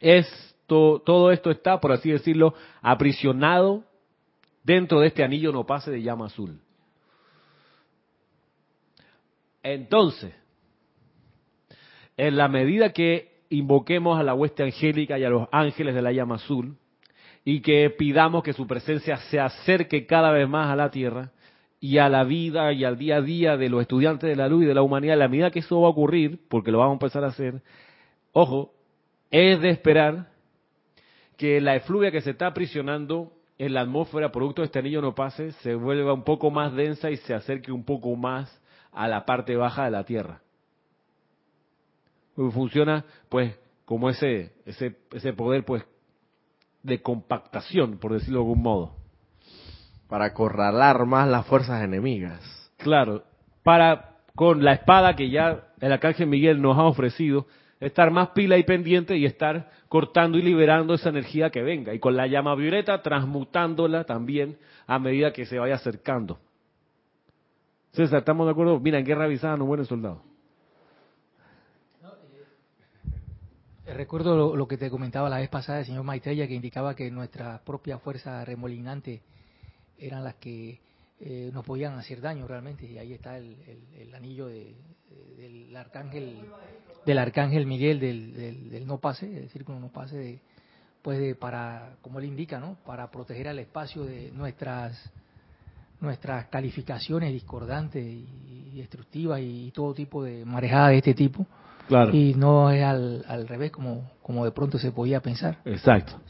Esto, 0.00 1.02
todo 1.04 1.32
esto 1.32 1.50
está, 1.50 1.78
por 1.80 1.92
así 1.92 2.10
decirlo, 2.10 2.54
aprisionado 2.80 3.84
dentro 4.64 5.00
de 5.00 5.08
este 5.08 5.22
anillo 5.22 5.52
no 5.52 5.66
pase 5.66 5.90
de 5.90 6.00
llama 6.00 6.24
azul. 6.24 6.62
Entonces, 9.62 10.34
en 12.16 12.36
la 12.36 12.48
medida 12.48 12.92
que 12.92 13.38
invoquemos 13.50 14.18
a 14.18 14.22
la 14.22 14.34
hueste 14.34 14.62
angélica 14.62 15.18
y 15.18 15.24
a 15.24 15.30
los 15.30 15.48
ángeles 15.52 15.94
de 15.94 16.02
la 16.02 16.12
llama 16.12 16.36
azul, 16.36 16.76
y 17.44 17.60
que 17.60 17.88
pidamos 17.90 18.42
que 18.42 18.52
su 18.52 18.66
presencia 18.66 19.16
se 19.30 19.40
acerque 19.40 20.06
cada 20.06 20.30
vez 20.32 20.48
más 20.48 20.68
a 20.70 20.76
la 20.76 20.90
tierra 20.90 21.32
y 21.80 21.98
a 21.98 22.08
la 22.08 22.24
vida 22.24 22.72
y 22.72 22.84
al 22.84 22.98
día 22.98 23.16
a 23.16 23.22
día 23.22 23.56
de 23.56 23.68
los 23.68 23.80
estudiantes 23.80 24.28
de 24.28 24.36
la 24.36 24.48
luz 24.48 24.64
y 24.64 24.66
de 24.66 24.74
la 24.74 24.82
humanidad, 24.82 25.16
la 25.16 25.28
medida 25.28 25.50
que 25.50 25.60
eso 25.60 25.80
va 25.80 25.86
a 25.86 25.90
ocurrir, 25.90 26.40
porque 26.48 26.70
lo 26.70 26.78
vamos 26.78 26.92
a 26.92 27.04
empezar 27.04 27.24
a 27.24 27.28
hacer, 27.28 27.62
ojo, 28.32 28.74
es 29.30 29.60
de 29.60 29.70
esperar 29.70 30.28
que 31.36 31.60
la 31.60 31.76
efluvia 31.76 32.10
que 32.10 32.20
se 32.20 32.30
está 32.32 32.48
aprisionando 32.48 33.32
en 33.58 33.74
la 33.74 33.82
atmósfera, 33.82 34.32
producto 34.32 34.62
de 34.62 34.66
este 34.66 34.80
anillo 34.80 35.00
no 35.00 35.14
pase, 35.14 35.52
se 35.52 35.74
vuelva 35.74 36.12
un 36.12 36.24
poco 36.24 36.50
más 36.50 36.74
densa 36.74 37.10
y 37.10 37.16
se 37.16 37.32
acerque 37.32 37.72
un 37.72 37.84
poco 37.84 38.14
más 38.16 38.60
a 38.98 39.06
la 39.06 39.24
parte 39.24 39.54
baja 39.54 39.84
de 39.84 39.92
la 39.92 40.02
Tierra. 40.02 40.40
Funciona, 42.34 43.04
pues, 43.28 43.56
como 43.84 44.10
ese, 44.10 44.52
ese, 44.66 44.96
ese 45.12 45.32
poder, 45.32 45.64
pues, 45.64 45.84
de 46.82 47.00
compactación, 47.00 47.98
por 47.98 48.12
decirlo 48.12 48.40
de 48.40 48.44
algún 48.44 48.62
modo. 48.62 48.96
Para 50.08 50.24
acorralar 50.24 51.06
más 51.06 51.28
las 51.28 51.46
fuerzas 51.46 51.80
enemigas. 51.80 52.40
Claro, 52.76 53.22
para, 53.62 54.16
con 54.34 54.64
la 54.64 54.72
espada 54.72 55.14
que 55.14 55.30
ya 55.30 55.68
el 55.80 55.92
arcángel 55.92 56.26
Miguel 56.26 56.60
nos 56.60 56.76
ha 56.76 56.82
ofrecido, 56.82 57.46
estar 57.78 58.10
más 58.10 58.30
pila 58.30 58.58
y 58.58 58.64
pendiente 58.64 59.16
y 59.16 59.26
estar 59.26 59.70
cortando 59.88 60.38
y 60.38 60.42
liberando 60.42 60.94
esa 60.94 61.10
energía 61.10 61.50
que 61.50 61.62
venga. 61.62 61.94
Y 61.94 62.00
con 62.00 62.16
la 62.16 62.26
llama 62.26 62.56
violeta, 62.56 63.00
transmutándola 63.00 64.02
también 64.02 64.58
a 64.88 64.98
medida 64.98 65.32
que 65.32 65.46
se 65.46 65.60
vaya 65.60 65.76
acercando. 65.76 66.40
César, 67.98 68.20
¿estamos 68.20 68.46
de 68.46 68.52
acuerdo? 68.52 68.78
Mira, 68.78 69.00
en 69.00 69.04
guerra 69.04 69.24
avisada 69.24 69.56
no 69.56 69.66
mueren 69.66 69.84
soldados. 69.84 70.20
Eh, 73.86 73.92
recuerdo 73.92 74.36
lo, 74.36 74.54
lo, 74.54 74.68
que 74.68 74.76
te 74.76 74.88
comentaba 74.88 75.28
la 75.28 75.38
vez 75.38 75.48
pasada 75.48 75.80
el 75.80 75.86
señor 75.86 76.04
Maitreya, 76.04 76.46
que 76.46 76.54
indicaba 76.54 76.94
que 76.94 77.10
nuestras 77.10 77.60
propias 77.62 78.00
fuerzas 78.00 78.46
remolinantes 78.46 79.20
eran 79.98 80.22
las 80.22 80.36
que 80.36 80.80
eh, 81.18 81.50
nos 81.52 81.64
podían 81.64 81.98
hacer 81.98 82.20
daño 82.20 82.46
realmente. 82.46 82.86
Y 82.86 82.98
ahí 82.98 83.14
está 83.14 83.36
el, 83.36 83.56
el, 83.66 84.02
el 84.02 84.14
anillo 84.14 84.46
de, 84.46 84.76
del 85.36 85.74
arcángel 85.74 86.38
del 87.04 87.18
arcángel 87.18 87.66
Miguel 87.66 87.98
del, 87.98 88.32
del, 88.32 88.70
del, 88.70 88.86
no 88.86 88.98
pase, 88.98 89.38
el 89.38 89.48
círculo 89.48 89.80
no 89.80 89.88
pase, 89.88 90.16
de, 90.16 90.40
pues 91.02 91.18
de, 91.18 91.34
para, 91.34 91.96
como 92.00 92.20
él 92.20 92.26
indica, 92.26 92.60
¿no? 92.60 92.76
para 92.86 93.10
proteger 93.10 93.48
al 93.48 93.58
espacio 93.58 94.04
de 94.04 94.30
nuestras 94.30 95.10
nuestras 96.00 96.46
calificaciones 96.46 97.32
discordantes 97.32 98.04
y 98.04 98.72
destructivas 98.76 99.40
y 99.42 99.70
todo 99.72 99.94
tipo 99.94 100.22
de 100.22 100.44
marejadas 100.44 100.90
de 100.90 100.96
este 100.98 101.14
tipo. 101.14 101.46
Claro. 101.88 102.14
Y 102.14 102.34
no 102.34 102.70
es 102.70 102.84
al, 102.84 103.24
al 103.26 103.48
revés 103.48 103.70
como, 103.70 104.10
como 104.22 104.44
de 104.44 104.50
pronto 104.50 104.78
se 104.78 104.92
podía 104.92 105.20
pensar. 105.20 105.58
Exacto. 105.64 106.20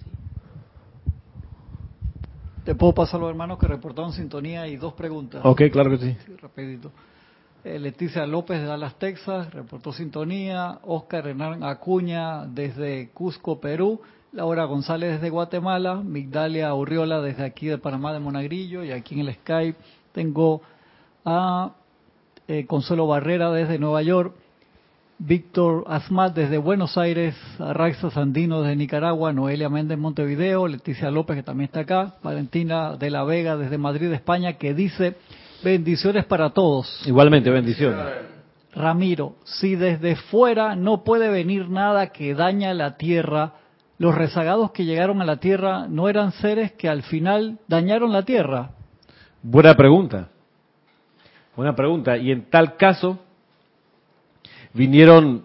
Te 2.64 2.74
puedo 2.74 2.94
pasar 2.94 3.18
los 3.20 3.30
hermanos 3.30 3.58
que 3.58 3.66
reportaron 3.66 4.12
sintonía 4.12 4.66
y 4.68 4.76
dos 4.76 4.92
preguntas. 4.92 5.40
Ok, 5.44 5.62
claro 5.72 5.90
que 5.90 5.98
sí. 5.98 6.16
sí 6.26 6.36
rapidito. 6.36 6.92
Eh, 7.64 7.78
Leticia 7.78 8.26
López 8.26 8.60
de 8.60 8.66
Dallas, 8.66 8.94
Texas, 8.98 9.52
reportó 9.52 9.92
sintonía. 9.92 10.78
Oscar 10.84 11.26
Hernán 11.26 11.64
Acuña 11.64 12.46
desde 12.46 13.10
Cusco, 13.10 13.60
Perú. 13.60 14.00
Laura 14.32 14.64
González 14.64 15.12
desde 15.12 15.30
Guatemala, 15.30 15.96
Migdalia 15.96 16.74
Urriola 16.74 17.22
desde 17.22 17.44
aquí 17.44 17.66
de 17.66 17.78
Panamá 17.78 18.12
de 18.12 18.20
Monagrillo 18.20 18.84
y 18.84 18.92
aquí 18.92 19.14
en 19.14 19.26
el 19.26 19.34
Skype 19.34 19.78
tengo 20.12 20.60
a 21.24 21.72
eh, 22.46 22.66
Consuelo 22.66 23.06
Barrera 23.06 23.50
desde 23.50 23.78
Nueva 23.78 24.02
York, 24.02 24.34
Víctor 25.18 25.84
Asmat 25.86 26.34
desde 26.34 26.58
Buenos 26.58 26.98
Aires, 26.98 27.34
Arraxa 27.58 28.10
Sandino 28.10 28.60
desde 28.60 28.76
Nicaragua, 28.76 29.32
Noelia 29.32 29.70
Méndez 29.70 29.98
Montevideo, 29.98 30.68
Leticia 30.68 31.10
López 31.10 31.36
que 31.36 31.42
también 31.42 31.66
está 31.66 31.80
acá, 31.80 32.14
Valentina 32.22 32.96
de 32.96 33.10
la 33.10 33.24
Vega 33.24 33.56
desde 33.56 33.78
Madrid, 33.78 34.12
España, 34.12 34.54
que 34.54 34.74
dice 34.74 35.16
bendiciones 35.64 36.26
para 36.26 36.50
todos. 36.50 37.02
Igualmente, 37.06 37.48
bendiciones. 37.50 37.98
Ramiro, 38.74 39.36
si 39.44 39.74
desde 39.74 40.16
fuera 40.16 40.76
no 40.76 41.02
puede 41.02 41.30
venir 41.30 41.70
nada 41.70 42.08
que 42.08 42.34
daña 42.34 42.74
la 42.74 42.96
tierra, 42.98 43.54
los 43.98 44.14
rezagados 44.14 44.70
que 44.70 44.84
llegaron 44.84 45.20
a 45.20 45.24
la 45.24 45.38
Tierra 45.38 45.86
no 45.88 46.08
eran 46.08 46.32
seres 46.32 46.72
que 46.72 46.88
al 46.88 47.02
final 47.02 47.58
dañaron 47.66 48.12
la 48.12 48.22
Tierra? 48.22 48.70
Buena 49.42 49.74
pregunta. 49.74 50.28
Buena 51.56 51.74
pregunta. 51.74 52.16
Y 52.16 52.30
en 52.30 52.48
tal 52.48 52.76
caso, 52.76 53.18
vinieron 54.72 55.44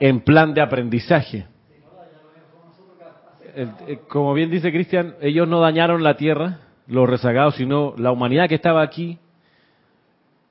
en 0.00 0.20
plan 0.20 0.54
de 0.54 0.62
aprendizaje. 0.62 1.46
Como 4.08 4.34
bien 4.34 4.50
dice 4.50 4.72
Cristian, 4.72 5.14
ellos 5.20 5.46
no 5.46 5.60
dañaron 5.60 6.02
la 6.02 6.16
Tierra, 6.16 6.60
los 6.86 7.08
rezagados, 7.08 7.56
sino 7.56 7.94
la 7.96 8.10
humanidad 8.10 8.48
que 8.48 8.56
estaba 8.56 8.82
aquí 8.82 9.18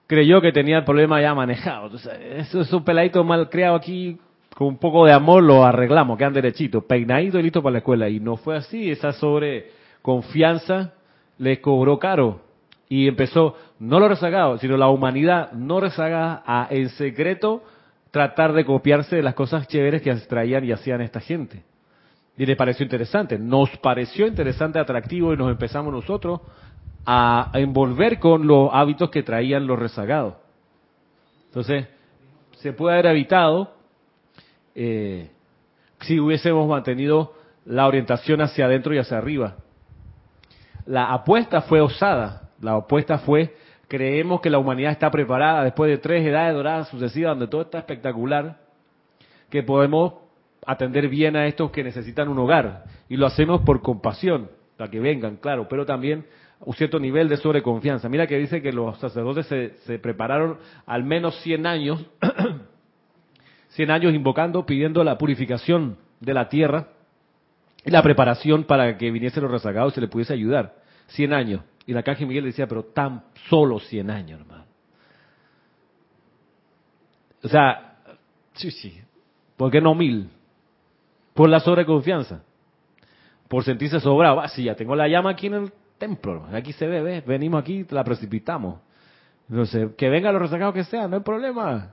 creyó 0.08 0.42
que 0.42 0.52
tenía 0.52 0.78
el 0.78 0.84
problema 0.84 1.22
ya 1.22 1.34
manejado. 1.34 1.86
Entonces, 1.86 2.14
eso 2.38 2.62
es 2.62 2.72
un 2.72 2.84
peladito 2.84 3.24
mal 3.24 3.50
creado 3.50 3.76
aquí, 3.76 4.20
con 4.56 4.68
un 4.68 4.78
poco 4.78 5.06
de 5.06 5.14
amor 5.14 5.44
lo 5.44 5.66
arreglamos, 5.66 6.18
quedan 6.18 6.34
derechitos, 6.34 6.84
peinaditos 6.84 7.40
y 7.40 7.44
listos 7.44 7.64
para 7.64 7.74
la 7.74 7.78
escuela. 7.80 8.10
Y 8.10 8.20
no 8.20 8.38
fue 8.38 8.56
así, 8.56 8.92
esa 8.92 9.14
sobre 9.14 9.72
confianza 10.02 10.94
les 11.38 11.60
cobró 11.60 11.98
caro. 11.98 12.42
Y 12.88 13.08
empezó, 13.08 13.58
no 13.80 14.00
los 14.00 14.10
rezagados, 14.10 14.62
sino 14.62 14.78
la 14.78 14.90
humanidad 14.90 15.52
no 15.54 15.80
rezagada 15.80 16.44
a 16.46 16.68
en 16.70 16.90
secreto 16.90 17.64
tratar 18.12 18.54
de 18.54 18.66
copiarse 18.66 19.16
de 19.16 19.24
las 19.24 19.34
cosas 19.34 19.68
chéveres 19.68 20.04
que 20.04 20.14
traían 20.14 20.64
y 20.64 20.72
hacían 20.72 21.02
esta 21.02 21.20
gente. 21.20 21.64
Y 22.38 22.46
les 22.46 22.56
pareció 22.56 22.84
interesante, 22.84 23.40
nos 23.40 23.76
pareció 23.78 24.28
interesante, 24.28 24.78
atractivo 24.78 25.34
y 25.34 25.38
nos 25.38 25.50
empezamos 25.50 25.92
nosotros 25.92 26.42
a 27.06 27.50
envolver 27.56 28.20
con 28.20 28.46
los 28.46 28.70
hábitos 28.72 29.10
que 29.10 29.24
traían 29.24 29.66
los 29.66 29.80
rezagados. 29.80 30.36
Entonces, 31.48 31.88
se 32.58 32.74
puede 32.74 32.94
haber 32.94 33.08
evitado 33.08 33.74
eh, 34.76 35.30
si 36.02 36.20
hubiésemos 36.20 36.68
mantenido 36.68 37.34
la 37.66 37.88
orientación 37.88 38.42
hacia 38.42 38.66
adentro 38.66 38.94
y 38.94 38.98
hacia 38.98 39.18
arriba. 39.18 39.56
La 40.86 41.14
apuesta 41.14 41.62
fue 41.62 41.82
osada, 41.82 42.50
la 42.60 42.74
apuesta 42.74 43.20
fue, 43.20 43.56
creemos 43.88 44.42
que 44.42 44.50
la 44.50 44.58
humanidad 44.58 44.92
está 44.92 45.10
preparada 45.10 45.64
después 45.64 45.90
de 45.90 45.98
tres 45.98 46.26
edades 46.26 46.54
doradas 46.54 46.90
sucesivas 46.90 47.32
donde 47.32 47.48
todo 47.48 47.62
está 47.62 47.80
espectacular, 47.80 48.58
que 49.50 49.64
podemos 49.64 50.16
atender 50.66 51.08
bien 51.08 51.36
a 51.36 51.46
estos 51.46 51.72
que 51.72 51.84
necesitan 51.84 52.28
un 52.28 52.40
hogar. 52.40 52.86
Y 53.08 53.18
lo 53.18 53.28
hacemos 53.28 53.62
por 53.62 53.82
compasión, 53.82 54.50
para 54.78 54.90
que 54.90 55.00
vengan, 55.00 55.38
claro, 55.38 55.68
pero 55.70 55.86
también 55.86 56.26
un 56.60 56.74
cierto 56.74 57.00
nivel 57.00 57.30
de 57.30 57.38
sobreconfianza. 57.38 58.10
Mira 58.10 58.28
que 58.28 58.38
dice 58.38 58.62
que 58.62 58.72
los 58.72 58.98
sacerdotes 59.00 59.46
se, 59.48 59.78
se 59.86 60.00
prepararon 60.00 60.58
al 60.86 61.04
menos 61.04 61.40
100 61.42 61.66
años 61.66 62.06
100 63.76 63.92
años 63.92 64.14
invocando, 64.14 64.66
pidiendo 64.66 65.04
la 65.04 65.18
purificación 65.18 65.98
de 66.20 66.34
la 66.34 66.48
tierra 66.48 66.90
y 67.84 67.92
la 67.92 68.04
preparación 68.04 68.64
para 68.64 68.98
que 68.98 69.12
viniesen 69.12 69.44
los 69.44 69.52
rezagados 69.52 69.94
y 69.94 69.96
se 69.96 70.02
le 70.02 70.08
pudiese 70.08 70.34
ayudar. 70.34 70.76
100 71.08 71.34
años. 71.34 71.62
Y 71.86 71.94
la 71.94 72.04
caja 72.04 72.26
Miguel 72.26 72.46
decía, 72.46 72.68
pero 72.68 72.84
tan 72.84 73.24
solo 73.50 73.80
100 73.80 74.10
años, 74.10 74.40
hermano. 74.40 74.66
O 77.44 77.48
sea, 77.48 77.98
sí, 78.54 78.72
sí. 78.72 79.02
¿Por 79.58 79.70
qué 79.72 79.82
no 79.82 79.96
mil? 79.96 80.30
Por 81.34 81.50
la 81.50 81.60
sobreconfianza. 81.60 82.44
Por 83.48 83.64
sentirse 83.64 84.00
sobrado. 84.00 84.40
Ah, 84.40 84.48
sí, 84.48 84.64
ya 84.64 84.76
tengo 84.76 84.96
la 84.96 85.08
llama 85.08 85.32
aquí 85.32 85.48
en 85.48 85.56
el 85.56 85.74
templo. 85.98 86.46
Aquí 86.54 86.74
se 86.74 86.88
ve, 86.88 87.02
¿ves? 87.02 87.26
Venimos 87.26 87.62
aquí, 87.62 87.86
la 87.90 88.04
precipitamos. 88.04 88.80
Entonces, 89.50 89.90
que 89.98 90.10
vengan 90.10 90.34
los 90.34 90.44
rezagados 90.44 90.74
que 90.74 90.84
sean, 90.86 91.10
no 91.10 91.18
hay 91.18 91.24
problema. 91.24 91.92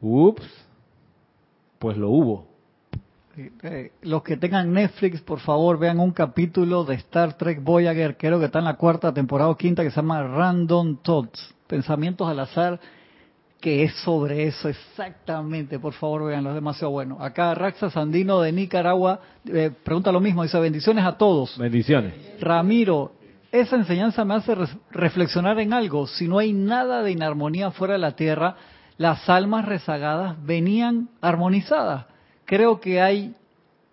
Ups 0.00 0.64
pues 1.84 1.98
lo 1.98 2.08
hubo. 2.08 2.46
Eh, 3.36 3.92
los 4.00 4.22
que 4.22 4.38
tengan 4.38 4.72
Netflix, 4.72 5.20
por 5.20 5.38
favor, 5.38 5.78
vean 5.78 6.00
un 6.00 6.12
capítulo 6.12 6.82
de 6.82 6.94
Star 6.94 7.36
Trek 7.36 7.62
Voyager, 7.62 8.16
creo 8.16 8.38
que 8.38 8.46
está 8.46 8.60
en 8.60 8.64
la 8.64 8.76
cuarta 8.78 9.12
temporada 9.12 9.50
o 9.50 9.56
quinta, 9.58 9.82
que 9.82 9.90
se 9.90 9.96
llama 9.96 10.22
Random 10.22 10.96
Thoughts, 11.02 11.54
pensamientos 11.66 12.26
al 12.26 12.40
azar. 12.40 12.80
que 13.60 13.82
es 13.82 13.94
sobre 13.96 14.44
eso 14.44 14.70
exactamente. 14.70 15.78
Por 15.78 15.92
favor, 15.92 16.24
veanlo, 16.24 16.50
es 16.50 16.54
demasiado 16.54 16.90
bueno. 16.90 17.18
Acá 17.20 17.54
Raxa 17.54 17.90
Sandino 17.90 18.40
de 18.40 18.52
Nicaragua 18.52 19.20
eh, 19.46 19.70
pregunta 19.82 20.10
lo 20.10 20.20
mismo, 20.20 20.42
dice 20.42 20.58
bendiciones 20.58 21.04
a 21.04 21.18
todos. 21.18 21.58
Bendiciones. 21.58 22.14
Ramiro, 22.40 23.12
esa 23.52 23.76
enseñanza 23.76 24.24
me 24.24 24.36
hace 24.36 24.54
reflexionar 24.90 25.60
en 25.60 25.74
algo. 25.74 26.06
Si 26.06 26.28
no 26.28 26.38
hay 26.38 26.54
nada 26.54 27.02
de 27.02 27.10
inarmonía 27.10 27.72
fuera 27.72 27.92
de 27.92 28.00
la 28.00 28.16
tierra, 28.16 28.56
las 28.96 29.28
almas 29.28 29.64
rezagadas 29.64 30.36
venían 30.44 31.08
armonizadas. 31.20 32.06
Creo 32.44 32.80
que 32.80 33.00
hay 33.00 33.34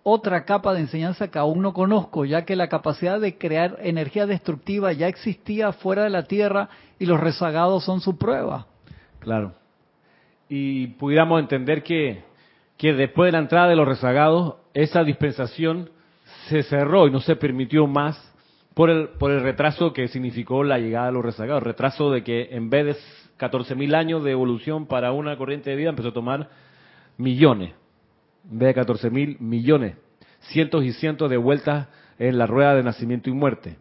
otra 0.02 0.44
capa 0.44 0.74
de 0.74 0.80
enseñanza 0.80 1.30
que 1.30 1.38
aún 1.38 1.62
no 1.62 1.72
conozco, 1.72 2.24
ya 2.24 2.44
que 2.44 2.56
la 2.56 2.68
capacidad 2.68 3.20
de 3.20 3.38
crear 3.38 3.78
energía 3.80 4.26
destructiva 4.26 4.92
ya 4.92 5.08
existía 5.08 5.72
fuera 5.72 6.04
de 6.04 6.10
la 6.10 6.24
tierra 6.24 6.68
y 6.98 7.06
los 7.06 7.20
rezagados 7.20 7.84
son 7.84 8.00
su 8.00 8.18
prueba. 8.18 8.66
Claro. 9.20 9.54
Y 10.48 10.88
pudiéramos 10.88 11.40
entender 11.40 11.82
que, 11.82 12.24
que 12.76 12.92
después 12.92 13.28
de 13.28 13.32
la 13.32 13.38
entrada 13.38 13.68
de 13.68 13.76
los 13.76 13.86
rezagados, 13.86 14.56
esa 14.74 15.04
dispensación 15.04 15.90
se 16.48 16.62
cerró 16.64 17.06
y 17.06 17.10
no 17.10 17.20
se 17.20 17.36
permitió 17.36 17.86
más 17.86 18.32
por 18.74 18.90
el, 18.90 19.08
por 19.10 19.30
el 19.30 19.42
retraso 19.42 19.92
que 19.92 20.08
significó 20.08 20.64
la 20.64 20.78
llegada 20.78 21.06
de 21.06 21.12
los 21.12 21.24
rezagados. 21.24 21.62
Retraso 21.62 22.10
de 22.10 22.24
que 22.24 22.48
en 22.52 22.70
vez 22.70 22.86
de 22.86 22.96
14.000 23.38 23.94
años 23.94 24.24
de 24.24 24.32
evolución 24.32 24.86
para 24.86 25.12
una 25.12 25.36
corriente 25.36 25.70
de 25.70 25.76
vida 25.76 25.90
empezó 25.90 26.08
a 26.08 26.12
tomar 26.12 26.48
millones 27.16 27.74
en 28.50 28.58
vez 28.58 28.68
de 28.68 28.74
14 28.74 29.10
mil 29.10 29.36
millones, 29.40 29.96
cientos 30.40 30.84
y 30.84 30.92
cientos 30.92 31.30
de 31.30 31.36
vueltas 31.36 31.88
en 32.18 32.38
la 32.38 32.46
rueda 32.46 32.74
de 32.74 32.82
nacimiento 32.82 33.30
y 33.30 33.32
muerte. 33.32 33.76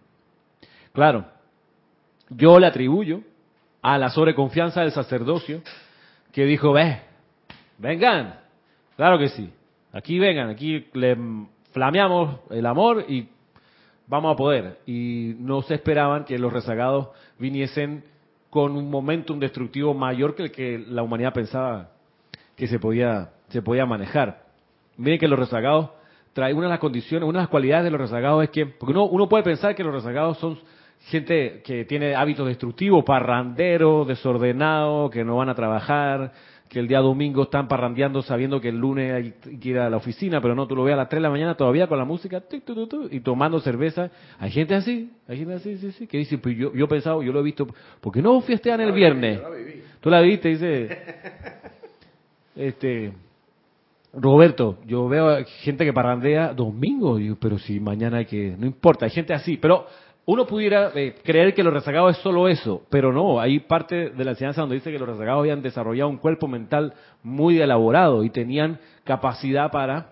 Claro, 0.93 1.25
yo 2.29 2.59
le 2.59 2.67
atribuyo 2.67 3.21
a 3.81 3.97
la 3.97 4.09
sobreconfianza 4.09 4.81
del 4.81 4.91
sacerdocio 4.91 5.61
que 6.31 6.45
dijo, 6.45 6.73
ve, 6.73 7.01
vengan, 7.77 8.39
claro 8.95 9.17
que 9.17 9.29
sí, 9.29 9.51
aquí 9.91 10.19
vengan, 10.19 10.49
aquí 10.49 10.87
le 10.93 11.17
flameamos 11.71 12.39
el 12.51 12.65
amor 12.65 13.05
y 13.07 13.27
vamos 14.07 14.33
a 14.33 14.37
poder. 14.37 14.79
Y 14.85 15.35
no 15.39 15.61
se 15.63 15.75
esperaban 15.75 16.25
que 16.25 16.37
los 16.37 16.53
rezagados 16.53 17.09
viniesen 17.39 18.03
con 18.51 18.75
un 18.75 18.91
momentum 18.91 19.39
destructivo 19.39 19.93
mayor 19.93 20.35
que 20.35 20.43
el 20.43 20.51
que 20.51 20.77
la 20.77 21.01
humanidad 21.01 21.33
pensaba 21.33 21.91
que 22.55 22.67
se 22.67 22.79
podía, 22.79 23.29
se 23.47 23.61
podía 23.61 23.85
manejar. 23.85 24.43
Miren 24.97 25.17
que 25.17 25.27
los 25.29 25.39
rezagados 25.39 25.89
trae 26.33 26.53
una 26.53 26.63
de 26.63 26.71
las 26.71 26.79
condiciones, 26.79 27.27
una 27.27 27.39
de 27.39 27.43
las 27.43 27.49
cualidades 27.49 27.85
de 27.85 27.91
los 27.91 28.01
rezagados 28.01 28.43
es 28.43 28.49
que, 28.49 28.65
porque 28.65 28.91
uno, 28.91 29.05
uno 29.05 29.29
puede 29.29 29.43
pensar 29.43 29.73
que 29.73 29.85
los 29.85 29.93
rezagados 29.93 30.37
son 30.37 30.59
gente 31.07 31.61
que 31.63 31.85
tiene 31.85 32.13
hábitos 32.13 32.45
destructivos, 32.45 33.05
parranderos, 33.05 34.05
desordenados, 34.05 35.09
que 35.11 35.23
no 35.23 35.37
van 35.37 35.47
a 35.47 35.55
trabajar, 35.55 36.33
que 36.71 36.79
el 36.79 36.87
día 36.87 36.99
domingo 36.99 37.43
están 37.43 37.67
parrandeando 37.67 38.21
sabiendo 38.21 38.61
que 38.61 38.69
el 38.69 38.77
lunes 38.77 39.11
hay 39.13 39.57
que 39.59 39.69
ir 39.69 39.77
a 39.77 39.89
la 39.89 39.97
oficina, 39.97 40.39
pero 40.39 40.55
no, 40.55 40.67
tú 40.67 40.75
lo 40.77 40.85
ves 40.85 40.93
a 40.93 40.97
las 40.97 41.09
3 41.09 41.17
de 41.17 41.23
la 41.23 41.29
mañana 41.29 41.55
todavía 41.55 41.85
con 41.85 41.97
la 41.97 42.05
música 42.05 42.41
y 43.11 43.19
tomando 43.19 43.59
cerveza. 43.59 44.09
Hay 44.39 44.51
gente 44.51 44.73
así, 44.73 45.11
hay 45.27 45.39
gente 45.39 45.55
así, 45.55 45.77
sí, 45.79 45.91
sí, 45.91 46.07
que 46.07 46.19
dice, 46.19 46.37
pues 46.37 46.55
yo, 46.57 46.73
yo 46.73 46.85
he 46.85 46.87
pensado, 46.87 47.21
yo 47.23 47.33
lo 47.33 47.41
he 47.41 47.43
visto, 47.43 47.67
porque 47.99 48.21
no 48.21 48.39
fiestean 48.39 48.79
el 48.79 48.93
viernes? 48.93 49.41
Tú 49.99 50.09
la 50.09 50.21
viste, 50.21 50.47
dice, 50.47 50.97
este, 52.55 53.11
Roberto, 54.13 54.77
yo 54.87 55.09
veo 55.09 55.43
gente 55.63 55.83
que 55.83 55.91
parrandea 55.91 56.53
domingo, 56.53 57.19
pero 57.37 57.59
si 57.59 57.81
mañana 57.81 58.19
hay 58.19 58.25
que, 58.27 58.55
no 58.57 58.65
importa, 58.65 59.03
hay 59.03 59.11
gente 59.11 59.33
así, 59.33 59.57
pero 59.57 59.87
uno 60.25 60.45
pudiera 60.45 60.91
eh, 60.93 61.15
creer 61.23 61.53
que 61.53 61.63
los 61.63 61.73
rezagados 61.73 62.17
es 62.17 62.23
solo 62.23 62.47
eso, 62.47 62.83
pero 62.89 63.11
no, 63.11 63.39
hay 63.39 63.59
parte 63.59 64.11
de 64.11 64.23
la 64.23 64.31
enseñanza 64.31 64.61
donde 64.61 64.75
dice 64.75 64.91
que 64.91 64.99
los 64.99 65.09
rezagados 65.09 65.41
habían 65.41 65.61
desarrollado 65.61 66.09
un 66.09 66.17
cuerpo 66.17 66.47
mental 66.47 66.93
muy 67.23 67.59
elaborado 67.59 68.23
y 68.23 68.29
tenían 68.29 68.79
capacidad 69.03 69.71
para, 69.71 70.11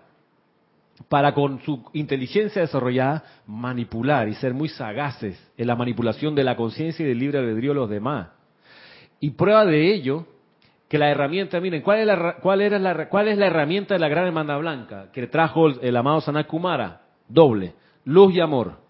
para 1.08 1.32
con 1.32 1.60
su 1.60 1.84
inteligencia 1.92 2.60
desarrollada 2.60 3.22
manipular 3.46 4.28
y 4.28 4.34
ser 4.34 4.52
muy 4.52 4.68
sagaces 4.68 5.40
en 5.56 5.66
la 5.66 5.76
manipulación 5.76 6.34
de 6.34 6.44
la 6.44 6.56
conciencia 6.56 7.04
y 7.04 7.08
del 7.08 7.18
libre 7.18 7.38
albedrío 7.38 7.70
de 7.70 7.80
los 7.80 7.90
demás. 7.90 8.28
Y 9.20 9.30
prueba 9.30 9.64
de 9.64 9.94
ello 9.94 10.26
que 10.88 10.98
la 10.98 11.08
herramienta, 11.08 11.60
miren, 11.60 11.82
¿cuál 11.82 12.00
es 12.00 12.06
la, 12.06 12.36
cuál 12.42 12.60
era 12.60 12.76
la, 12.80 13.08
cuál 13.08 13.28
es 13.28 13.38
la 13.38 13.46
herramienta 13.46 13.94
de 13.94 14.00
la 14.00 14.08
gran 14.08 14.26
hermandad 14.26 14.58
blanca 14.58 15.12
que 15.12 15.28
trajo 15.28 15.68
el, 15.68 15.96
amado 15.96 16.20
Sanat 16.20 16.48
Kumara? 16.48 17.02
Doble, 17.28 17.74
luz 18.04 18.34
y 18.34 18.40
amor. 18.40 18.89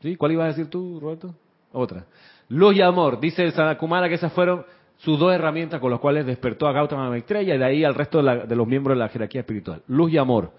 ¿Sí? 0.00 0.16
¿Cuál 0.16 0.32
ibas 0.32 0.44
a 0.44 0.48
decir 0.48 0.68
tú, 0.68 0.98
Roberto? 1.00 1.34
Otra. 1.72 2.04
Luz 2.48 2.76
y 2.76 2.82
amor. 2.82 3.20
Dice 3.20 3.42
el 3.44 3.52
Sanat 3.52 3.78
Kumara 3.78 4.08
que 4.08 4.14
esas 4.14 4.32
fueron 4.32 4.64
sus 4.96 5.18
dos 5.18 5.32
herramientas 5.32 5.80
con 5.80 5.90
las 5.90 6.00
cuales 6.00 6.26
despertó 6.26 6.66
a 6.66 6.72
Gautama 6.72 7.08
Maitreya 7.08 7.54
y 7.54 7.58
de 7.58 7.64
ahí 7.64 7.84
al 7.84 7.94
resto 7.94 8.22
de, 8.22 8.46
de 8.46 8.56
los 8.56 8.66
miembros 8.66 8.96
de 8.96 9.00
la 9.00 9.08
jerarquía 9.08 9.40
espiritual. 9.42 9.82
Luz 9.86 10.12
y 10.12 10.18
amor. 10.18 10.52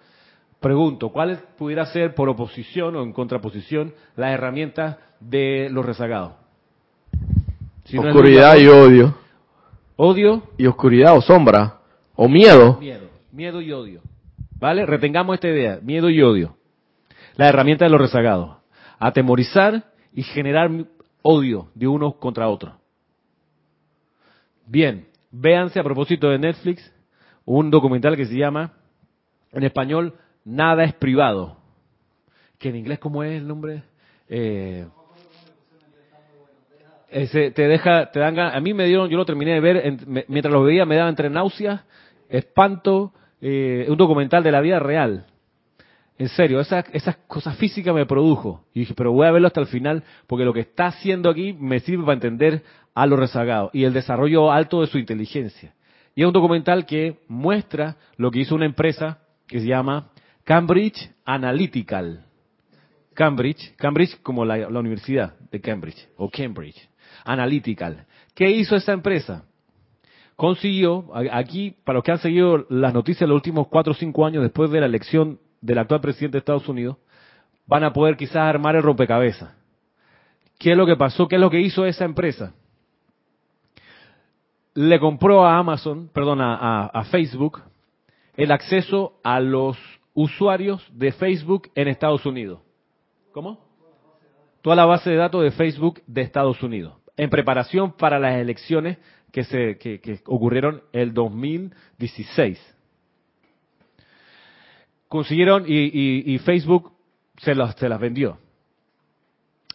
Pregunto, 0.60 1.10
¿cuál 1.10 1.40
pudiera 1.58 1.86
ser 1.88 2.14
por 2.14 2.30
oposición 2.30 2.96
o 2.96 3.04
en 3.04 3.14
contraposición 3.14 3.94
las 4.16 4.32
herramientas 4.32 4.98
de 5.20 5.70
los 5.72 5.86
rezagados? 5.86 6.34
Oscuridad 7.98 8.58
y 8.58 8.68
odio. 8.68 9.16
Odio. 9.96 10.44
Y 10.58 10.68
oscuridad 10.68 11.18
o 11.18 11.22
sombra. 11.22 11.80
O 12.16 12.28
miedo. 12.30 12.78
Miedo. 12.80 13.08
Miedo 13.32 13.62
y 13.62 13.72
odio. 13.72 14.02
¿Vale? 14.60 14.86
Retengamos 14.86 15.34
esta 15.34 15.50
idea. 15.50 15.80
Miedo 15.82 16.10
y 16.10 16.22
odio. 16.22 16.56
La 17.36 17.50
herramienta 17.50 17.86
de 17.86 17.92
los 17.92 18.00
rezagados. 18.00 18.61
Atemorizar 19.02 19.84
y 20.14 20.24
generar 20.24 20.70
odio 21.22 21.70
de 21.74 21.88
unos 21.88 22.16
contra 22.16 22.48
otros. 22.48 22.74
Bien. 24.66 25.08
Véanse 25.32 25.80
a 25.80 25.84
propósito 25.84 26.30
de 26.30 26.38
Netflix 26.38 26.94
un 27.46 27.72
documental 27.72 28.16
que 28.16 28.26
se 28.26 28.36
llama, 28.38 28.74
en 29.52 29.64
español, 29.64 30.14
Nada 30.44 30.84
es 30.84 30.94
privado. 30.94 31.58
Que 32.58 32.70
en 32.70 32.78
inglés, 32.78 33.00
¿cómo 33.00 33.24
es 33.24 33.40
el 33.40 33.48
nombre? 33.48 33.84
Eh, 34.28 34.88
te 37.10 37.68
deja, 37.68 38.12
te 38.12 38.20
dan 38.20 38.40
a 38.40 38.60
mí 38.60 38.74
me 38.74 38.86
dieron, 38.86 39.10
yo 39.10 39.18
lo 39.18 39.26
terminé 39.26 39.54
de 39.54 39.60
ver, 39.60 39.98
mientras 40.28 40.54
lo 40.54 40.64
veía 40.64 40.86
me 40.86 40.96
daba 40.96 41.10
entre 41.10 41.30
náuseas, 41.30 41.82
espanto, 42.30 43.14
eh, 43.42 43.86
un 43.90 43.98
documental 43.98 44.44
de 44.44 44.52
la 44.52 44.62
vida 44.62 44.80
real. 44.80 45.26
En 46.18 46.30
serio, 46.30 46.60
esas, 46.60 46.86
cosas 47.28 47.58
físicas 47.58 47.96
me 47.96 48.06
produjo. 48.06 48.64
Y 48.74 48.82
dije, 48.82 48.94
pero 48.96 49.12
voy 49.12 49.28
a 49.28 49.32
verlo 49.32 49.48
hasta 49.48 49.62
el 49.62 49.68
final, 49.68 50.04
porque 50.28 50.46
lo 50.46 50.54
que 50.54 50.60
está 50.60 50.88
haciendo 50.88 51.30
aquí 51.30 51.54
me 51.54 51.80
sirve 51.80 52.04
para 52.04 52.14
entender 52.14 52.64
a 52.94 53.06
los 53.06 53.20
rezagados 53.20 53.72
y 53.74 53.86
el 53.86 53.94
desarrollo 53.94 54.52
alto 54.52 54.82
de 54.82 54.88
su 54.88 54.98
inteligencia. 54.98 55.74
Y 56.14 56.22
es 56.22 56.28
un 56.28 56.34
documental 56.34 56.86
que 56.86 57.20
muestra 57.28 57.96
lo 58.18 58.30
que 58.32 58.40
hizo 58.40 58.54
una 58.54 58.66
empresa 58.66 59.20
que 59.48 59.62
se 59.62 59.68
llama 59.68 60.10
Cambridge 60.44 61.12
Analytical. 61.26 62.26
Cambridge, 63.14 63.76
Cambridge 63.76 64.22
como 64.22 64.46
la, 64.46 64.58
la 64.58 64.80
Universidad 64.80 65.36
de 65.52 65.60
Cambridge, 65.60 66.08
o 66.18 66.30
Cambridge. 66.30 66.90
Analytical. 67.26 68.06
¿Qué 68.36 68.50
hizo 68.52 68.76
esa 68.76 68.94
empresa? 68.94 69.46
Consiguió, 70.36 71.12
aquí, 71.32 71.76
para 71.84 71.98
los 71.98 72.04
que 72.04 72.12
han 72.12 72.18
seguido 72.20 72.66
las 72.70 72.94
noticias 72.94 73.30
los 73.30 73.36
últimos 73.36 73.68
cuatro 73.68 73.92
o 73.92 73.96
cinco 73.96 74.26
años 74.26 74.44
después 74.44 74.72
de 74.72 74.80
la 74.80 74.88
elección 74.88 75.40
del 75.62 75.78
actual 75.78 76.02
presidente 76.02 76.36
de 76.36 76.40
Estados 76.40 76.68
Unidos, 76.68 76.98
van 77.66 77.84
a 77.84 77.94
poder 77.94 78.18
quizás 78.18 78.38
armar 78.38 78.76
el 78.76 78.84
rompecabezas. 78.84 79.54
¿Qué 80.60 80.72
es 80.72 80.78
lo 80.78 80.86
que 80.86 80.96
pasó? 80.96 81.28
¿Qué 81.28 81.36
es 81.36 81.42
lo 81.42 81.50
que 81.50 81.62
hizo 81.62 81.86
esa 81.86 82.06
empresa? 82.06 82.54
Le 84.74 85.00
compró 85.00 85.46
a 85.46 85.58
Amazon, 85.58 86.10
perdón, 86.14 86.40
a, 86.42 87.04
Facebook, 87.10 87.62
el 88.36 88.52
acceso 88.52 89.20
a 89.24 89.40
los 89.40 89.78
usuarios 90.14 90.86
de 90.94 91.12
Facebook 91.12 91.70
en 91.76 91.88
Estados 91.88 92.26
Unidos. 92.26 92.60
¿Cómo? 93.32 93.60
Toda 94.62 94.76
la 94.76 94.86
base 94.86 95.10
de 95.10 95.16
datos 95.16 95.44
de 95.44 95.52
Facebook 95.52 96.02
de 96.06 96.22
Estados 96.22 96.62
Unidos 96.62 96.94
en 97.18 97.30
preparación 97.30 97.92
para 97.94 98.20
las 98.20 98.36
elecciones 98.36 98.98
que, 99.32 99.44
se, 99.44 99.78
que, 99.78 100.20
ocurrieron 100.26 100.84
el 100.92 101.14
2016. 101.14 102.60
Consiguieron 105.12 105.66
y, 105.68 106.38
Facebook 106.38 106.94
se, 107.36 107.54
se 107.54 107.90
las 107.90 108.00
vendió. 108.00 108.38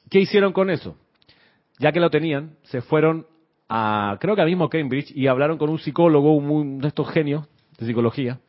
¿Qué 0.08 0.20
hicieron 0.20 0.54
con 0.54 0.70
eso? 0.70 0.96
Ya 1.78 1.92
que 1.92 2.00
lo 2.00 2.08
tenían, 2.08 2.56
se 2.62 2.80
fueron 2.80 3.26
a, 3.68 4.16
creo 4.18 4.34
que 4.34 4.40
al 4.40 4.48
mismo 4.48 4.70
Cambridge, 4.70 5.14
y 5.14 5.26
hablaron 5.26 5.58
con 5.58 5.68
un 5.68 5.78
psicólogo, 5.78 6.34
uno 6.34 6.80
de 6.80 6.88
estos 6.88 7.10
genios 7.10 7.46
de 7.78 7.84
psicología, 7.84 8.40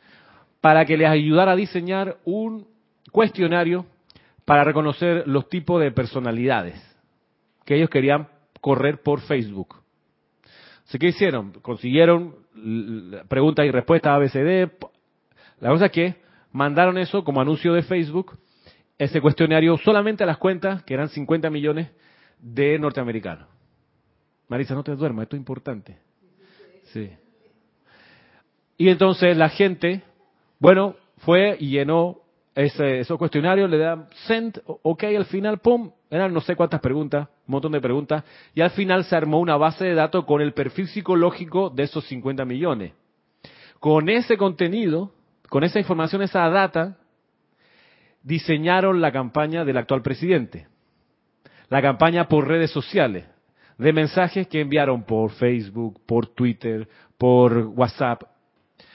para 0.61 0.85
que 0.85 0.95
les 0.95 1.09
ayudara 1.09 1.51
a 1.51 1.55
diseñar 1.57 2.19
un 2.23 2.65
cuestionario 3.11 3.85
para 4.45 4.63
reconocer 4.63 5.27
los 5.27 5.49
tipos 5.49 5.81
de 5.81 5.91
personalidades 5.91 6.81
que 7.65 7.75
ellos 7.75 7.89
querían 7.89 8.29
correr 8.61 9.01
por 9.03 9.19
Facebook. 9.19 9.75
¿Qué 10.97 11.07
hicieron? 11.07 11.51
Consiguieron 11.61 12.33
preguntas 13.27 13.65
y 13.65 13.71
respuestas 13.71 14.13
ABCD. 14.13 14.71
La 15.59 15.69
cosa 15.71 15.87
es 15.87 15.91
que 15.91 16.26
mandaron 16.57 16.97
eso 16.97 17.23
como 17.23 17.39
anuncio 17.39 17.73
de 17.73 17.83
Facebook, 17.83 18.37
ese 18.97 19.21
cuestionario 19.21 19.77
solamente 19.77 20.23
a 20.23 20.27
las 20.27 20.37
cuentas, 20.37 20.83
que 20.83 20.95
eran 20.95 21.07
50 21.07 21.49
millones 21.51 21.91
de 22.39 22.79
norteamericanos. 22.79 23.47
Marisa, 24.47 24.73
no 24.73 24.83
te 24.83 24.95
duermas, 24.95 25.23
esto 25.23 25.35
es 25.35 25.39
importante. 25.39 25.97
Sí. 26.85 27.11
Y 28.77 28.89
entonces 28.89 29.37
la 29.37 29.49
gente, 29.49 30.01
bueno, 30.59 30.95
fue 31.17 31.57
y 31.59 31.69
llenó 31.69 32.21
ese, 32.55 33.01
esos 33.01 33.19
cuestionarios, 33.19 33.69
le 33.69 33.77
dan 33.77 34.07
send, 34.25 34.59
ok, 34.65 35.03
al 35.03 35.25
final, 35.25 35.59
pum, 35.59 35.91
eran 36.09 36.33
no 36.33 36.41
sé 36.41 36.55
cuántas 36.55 36.79
preguntas, 36.79 37.27
un 37.47 37.51
montón 37.51 37.71
de 37.73 37.81
preguntas, 37.81 38.23
y 38.55 38.61
al 38.61 38.71
final 38.71 39.03
se 39.03 39.15
armó 39.15 39.39
una 39.39 39.57
base 39.57 39.85
de 39.85 39.93
datos 39.93 40.25
con 40.25 40.41
el 40.41 40.53
perfil 40.53 40.87
psicológico 40.87 41.69
de 41.69 41.83
esos 41.83 42.03
50 42.07 42.45
millones. 42.45 42.93
Con 43.79 44.09
ese 44.09 44.37
contenido, 44.37 45.11
con 45.49 45.63
esa 45.63 45.79
información, 45.79 46.21
esa 46.21 46.49
data, 46.49 46.97
diseñaron 48.23 49.01
la 49.01 49.11
campaña 49.11 49.63
del 49.63 49.77
actual 49.77 50.01
presidente. 50.01 50.67
La 51.69 51.81
campaña 51.81 52.27
por 52.27 52.47
redes 52.47 52.71
sociales, 52.71 53.25
de 53.77 53.93
mensajes 53.93 54.47
que 54.47 54.61
enviaron 54.61 55.03
por 55.03 55.31
Facebook, 55.31 56.01
por 56.05 56.27
Twitter, 56.27 56.87
por 57.17 57.57
WhatsApp. 57.75 58.23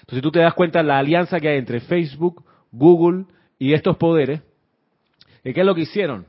Entonces 0.01 0.23
tú 0.23 0.31
te 0.31 0.41
das 0.41 0.55
cuenta 0.55 0.83
la 0.83 0.99
alianza 0.99 1.41
que 1.41 1.49
hay 1.49 1.59
entre 1.59 1.81
Facebook, 1.81 2.45
Google 2.71 3.27
y 3.59 3.75
estos 3.75 3.97
poderes. 3.97 4.43
¿Y 5.45 5.53
qué 5.53 5.61
es 5.61 5.67
lo 5.67 5.75
que 5.75 5.83
hicieron? 5.83 6.27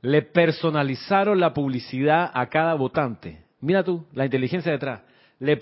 Le 0.00 0.22
personalizaron 0.22 1.40
la 1.40 1.52
publicidad 1.54 2.30
a 2.32 2.46
cada 2.48 2.74
votante. 2.74 3.44
Mira 3.60 3.82
tú, 3.82 4.06
la 4.12 4.24
inteligencia 4.24 4.72
detrás 4.72 5.02
le, 5.40 5.54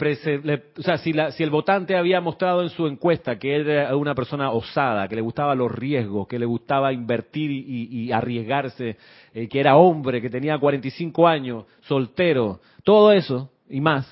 o 0.79 0.83
sea, 0.83 0.97
si, 0.99 1.13
si, 1.33 1.43
el 1.43 1.51
votante 1.51 1.97
había 1.97 2.21
mostrado 2.21 2.63
en 2.63 2.71
su 2.71 2.87
encuesta 2.87 3.39
que 3.39 3.57
era 3.57 3.95
una 3.95 4.15
persona 4.15 4.51
osada, 4.51 5.07
que 5.07 5.17
le 5.17 5.21
gustaba 5.21 5.55
los 5.55 5.71
riesgos, 5.71 6.27
que 6.27 6.39
le 6.39 6.47
gustaba 6.47 6.93
invertir 6.93 7.51
y, 7.51 8.11
arriesgarse, 8.11 8.97
eh, 9.35 9.49
que 9.49 9.61
era 9.61 9.77
hombre, 9.77 10.23
que 10.23 10.31
tenía 10.31 10.59
45 10.59 11.29
años, 11.29 11.65
soltero, 11.83 12.61
todo 12.85 13.13
eso 13.13 13.51
y 13.69 13.81
más, 13.81 14.07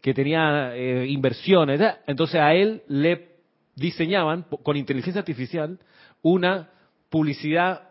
que 0.00 0.14
tenía 0.14 0.76
eh, 0.76 1.06
inversiones, 1.08 1.80
entonces 2.06 2.40
a 2.40 2.54
él 2.54 2.82
le 2.86 3.28
diseñaban 3.74 4.44
con 4.62 4.76
inteligencia 4.76 5.20
artificial 5.20 5.78
una 6.22 6.70
publicidad 7.10 7.88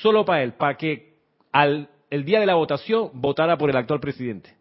solo 0.00 0.24
para 0.24 0.42
él, 0.42 0.52
para 0.54 0.76
que 0.76 1.16
al 1.52 1.88
el 2.12 2.26
día 2.26 2.40
de 2.40 2.46
la 2.46 2.56
votación 2.56 3.08
votara 3.14 3.56
por 3.56 3.70
el 3.70 3.76
actual 3.76 3.98
presidente. 3.98 4.54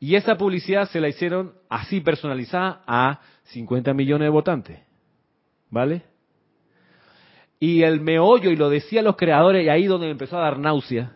Y 0.00 0.14
esa 0.16 0.36
publicidad 0.36 0.88
se 0.88 0.98
la 0.98 1.08
hicieron 1.08 1.52
así 1.68 2.00
personalizada 2.00 2.82
a 2.86 3.20
50 3.44 3.92
millones 3.92 4.26
de 4.26 4.30
votantes. 4.30 4.80
¿Vale? 5.68 6.02
Y 7.60 7.82
el 7.82 8.00
meollo, 8.00 8.50
y 8.50 8.56
lo 8.56 8.70
decían 8.70 9.04
los 9.04 9.16
creadores, 9.16 9.64
y 9.64 9.68
ahí 9.68 9.84
donde 9.84 10.08
empezó 10.08 10.38
a 10.38 10.44
dar 10.44 10.58
náusea, 10.58 11.12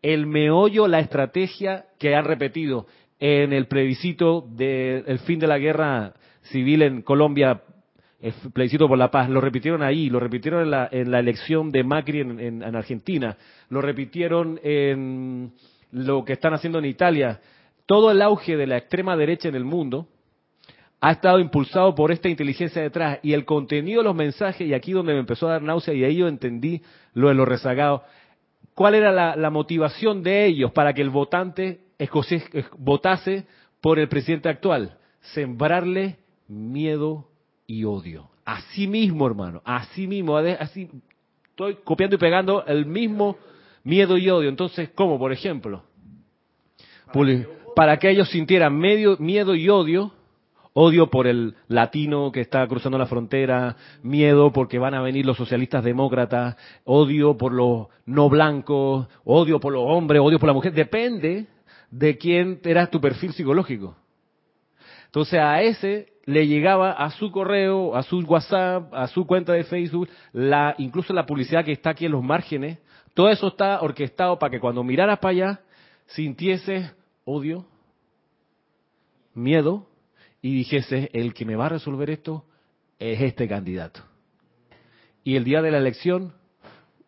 el 0.00 0.26
meollo, 0.26 0.86
la 0.86 1.00
estrategia 1.00 1.86
que 1.98 2.14
han 2.14 2.24
repetido 2.24 2.86
en 3.18 3.52
el 3.52 3.66
plebiscito 3.66 4.46
del 4.48 5.18
fin 5.18 5.40
de 5.40 5.48
la 5.48 5.58
guerra 5.58 6.14
civil 6.42 6.82
en 6.82 7.02
Colombia, 7.02 7.62
el 8.20 8.32
plebiscito 8.54 8.86
por 8.86 8.96
la 8.96 9.10
paz, 9.10 9.28
lo 9.28 9.40
repitieron 9.40 9.82
ahí, 9.82 10.08
lo 10.08 10.20
repitieron 10.20 10.62
en 10.62 10.70
la, 10.70 10.88
en 10.90 11.10
la 11.10 11.18
elección 11.18 11.72
de 11.72 11.82
Macri 11.82 12.20
en, 12.20 12.62
en 12.62 12.76
Argentina, 12.76 13.36
lo 13.68 13.82
repitieron 13.82 14.60
en 14.62 15.52
lo 15.90 16.24
que 16.24 16.34
están 16.34 16.54
haciendo 16.54 16.78
en 16.78 16.84
Italia, 16.84 17.40
todo 17.90 18.12
el 18.12 18.22
auge 18.22 18.56
de 18.56 18.68
la 18.68 18.76
extrema 18.76 19.16
derecha 19.16 19.48
en 19.48 19.56
el 19.56 19.64
mundo 19.64 20.06
ha 21.00 21.10
estado 21.10 21.40
impulsado 21.40 21.92
por 21.92 22.12
esta 22.12 22.28
inteligencia 22.28 22.80
detrás 22.80 23.18
y 23.20 23.32
el 23.32 23.44
contenido 23.44 24.00
de 24.00 24.04
los 24.04 24.14
mensajes, 24.14 24.64
y 24.64 24.74
aquí 24.74 24.92
donde 24.92 25.12
me 25.12 25.18
empezó 25.18 25.48
a 25.48 25.54
dar 25.54 25.62
náusea 25.62 25.92
y 25.94 26.04
ahí 26.04 26.18
yo 26.18 26.28
entendí 26.28 26.82
lo 27.14 27.30
de 27.30 27.34
los 27.34 27.48
rezagados, 27.48 28.02
cuál 28.76 28.94
era 28.94 29.34
la, 29.34 29.50
motivación 29.50 30.22
de 30.22 30.46
ellos 30.46 30.70
para 30.70 30.94
que 30.94 31.02
el 31.02 31.10
votante 31.10 31.80
escocés 31.98 32.44
votase 32.78 33.48
por 33.80 33.98
el 33.98 34.08
presidente 34.08 34.48
actual, 34.48 34.96
sembrarle 35.32 36.18
miedo 36.46 37.26
y 37.66 37.82
odio. 37.82 38.30
Así 38.44 38.86
mismo, 38.86 39.26
hermano, 39.26 39.62
así 39.64 40.06
mismo, 40.06 40.36
así 40.36 40.88
estoy 41.48 41.74
copiando 41.82 42.14
y 42.14 42.20
pegando 42.20 42.64
el 42.66 42.86
mismo 42.86 43.36
miedo 43.82 44.16
y 44.16 44.30
odio. 44.30 44.48
Entonces, 44.48 44.90
¿cómo, 44.90 45.18
por 45.18 45.32
ejemplo? 45.32 45.82
Para 47.74 47.98
que 47.98 48.10
ellos 48.10 48.28
sintieran 48.30 48.76
medio, 48.76 49.16
miedo 49.18 49.54
y 49.54 49.68
odio, 49.68 50.12
odio 50.72 51.08
por 51.08 51.26
el 51.26 51.54
latino 51.68 52.30
que 52.32 52.40
está 52.40 52.66
cruzando 52.66 52.98
la 52.98 53.06
frontera, 53.06 53.76
miedo 54.02 54.52
porque 54.52 54.78
van 54.78 54.94
a 54.94 55.02
venir 55.02 55.26
los 55.26 55.36
socialistas 55.36 55.84
demócratas, 55.84 56.56
odio 56.84 57.36
por 57.36 57.52
los 57.52 57.88
no 58.06 58.28
blancos, 58.28 59.08
odio 59.24 59.60
por 59.60 59.72
los 59.72 59.84
hombres, 59.86 60.20
odio 60.20 60.38
por 60.38 60.48
la 60.48 60.52
mujer, 60.52 60.72
depende 60.72 61.46
de 61.90 62.18
quién 62.18 62.60
era 62.64 62.86
tu 62.86 63.00
perfil 63.00 63.32
psicológico. 63.32 63.96
Entonces 65.06 65.40
a 65.40 65.60
ese 65.62 66.06
le 66.24 66.46
llegaba 66.46 66.92
a 66.92 67.10
su 67.10 67.32
correo, 67.32 67.96
a 67.96 68.04
su 68.04 68.20
WhatsApp, 68.20 68.94
a 68.94 69.08
su 69.08 69.26
cuenta 69.26 69.52
de 69.52 69.64
Facebook, 69.64 70.08
la, 70.32 70.76
incluso 70.78 71.12
la 71.12 71.26
publicidad 71.26 71.64
que 71.64 71.72
está 71.72 71.90
aquí 71.90 72.06
en 72.06 72.12
los 72.12 72.22
márgenes, 72.22 72.78
todo 73.14 73.28
eso 73.28 73.48
está 73.48 73.80
orquestado 73.80 74.38
para 74.38 74.52
que 74.52 74.60
cuando 74.60 74.84
miraras 74.84 75.18
para 75.18 75.30
allá 75.30 75.60
sintiese 76.06 76.92
odio, 77.30 77.64
miedo 79.34 79.86
y 80.42 80.54
dijese, 80.54 81.10
el 81.12 81.32
que 81.32 81.44
me 81.44 81.56
va 81.56 81.66
a 81.66 81.70
resolver 81.70 82.10
esto 82.10 82.44
es 82.98 83.20
este 83.20 83.46
candidato. 83.48 84.00
Y 85.22 85.36
el 85.36 85.44
día 85.44 85.62
de 85.62 85.70
la 85.70 85.78
elección 85.78 86.32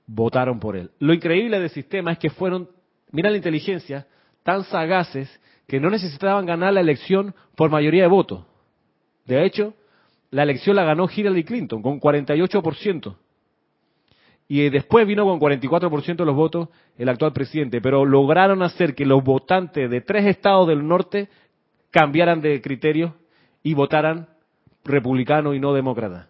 votaron 0.07 0.61
por 0.61 0.77
él. 0.77 0.91
Lo 0.99 1.12
increíble 1.12 1.59
del 1.59 1.70
sistema 1.70 2.12
es 2.12 2.18
que 2.18 2.31
fueron, 2.31 2.68
mira 3.11 3.31
la 3.31 3.37
inteligencia, 3.37 4.07
tan 4.43 4.64
sagaces 4.64 5.29
que 5.66 5.81
no 5.81 5.91
necesitaban 5.91 6.47
ganar 6.47 6.73
la 6.73 6.81
elección 6.81 7.35
por 7.57 7.70
mayoría 7.70 8.03
de 8.03 8.09
votos. 8.09 8.45
De 9.27 9.45
hecho, 9.45 9.75
la 10.31 10.43
elección 10.43 10.77
la 10.77 10.85
ganó 10.85 11.09
Hillary 11.14 11.45
Clinton 11.45 11.83
con 11.83 12.01
48% 12.01 13.16
y 14.55 14.68
después 14.68 15.07
vino 15.07 15.24
con 15.24 15.40
44% 15.40 16.16
de 16.16 16.26
los 16.26 16.36
votos 16.36 16.68
el 16.98 17.09
actual 17.09 17.32
presidente, 17.32 17.80
pero 17.80 18.05
lograron 18.05 18.62
hacer 18.62 18.94
que 18.94 19.07
los 19.07 19.24
votantes 19.24 19.88
de 19.88 20.03
tres 20.03 20.26
estados 20.26 20.68
del 20.68 20.86
norte 20.86 21.30
cambiaran 21.90 22.42
de 22.42 22.61
criterio 22.61 23.14
y 23.62 23.72
votaran 23.72 24.28
republicano 24.84 25.55
y 25.55 25.59
no 25.59 25.72
demócrata. 25.72 26.28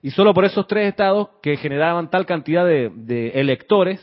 Y 0.00 0.12
solo 0.12 0.32
por 0.32 0.46
esos 0.46 0.66
tres 0.66 0.88
estados 0.88 1.28
que 1.42 1.58
generaban 1.58 2.08
tal 2.08 2.24
cantidad 2.24 2.64
de, 2.64 3.32
electores, 3.34 4.00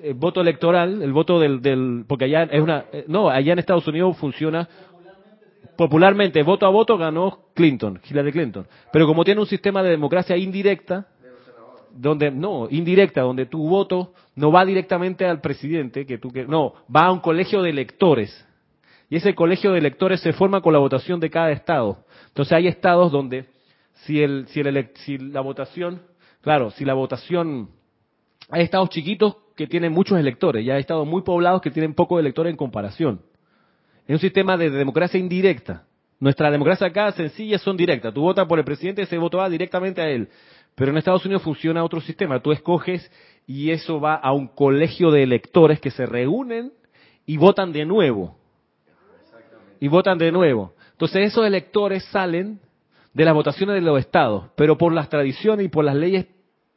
el 0.00 0.14
voto 0.14 0.40
electoral, 0.40 1.02
el 1.02 1.12
voto 1.12 1.40
del, 1.40 2.04
porque 2.06 2.26
allá 2.26 2.44
es 2.44 2.60
una, 2.60 2.84
eh, 2.92 3.06
no, 3.08 3.28
allá 3.28 3.54
en 3.54 3.58
Estados 3.58 3.88
Unidos 3.88 4.16
funciona 4.18 4.68
popularmente, 5.76 6.44
voto 6.44 6.64
a 6.64 6.68
voto 6.68 6.96
ganó 6.96 7.40
Clinton, 7.54 8.00
Hillary 8.08 8.30
Clinton. 8.30 8.68
Pero 8.92 9.08
como 9.08 9.24
tiene 9.24 9.40
un 9.40 9.48
sistema 9.48 9.82
de 9.82 9.90
democracia 9.90 10.36
indirecta, 10.36 11.08
donde 11.92 12.30
no, 12.30 12.68
indirecta, 12.70 13.22
donde 13.22 13.46
tu 13.46 13.68
voto 13.68 14.12
no 14.34 14.52
va 14.52 14.64
directamente 14.64 15.24
al 15.24 15.40
presidente, 15.40 16.06
que 16.06 16.18
tú 16.18 16.30
que 16.30 16.44
no, 16.46 16.74
va 16.94 17.06
a 17.06 17.12
un 17.12 17.20
colegio 17.20 17.62
de 17.62 17.70
electores. 17.70 18.46
Y 19.10 19.16
ese 19.16 19.34
colegio 19.34 19.72
de 19.72 19.78
electores 19.78 20.20
se 20.20 20.32
forma 20.32 20.60
con 20.60 20.72
la 20.72 20.78
votación 20.78 21.18
de 21.20 21.30
cada 21.30 21.50
estado. 21.50 22.04
Entonces 22.28 22.52
hay 22.52 22.66
estados 22.66 23.10
donde 23.10 23.46
si 24.04 24.22
el 24.22 24.46
si 24.48 24.60
el 24.60 24.90
si 24.94 25.18
la 25.18 25.40
votación, 25.40 26.02
claro, 26.40 26.70
si 26.70 26.84
la 26.84 26.94
votación 26.94 27.70
hay 28.50 28.62
estados 28.62 28.90
chiquitos 28.90 29.36
que 29.56 29.66
tienen 29.66 29.92
muchos 29.92 30.18
electores 30.18 30.64
y 30.64 30.70
hay 30.70 30.80
estados 30.80 31.06
muy 31.06 31.22
poblados 31.22 31.60
que 31.60 31.70
tienen 31.70 31.94
pocos 31.94 32.20
electores 32.20 32.50
en 32.50 32.56
comparación. 32.56 33.20
Es 34.06 34.14
un 34.14 34.20
sistema 34.20 34.56
de 34.56 34.70
democracia 34.70 35.18
indirecta. 35.18 35.84
Nuestra 36.20 36.50
democracia 36.50 36.86
acá 36.86 37.12
sencilla 37.12 37.58
son 37.58 37.76
directas. 37.76 38.12
Tú 38.12 38.22
votas 38.22 38.46
por 38.46 38.58
el 38.58 38.64
presidente, 38.64 39.02
ese 39.02 39.18
voto 39.18 39.38
va 39.38 39.48
directamente 39.48 40.00
a 40.00 40.08
él. 40.08 40.28
Pero 40.78 40.92
en 40.92 40.96
Estados 40.98 41.24
Unidos 41.24 41.42
funciona 41.42 41.82
otro 41.82 42.00
sistema. 42.00 42.40
Tú 42.40 42.52
escoges 42.52 43.10
y 43.46 43.70
eso 43.70 44.00
va 44.00 44.14
a 44.14 44.32
un 44.32 44.46
colegio 44.46 45.10
de 45.10 45.24
electores 45.24 45.80
que 45.80 45.90
se 45.90 46.06
reúnen 46.06 46.72
y 47.26 47.36
votan 47.36 47.72
de 47.72 47.84
nuevo. 47.84 48.36
Y 49.80 49.88
votan 49.88 50.18
de 50.18 50.30
nuevo. 50.30 50.74
Entonces 50.92 51.26
esos 51.26 51.44
electores 51.44 52.04
salen 52.06 52.60
de 53.12 53.24
las 53.24 53.34
votaciones 53.34 53.74
de 53.74 53.80
los 53.80 53.98
estados, 53.98 54.50
pero 54.54 54.78
por 54.78 54.92
las 54.92 55.08
tradiciones 55.08 55.66
y 55.66 55.68
por 55.68 55.84
las 55.84 55.96
leyes 55.96 56.26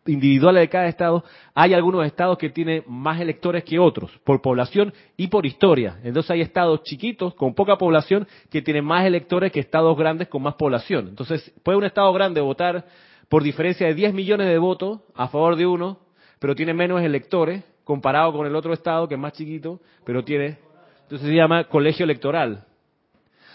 individuales 0.07 0.61
de 0.61 0.69
cada 0.69 0.87
estado, 0.87 1.23
hay 1.53 1.75
algunos 1.75 2.03
estados 2.07 2.39
que 2.39 2.49
tienen 2.49 2.83
más 2.87 3.21
electores 3.21 3.63
que 3.63 3.77
otros, 3.77 4.11
por 4.23 4.41
población 4.41 4.93
y 5.15 5.27
por 5.27 5.45
historia. 5.45 5.99
Entonces 6.03 6.31
hay 6.31 6.41
estados 6.41 6.81
chiquitos 6.81 7.35
con 7.35 7.53
poca 7.53 7.77
población 7.77 8.27
que 8.49 8.63
tienen 8.63 8.83
más 8.83 9.05
electores 9.05 9.51
que 9.51 9.59
estados 9.59 9.95
grandes 9.95 10.27
con 10.27 10.41
más 10.41 10.55
población. 10.55 11.09
Entonces 11.09 11.53
puede 11.61 11.77
un 11.77 11.83
estado 11.83 12.11
grande 12.13 12.41
votar 12.41 12.85
por 13.31 13.43
diferencia 13.43 13.87
de 13.87 13.93
10 13.93 14.13
millones 14.13 14.49
de 14.49 14.57
votos 14.57 14.99
a 15.15 15.29
favor 15.29 15.55
de 15.55 15.65
uno, 15.65 15.99
pero 16.37 16.53
tiene 16.53 16.73
menos 16.73 17.01
electores 17.01 17.63
comparado 17.85 18.33
con 18.33 18.45
el 18.45 18.53
otro 18.57 18.73
estado 18.73 19.07
que 19.07 19.13
es 19.13 19.19
más 19.21 19.31
chiquito, 19.31 19.79
pero 20.03 20.25
tiene, 20.25 20.57
entonces 21.03 21.29
se 21.29 21.33
llama 21.33 21.63
colegio 21.63 22.03
electoral. 22.03 22.65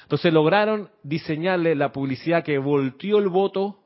Entonces 0.04 0.32
lograron 0.32 0.88
diseñarle 1.02 1.74
la 1.74 1.92
publicidad 1.92 2.42
que 2.42 2.56
volteó 2.56 3.18
el 3.18 3.28
voto 3.28 3.76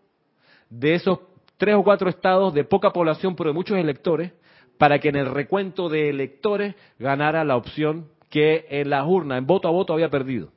de 0.69 0.95
esos 0.95 1.19
tres 1.57 1.75
o 1.75 1.83
cuatro 1.83 2.09
estados 2.09 2.55
de 2.55 2.63
poca 2.63 2.93
población 2.93 3.35
pero 3.35 3.51
de 3.51 3.55
muchos 3.55 3.77
electores 3.77 4.33
para 4.79 5.01
que 5.01 5.09
en 5.09 5.17
el 5.17 5.27
recuento 5.27 5.89
de 5.89 6.09
electores 6.09 6.77
ganara 7.01 7.43
la 7.43 7.57
opción 7.57 8.07
que 8.29 8.65
en 8.71 8.91
la 8.91 9.05
urna, 9.05 9.39
en 9.39 9.47
voto 9.47 9.67
a 9.67 9.73
voto, 9.73 9.93
había 9.93 10.09
perdido. 10.09 10.53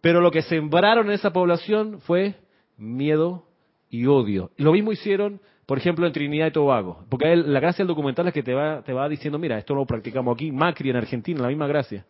Pero 0.00 0.20
lo 0.20 0.30
que 0.30 0.42
sembraron 0.42 1.08
en 1.08 1.14
esa 1.14 1.32
población 1.32 1.98
fue 2.02 2.36
miedo 2.76 3.48
y 3.94 4.06
odio. 4.06 4.50
Lo 4.56 4.72
mismo 4.72 4.90
hicieron, 4.90 5.40
por 5.66 5.78
ejemplo, 5.78 6.06
en 6.06 6.12
Trinidad 6.12 6.48
y 6.48 6.50
Tobago. 6.50 7.04
Porque 7.08 7.36
la 7.36 7.60
gracia 7.60 7.84
del 7.84 7.88
documental 7.88 8.26
es 8.26 8.34
que 8.34 8.42
te 8.42 8.52
va, 8.52 8.82
te 8.82 8.92
va 8.92 9.08
diciendo, 9.08 9.38
mira, 9.38 9.56
esto 9.56 9.74
lo 9.74 9.86
practicamos 9.86 10.34
aquí, 10.34 10.50
Macri 10.50 10.90
en 10.90 10.96
Argentina, 10.96 11.40
la 11.40 11.48
misma 11.48 11.68
gracia. 11.68 12.04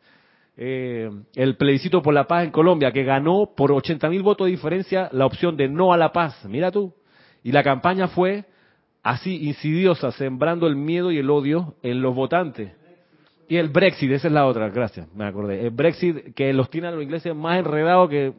Eh, 0.56 1.10
el 1.34 1.56
plebiscito 1.56 2.00
por 2.00 2.14
la 2.14 2.26
paz 2.26 2.44
en 2.44 2.50
Colombia, 2.50 2.90
que 2.90 3.04
ganó 3.04 3.50
por 3.54 3.70
80 3.70 4.08
mil 4.08 4.22
votos 4.22 4.46
de 4.46 4.52
diferencia 4.52 5.10
la 5.12 5.26
opción 5.26 5.56
de 5.56 5.68
no 5.68 5.92
a 5.92 5.98
la 5.98 6.12
paz. 6.12 6.44
Mira 6.48 6.70
tú. 6.70 6.94
Y 7.42 7.52
la 7.52 7.62
campaña 7.62 8.08
fue 8.08 8.46
así, 9.02 9.46
insidiosa, 9.46 10.10
sembrando 10.12 10.66
el 10.66 10.76
miedo 10.76 11.12
y 11.12 11.18
el 11.18 11.28
odio 11.28 11.74
en 11.82 12.00
los 12.00 12.14
votantes. 12.14 12.72
Y 13.46 13.56
el 13.56 13.68
Brexit, 13.68 14.10
esa 14.10 14.28
es 14.28 14.32
la 14.32 14.46
otra, 14.46 14.70
gracias, 14.70 15.06
me 15.14 15.26
acordé. 15.26 15.60
El 15.66 15.70
Brexit 15.70 16.34
que 16.34 16.50
los 16.54 16.70
tiene 16.70 16.88
a 16.88 16.92
los 16.92 17.02
ingleses 17.02 17.34
más 17.34 17.58
enredados 17.58 18.08
que... 18.08 18.32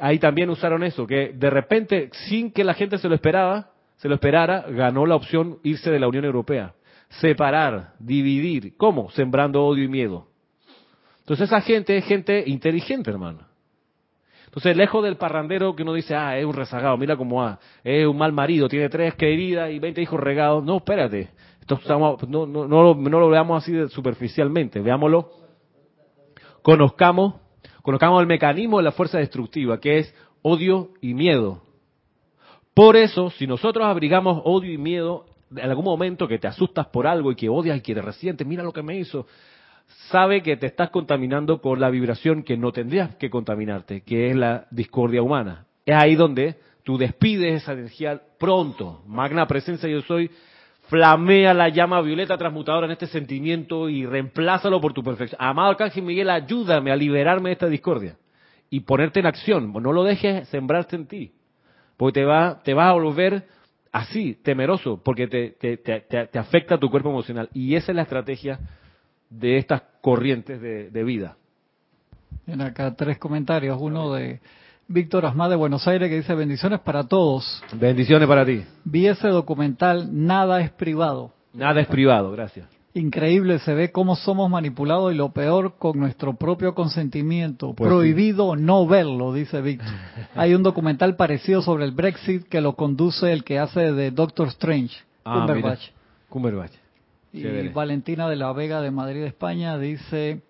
Ahí 0.00 0.18
también 0.18 0.50
usaron 0.50 0.82
eso, 0.82 1.06
que 1.06 1.32
de 1.34 1.50
repente, 1.50 2.10
sin 2.28 2.52
que 2.52 2.64
la 2.64 2.74
gente 2.74 2.98
se 2.98 3.08
lo 3.08 3.14
esperaba, 3.14 3.70
se 3.96 4.08
lo 4.08 4.14
esperara, 4.14 4.66
ganó 4.68 5.06
la 5.06 5.16
opción 5.16 5.58
irse 5.62 5.90
de 5.90 5.98
la 5.98 6.08
Unión 6.08 6.24
Europea. 6.24 6.74
Separar, 7.08 7.94
dividir. 7.98 8.76
¿Cómo? 8.76 9.10
Sembrando 9.10 9.64
odio 9.64 9.84
y 9.84 9.88
miedo. 9.88 10.28
Entonces 11.20 11.46
esa 11.46 11.60
gente 11.62 11.96
es 11.96 12.04
gente 12.04 12.44
inteligente, 12.46 13.10
hermano. 13.10 13.40
Entonces, 14.46 14.76
lejos 14.76 15.04
del 15.04 15.16
parrandero 15.16 15.76
que 15.76 15.82
uno 15.82 15.92
dice, 15.92 16.14
ah, 16.14 16.38
es 16.38 16.44
un 16.46 16.54
rezagado, 16.54 16.96
mira 16.96 17.16
cómo 17.18 17.42
va, 17.42 17.58
es 17.84 18.06
un 18.06 18.16
mal 18.16 18.32
marido, 18.32 18.66
tiene 18.66 18.88
tres 18.88 19.14
queridas 19.14 19.70
y 19.70 19.78
20 19.78 20.00
hijos 20.00 20.18
regados. 20.18 20.64
No, 20.64 20.78
espérate. 20.78 21.28
Esto 21.60 21.74
estamos- 21.74 22.26
no, 22.28 22.46
no, 22.46 22.66
no, 22.66 22.82
lo, 22.82 22.94
no 22.94 23.20
lo 23.20 23.28
veamos 23.28 23.62
así 23.62 23.88
superficialmente, 23.90 24.80
veámoslo. 24.80 25.30
Conozcamos, 26.62 27.34
conozcamos 27.88 28.20
el 28.20 28.26
mecanismo 28.26 28.76
de 28.76 28.82
la 28.82 28.92
fuerza 28.92 29.16
destructiva, 29.16 29.80
que 29.80 30.00
es 30.00 30.14
odio 30.42 30.90
y 31.00 31.14
miedo. 31.14 31.62
Por 32.74 32.96
eso, 32.96 33.30
si 33.30 33.46
nosotros 33.46 33.86
abrigamos 33.86 34.42
odio 34.44 34.70
y 34.70 34.76
miedo, 34.76 35.24
en 35.56 35.70
algún 35.70 35.86
momento 35.86 36.28
que 36.28 36.38
te 36.38 36.46
asustas 36.46 36.88
por 36.88 37.06
algo 37.06 37.32
y 37.32 37.34
que 37.34 37.48
odias 37.48 37.78
y 37.78 37.80
que 37.80 37.94
te 37.94 38.02
resientes, 38.02 38.46
mira 38.46 38.62
lo 38.62 38.74
que 38.74 38.82
me 38.82 38.98
hizo, 38.98 39.26
sabe 40.10 40.42
que 40.42 40.58
te 40.58 40.66
estás 40.66 40.90
contaminando 40.90 41.62
con 41.62 41.80
la 41.80 41.88
vibración 41.88 42.42
que 42.42 42.58
no 42.58 42.72
tendrías 42.72 43.16
que 43.16 43.30
contaminarte, 43.30 44.02
que 44.02 44.28
es 44.28 44.36
la 44.36 44.66
discordia 44.70 45.22
humana. 45.22 45.64
Es 45.86 45.96
ahí 45.96 46.14
donde 46.14 46.56
tú 46.82 46.98
despides 46.98 47.62
esa 47.62 47.72
energía 47.72 48.20
pronto. 48.38 49.00
Magna 49.06 49.46
presencia 49.46 49.88
yo 49.88 50.02
soy, 50.02 50.30
flamea 50.88 51.54
la 51.54 51.68
llama 51.68 52.00
violeta 52.00 52.36
transmutadora 52.36 52.86
en 52.86 52.92
este 52.92 53.06
sentimiento 53.06 53.88
y 53.88 54.04
reemplázalo 54.06 54.80
por 54.80 54.92
tu 54.92 55.02
perfección. 55.02 55.40
Amado 55.40 55.70
Arcángel 55.70 56.02
Miguel, 56.02 56.30
ayúdame 56.30 56.90
a 56.90 56.96
liberarme 56.96 57.50
de 57.50 57.52
esta 57.54 57.66
discordia 57.68 58.16
y 58.70 58.80
ponerte 58.80 59.20
en 59.20 59.26
acción. 59.26 59.72
No 59.72 59.92
lo 59.92 60.02
dejes 60.04 60.48
sembrarte 60.48 60.96
en 60.96 61.06
ti, 61.06 61.32
porque 61.96 62.20
te 62.20 62.24
va, 62.24 62.62
te 62.62 62.74
vas 62.74 62.90
a 62.90 62.92
volver 62.94 63.46
así, 63.92 64.34
temeroso, 64.42 65.02
porque 65.02 65.26
te, 65.26 65.50
te, 65.50 65.76
te, 65.76 66.00
te- 66.00 66.38
afecta 66.38 66.78
tu 66.78 66.90
cuerpo 66.90 67.10
emocional. 67.10 67.48
Y 67.52 67.74
esa 67.74 67.92
es 67.92 67.96
la 67.96 68.02
estrategia 68.02 68.58
de 69.30 69.58
estas 69.58 69.82
corrientes 70.00 70.60
de, 70.60 70.90
de 70.90 71.04
vida. 71.04 71.36
Tiene 72.44 72.64
acá 72.64 72.94
tres 72.94 73.18
comentarios. 73.18 73.78
Uno 73.80 74.12
de 74.14 74.40
Víctor 74.90 75.26
Asmá 75.26 75.50
de 75.50 75.56
Buenos 75.56 75.86
Aires 75.86 76.08
que 76.08 76.16
dice 76.16 76.34
bendiciones 76.34 76.80
para 76.80 77.04
todos. 77.04 77.62
Bendiciones 77.74 78.26
para 78.26 78.46
ti. 78.46 78.64
Vi 78.84 79.06
ese 79.06 79.28
documental 79.28 80.08
Nada 80.10 80.60
es 80.62 80.70
privado. 80.70 81.32
Nada 81.52 81.80
es 81.82 81.86
privado, 81.86 82.30
gracias. 82.32 82.66
Increíble, 82.94 83.58
se 83.58 83.74
ve 83.74 83.92
cómo 83.92 84.16
somos 84.16 84.50
manipulados 84.50 85.12
y 85.12 85.16
lo 85.16 85.30
peor 85.30 85.74
con 85.78 85.98
nuestro 85.98 86.34
propio 86.36 86.74
consentimiento. 86.74 87.74
Pues 87.74 87.86
Prohibido 87.88 88.56
no 88.56 88.86
verlo, 88.86 89.34
dice 89.34 89.60
Víctor. 89.60 89.92
Hay 90.34 90.54
un 90.54 90.62
documental 90.62 91.16
parecido 91.16 91.60
sobre 91.60 91.84
el 91.84 91.92
Brexit 91.92 92.48
que 92.48 92.62
lo 92.62 92.74
conduce 92.74 93.30
el 93.30 93.44
que 93.44 93.58
hace 93.58 93.92
de 93.92 94.10
Doctor 94.10 94.48
Strange, 94.48 94.96
Ah, 95.24 95.40
Cumberbatch. 95.46 95.80
mira. 95.80 95.92
Cumberbatch. 96.30 96.72
Y. 97.34 97.68
Valentina 97.68 98.26
de 98.26 98.36
la 98.36 98.52
Vega 98.54 98.80
de 98.80 98.90
Madrid, 98.90 99.22
España, 99.24 99.76
dice, 99.76 100.40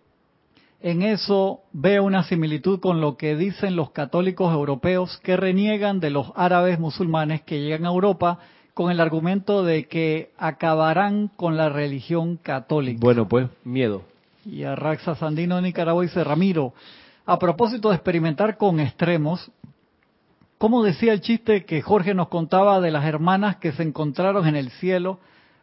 en 0.80 1.02
eso 1.02 1.60
veo 1.72 2.04
una 2.04 2.22
similitud 2.24 2.80
con 2.80 3.00
lo 3.00 3.16
que 3.16 3.36
dicen 3.36 3.74
los 3.74 3.90
católicos 3.90 4.52
europeos 4.52 5.18
que 5.18 5.36
reniegan 5.36 5.98
de 5.98 6.10
los 6.10 6.32
árabes 6.36 6.78
musulmanes 6.78 7.42
que 7.42 7.60
llegan 7.60 7.86
a 7.86 7.90
Europa 7.90 8.38
con 8.74 8.92
el 8.92 9.00
argumento 9.00 9.64
de 9.64 9.88
que 9.88 10.30
acabarán 10.38 11.28
con 11.34 11.56
la 11.56 11.68
religión 11.68 12.36
católica. 12.36 13.00
Bueno, 13.00 13.26
pues 13.26 13.48
miedo. 13.64 14.02
Y 14.46 14.62
a 14.62 14.76
Raxa 14.76 15.16
Sandino 15.16 15.56
de 15.56 15.62
Nicaragua 15.62 16.04
dice, 16.04 16.22
Ramiro, 16.22 16.72
a 17.26 17.40
propósito 17.40 17.88
de 17.88 17.96
experimentar 17.96 18.56
con 18.56 18.78
extremos, 18.78 19.50
¿cómo 20.58 20.84
decía 20.84 21.12
el 21.12 21.20
chiste 21.20 21.64
que 21.64 21.82
Jorge 21.82 22.14
nos 22.14 22.28
contaba 22.28 22.80
de 22.80 22.92
las 22.92 23.04
hermanas 23.04 23.56
que 23.56 23.72
se 23.72 23.82
encontraron 23.82 24.46
en 24.46 24.54
el 24.54 24.70
cielo? 24.70 25.18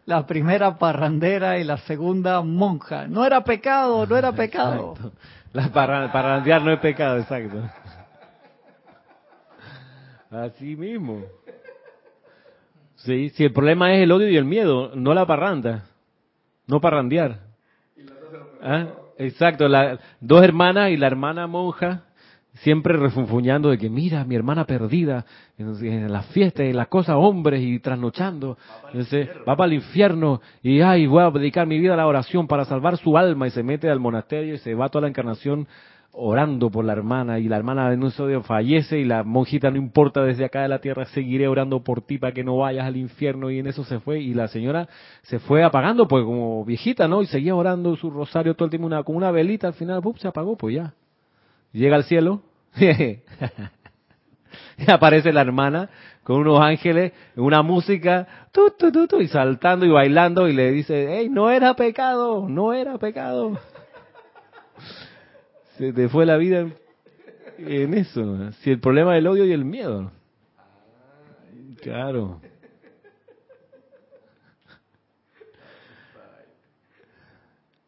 La 0.06 0.26
primera 0.28 0.78
parrandera 0.78 1.58
y 1.58 1.64
la 1.64 1.78
segunda 1.78 2.42
monja. 2.42 3.08
No 3.08 3.26
era 3.26 3.44
pecado, 3.44 4.06
no 4.06 4.16
era 4.16 4.32
pecado. 4.34 4.94
Exacto. 4.94 5.18
La 5.54 5.70
parra- 5.72 6.12
parrandear 6.12 6.62
no 6.62 6.72
es 6.72 6.80
pecado, 6.80 7.18
exacto. 7.18 7.58
Así 10.30 10.76
mismo. 10.76 11.24
Sí, 12.98 13.30
si 13.32 13.44
el 13.46 13.54
problema 13.54 13.94
es 13.94 14.02
el 14.04 14.12
odio 14.12 14.30
y 14.30 14.38
el 14.38 14.46
miedo, 14.46 14.92
no 14.96 15.14
la 15.14 15.26
parranda, 15.26 15.84
no 16.68 16.82
parrandear. 16.82 17.40
¿Ah? 18.62 18.88
Exacto, 19.18 19.68
la, 19.68 20.00
dos 20.20 20.44
hermanas 20.44 20.90
y 20.90 20.98
la 20.98 21.08
hermana 21.08 21.48
monja 21.48 22.02
siempre 22.56 22.98
refunfuñando 22.98 23.70
de 23.70 23.78
que 23.78 23.90
mira, 23.90 24.24
mi 24.24 24.36
hermana 24.36 24.66
perdida 24.66 25.26
en, 25.58 25.76
en 25.86 26.12
las 26.12 26.26
fiestas, 26.28 26.66
en 26.66 26.78
las 26.78 26.88
cosas, 26.88 27.16
hombres 27.18 27.62
y 27.62 27.80
trasnochando, 27.80 28.58
Entonces, 28.88 29.30
va 29.48 29.56
para 29.56 29.68
el 29.68 29.74
infierno. 29.74 30.42
y 30.64 30.82
ay, 30.82 31.08
voy 31.08 31.24
a 31.24 31.32
dedicar 31.32 31.68
mi 31.68 31.80
vida 31.80 31.94
a 31.94 31.98
la 31.98 32.08
oración 32.08 32.48
para 32.48 32.66
salvar 32.66 32.98
su 32.98 33.18
alma 33.18 33.48
y 33.48 33.52
se 33.52 33.64
mete 33.64 33.90
al 33.90 34.00
monasterio 34.00 34.56
y 34.56 34.58
se 34.60 34.74
va 34.74 34.90
toda 34.90 35.04
la 35.04 35.08
encarnación 35.10 35.68
orando 36.18 36.70
por 36.70 36.86
la 36.86 36.94
hermana 36.94 37.40
y 37.40 37.50
la 37.50 37.58
hermana 37.58 37.92
en 37.92 38.00
un 38.00 38.08
episodio 38.08 38.42
fallece 38.42 39.00
y 39.00 39.04
la 39.04 39.24
monjita 39.24 39.70
no 39.70 39.78
importa 39.78 40.24
desde 40.24 40.46
acá 40.46 40.62
de 40.62 40.70
la 40.70 40.80
tierra 40.80 41.06
seguiré 41.08 41.48
orando 41.48 41.84
por 41.84 42.02
ti 42.02 42.18
para 42.18 42.34
que 42.34 42.44
no 42.44 42.58
vayas 42.58 42.86
al 42.86 42.96
infierno 42.96 43.52
y 43.52 43.60
en 43.60 43.68
eso 43.68 43.84
se 43.84 44.00
fue 44.00 44.22
y 44.22 44.34
la 44.34 44.48
señora 44.48 44.88
se 45.24 45.40
fue 45.40 45.64
apagando 45.64 46.08
pues 46.08 46.24
como 46.24 46.64
viejita 46.64 47.10
no 47.10 47.22
y 47.22 47.26
seguía 47.26 47.54
orando 47.54 47.98
su 47.98 48.10
rosario 48.10 48.54
todo 48.54 48.66
el 48.68 48.70
tiempo 48.70 48.88
una, 48.88 49.04
con 49.04 49.18
una 49.18 49.30
velita 49.32 49.68
al 49.68 49.74
final 49.74 50.02
¡pum! 50.02 50.16
se 50.16 50.30
apagó 50.30 50.56
pues 50.56 50.76
ya 50.76 50.94
llega 51.80 51.96
al 51.96 52.06
cielo 52.06 52.42
y 54.78 54.86
aparece 54.92 55.32
la 55.32 55.42
hermana 55.42 55.90
con 56.24 56.38
unos 56.38 56.60
ángeles 56.62 57.14
una 57.36 57.62
música 57.62 58.50
tu, 58.52 58.72
tu, 58.72 58.92
tu, 58.92 59.08
tu, 59.08 59.22
y 59.22 59.28
saltando 59.28 59.86
y 59.86 59.90
bailando 59.90 60.48
y 60.48 60.54
le 60.54 60.72
dice 60.72 61.08
hey 61.10 61.30
no 61.30 61.52
era 61.52 61.76
pecado 61.76 62.50
no 62.50 62.74
era 62.74 62.98
pecado 62.98 63.60
se 65.78 65.94
te 65.94 66.10
fue 66.10 66.26
la 66.26 66.38
vida 66.38 66.66
en, 67.58 67.94
eso. 67.94 68.52
Si 68.62 68.72
el 68.72 68.80
problema 68.80 69.16
es 69.16 69.20
el 69.20 69.28
odio 69.28 69.46
y 69.46 69.52
el 69.52 69.66
miedo. 69.66 70.12
Claro. 71.82 72.42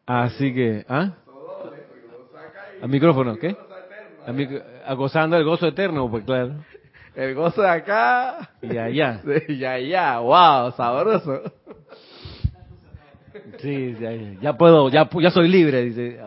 Así 0.06 0.54
que, 0.54 0.86
¿ah? 0.88 1.14
Al 2.80 2.88
micrófono, 2.88 3.36
¿qué? 3.36 3.56
Al 4.28 4.34
mic- 4.34 4.62
acosando 4.86 5.36
el 5.36 5.44
gozo 5.44 5.66
eterno, 5.66 6.10
pues 6.10 6.24
claro. 6.24 6.54
El 7.16 7.34
gozo 7.34 7.62
de 7.62 7.70
acá. 7.70 8.50
Y 8.62 8.76
allá. 8.76 9.20
Y 9.48 9.64
allá, 9.64 10.18
wow, 10.20 10.72
sabroso. 10.72 11.42
Sí, 13.58 13.96
ya, 14.00 14.12
ya 14.40 14.52
puedo, 14.56 14.88
ya, 14.90 15.08
ya 15.20 15.30
soy 15.30 15.48
libre, 15.48 15.82
dice. 15.82 16.20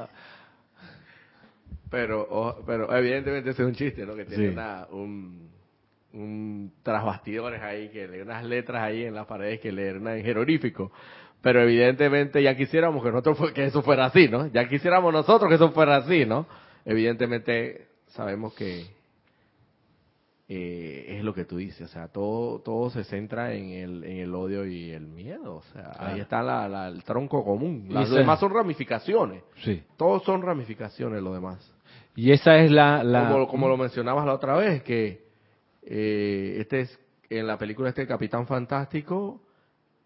Pero, 1.90 2.64
pero 2.66 2.96
evidentemente 2.96 3.50
ese 3.50 3.64
es 3.64 3.68
un 3.68 3.76
chiste, 3.76 4.06
¿no? 4.06 4.16
Que 4.16 4.26
tiene 4.26 4.48
Sí. 4.48 4.54
una, 4.54 4.88
un, 4.92 5.50
un 6.14 6.74
tras 6.84 7.04
bastidores 7.04 7.62
ahí, 7.62 7.90
que 7.90 8.08
lee 8.08 8.22
unas 8.22 8.44
letras 8.46 8.82
ahí 8.82 9.04
en 9.04 9.14
las 9.14 9.26
paredes 9.28 9.60
que 9.60 9.72
leen 9.72 10.08
en 10.08 10.24
jeroglífico. 10.24 10.92
Pero 11.42 11.62
evidentemente 11.62 12.42
ya 12.42 12.56
quisiéramos 12.56 13.04
que 13.04 13.12
nosotros 13.12 13.52
que 13.52 13.66
eso 13.66 13.82
fuera 13.82 14.06
así, 14.06 14.28
¿no? 14.30 14.48
Ya 14.48 14.68
quisiéramos 14.70 15.12
nosotros 15.12 15.50
que 15.50 15.56
eso 15.56 15.72
fuera 15.72 15.98
así, 15.98 16.26
¿no? 16.26 16.48
Evidentemente 16.86 17.88
sabemos 18.12 18.54
que 18.54 18.86
eh, 20.54 21.18
es 21.18 21.24
lo 21.24 21.34
que 21.34 21.46
tú 21.46 21.58
dices, 21.58 21.82
o 21.90 21.94
sea, 21.94 22.10
todo 22.10 22.60
todo 22.60 22.90
se 22.90 23.06
centra 23.06 23.54
en 23.54 23.70
el, 23.70 24.04
en 24.04 24.18
el 24.18 24.36
odio 24.36 24.66
y 24.66 24.92
el 24.92 25.08
miedo, 25.08 25.56
o 25.58 25.62
sea, 25.74 25.92
Claro. 25.92 26.14
ahí 26.14 26.20
está 26.20 26.44
la, 26.44 26.68
la- 26.68 26.88
el 26.90 27.04
tronco 27.04 27.44
común. 27.46 27.86
Las 27.90 28.10
demás 28.12 28.40
son 28.40 28.54
ramificaciones, 28.54 29.44
Sí. 29.64 29.82
todos 29.98 30.24
son 30.24 30.42
ramificaciones 30.42 31.22
lo 31.22 31.34
demás. 31.34 31.74
Y 32.16 32.32
esa 32.34 32.58
es 32.58 32.70
la... 32.72 33.02
la 33.04 33.30
Como, 33.32 33.48
como 33.48 33.68
lo 33.70 33.78
mencionabas 33.78 34.26
la 34.26 34.34
otra 34.34 34.58
vez, 34.58 34.84
que 34.84 35.24
eh, 35.84 36.58
este 36.60 36.82
es 36.82 37.00
en 37.30 37.48
la 37.48 37.58
película 37.58 37.88
este 37.88 38.06
Capitán 38.06 38.46
Fantástico, 38.46 39.42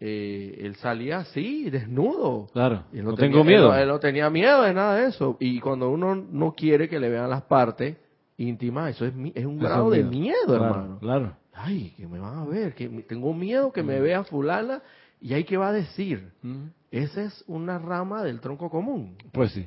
eh, 0.00 0.58
él 0.60 0.76
salía 0.76 1.18
así, 1.18 1.70
desnudo. 1.70 2.48
Claro, 2.52 2.84
Y 2.92 2.98
él 2.98 3.04
no 3.04 3.14
tenía- 3.14 3.30
tengo 3.32 3.44
miedo. 3.44 3.66
Él, 3.72 3.76
no- 3.78 3.82
él 3.82 3.88
no 3.88 3.98
tenía 4.00 4.30
miedo 4.30 4.62
de 4.62 4.74
nada 4.74 4.96
de 4.96 5.06
eso. 5.08 5.36
Y 5.40 5.60
cuando 5.60 5.90
uno 5.90 6.14
no 6.14 6.52
quiere 6.52 6.88
que 6.88 7.00
le 7.00 7.08
vean 7.08 7.30
las 7.30 7.42
partes 7.42 7.96
íntimas, 8.36 8.90
eso 8.94 9.06
es, 9.06 9.12
es 9.12 9.16
un 9.16 9.30
Eso 9.34 9.40
es 9.50 9.58
grado 9.60 9.90
de 9.90 10.04
miedo. 10.04 10.36
Claro, 10.46 10.64
hermano. 10.64 10.98
Claro. 11.00 11.36
Ay, 11.54 11.94
que 11.96 12.06
me 12.06 12.18
van 12.18 12.38
a 12.38 12.44
ver, 12.44 12.74
que 12.74 12.88
tengo 13.08 13.32
miedo 13.32 13.72
que 13.72 13.82
me 13.82 13.98
vea 14.00 14.24
fulana 14.24 14.82
y 15.20 15.32
hay 15.32 15.44
que 15.44 15.56
va 15.56 15.68
a 15.68 15.72
decir. 15.72 16.30
Mm. 16.42 16.66
Esa 16.90 17.22
es 17.22 17.42
una 17.46 17.78
rama 17.78 18.22
del 18.22 18.40
tronco 18.40 18.68
común. 18.68 19.16
Pues 19.32 19.52
sí. 19.52 19.66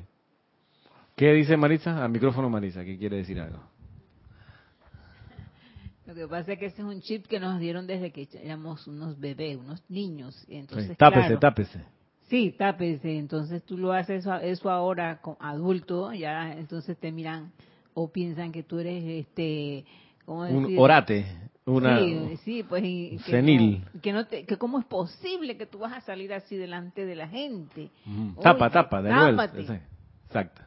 ¿Qué 1.16 1.32
dice 1.32 1.56
Marisa? 1.56 2.02
Al 2.04 2.10
micrófono 2.10 2.48
Marisa, 2.48 2.84
que 2.84 2.96
quiere 2.96 3.16
decir 3.18 3.40
algo. 3.40 3.58
Lo 6.10 6.16
que 6.16 6.26
pasa 6.26 6.52
es 6.54 6.58
que 6.58 6.66
ese 6.66 6.82
es 6.82 6.88
un 6.88 7.00
chip 7.02 7.26
que 7.28 7.38
nos 7.38 7.60
dieron 7.60 7.86
desde 7.86 8.10
que 8.10 8.26
éramos 8.42 8.84
unos 8.88 9.20
bebés, 9.20 9.56
unos 9.56 9.80
niños. 9.88 10.44
Entonces, 10.48 10.88
Sí, 10.88 10.94
Tápese, 10.96 11.20
claro, 11.22 11.38
tápese. 11.38 11.84
Sí, 12.28 12.50
tápese. 12.58 13.16
Entonces 13.16 13.62
tú 13.62 13.78
lo 13.78 13.92
haces 13.92 14.20
eso, 14.22 14.34
eso 14.34 14.70
ahora 14.70 15.20
con 15.20 15.36
adulto, 15.38 16.12
ya 16.12 16.52
entonces 16.54 16.98
te 16.98 17.12
miran 17.12 17.52
o 17.94 18.10
piensan 18.10 18.50
que 18.50 18.64
tú 18.64 18.80
eres 18.80 19.04
este, 19.04 19.84
¿cómo 20.26 20.40
Un 20.42 20.76
orate, 20.78 21.26
una 21.64 22.00
sí, 22.00 22.36
sí, 22.44 22.62
pues 22.64 22.82
y 22.84 23.18
que 23.24 23.30
senil. 23.30 23.84
no- 23.94 24.00
que 24.00 24.12
no 24.12 24.26
te, 24.26 24.44
que 24.46 24.56
cómo 24.58 24.80
es 24.80 24.86
posible 24.86 25.56
que 25.56 25.66
tú 25.66 25.78
vas 25.78 25.92
a 25.92 26.00
salir 26.00 26.32
así 26.32 26.56
delante 26.56 27.06
de 27.06 27.14
la 27.14 27.28
gente. 27.28 27.90
Tapa, 28.42 28.64
Oye, 28.66 28.72
tapa, 28.72 29.00
de 29.00 29.12
nuevo. 29.12 29.42
Exacto. 30.26 30.62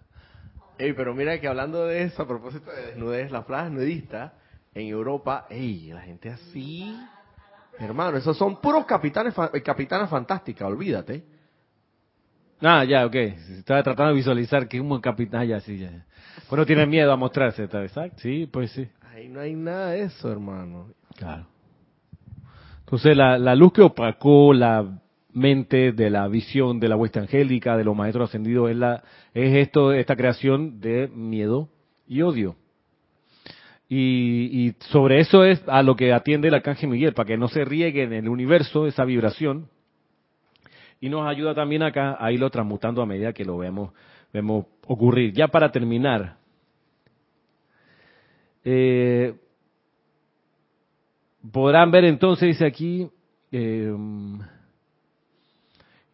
Ey, 0.78 0.94
pero 0.94 1.14
mira 1.14 1.40
que 1.42 1.50
hablando 1.50 1.86
de 1.86 2.04
eso, 2.04 2.24
a 2.24 2.28
propósito 2.28 2.72
de 2.72 2.88
desnudez, 2.88 3.30
las 3.30 3.44
playas 3.44 3.72
nudistas 3.72 4.32
en 4.76 4.88
Europa, 4.88 5.46
ey, 5.50 5.92
la 5.94 6.02
gente 6.02 6.30
así, 6.30 6.98
hermano, 7.80 8.18
esos 8.18 8.38
son 8.38 8.60
puros 8.60 8.86
capitanes, 8.86 9.34
eh, 9.54 9.62
capitanas 9.62 10.10
fantásticas, 10.10 10.68
olvídate. 10.68 11.24
Ah, 12.62 12.84
ya, 12.86 13.06
ok. 13.06 13.16
Estaba 13.16 13.84
tratando 13.84 14.12
de 14.12 14.16
visualizar 14.16 14.68
que 14.68 14.80
un 14.80 15.02
capitán, 15.02 15.42
ah, 15.42 15.46
ya, 15.46 15.60
sí, 15.60 15.78
ya. 15.80 16.06
Bueno, 16.50 16.66
tiene 16.66 16.86
miedo 16.86 17.12
a 17.12 17.18
mostrarse, 17.18 17.66
¿está 17.66 17.84
exacto? 17.84 18.18
Sí, 18.20 18.48
pues 18.52 18.72
sí. 18.72 18.88
Ahí 19.14 19.28
no 19.28 19.42
hay 19.42 19.54
nada 19.54 19.92
de 19.92 20.04
eso, 20.04 20.32
hermano. 20.32 20.88
Claro. 21.18 21.46
Entonces, 22.80 23.18
la, 23.18 23.38
la 23.38 23.56
luz 23.56 23.74
que 23.74 23.82
opacó 23.82 24.54
la 24.54 25.02
mente 25.34 25.92
de 25.92 26.10
la 26.10 26.28
visión 26.28 26.80
de 26.80 26.88
la 26.88 26.96
hueste 26.96 27.20
angélica, 27.20 27.76
de 27.76 27.84
los 27.84 27.96
maestros 27.96 28.30
ascendidos, 28.30 28.70
es, 28.70 28.78
la, 28.78 29.04
es 29.34 29.56
esto, 29.56 29.92
esta 29.92 30.16
creación 30.16 30.80
de 30.80 31.08
miedo 31.10 31.70
y 32.08 32.22
odio. 32.22 32.56
Y, 33.96 34.50
y 34.52 34.76
sobre 34.90 35.20
eso 35.20 35.44
es 35.44 35.62
a 35.68 35.84
lo 35.84 35.96
que 35.96 36.14
atiende 36.14 36.48
el 36.48 36.56
arcángel 36.56 36.90
Miguel, 36.90 37.14
para 37.14 37.28
que 37.28 37.38
no 37.38 37.48
se 37.48 37.64
riegue 37.64 38.02
en 38.02 38.14
el 38.14 38.28
universo 38.28 38.88
esa 38.88 39.06
vibración. 39.06 39.70
Y 41.00 41.10
nos 41.10 41.28
ayuda 41.28 41.54
también 41.54 41.84
acá 41.84 42.18
a 42.20 42.32
irlo 42.32 42.50
transmutando 42.50 43.04
a 43.04 43.06
medida 43.06 43.34
que 43.34 43.46
lo 43.46 43.60
vemos, 43.60 43.92
vemos 44.34 44.66
ocurrir. 44.88 45.34
Ya 45.34 45.48
para 45.48 45.72
terminar, 45.72 46.38
eh, 48.66 49.36
podrán 51.52 51.92
ver 51.92 52.06
entonces, 52.06 52.48
dice 52.48 52.66
aquí, 52.66 53.08
eh, 53.52 53.96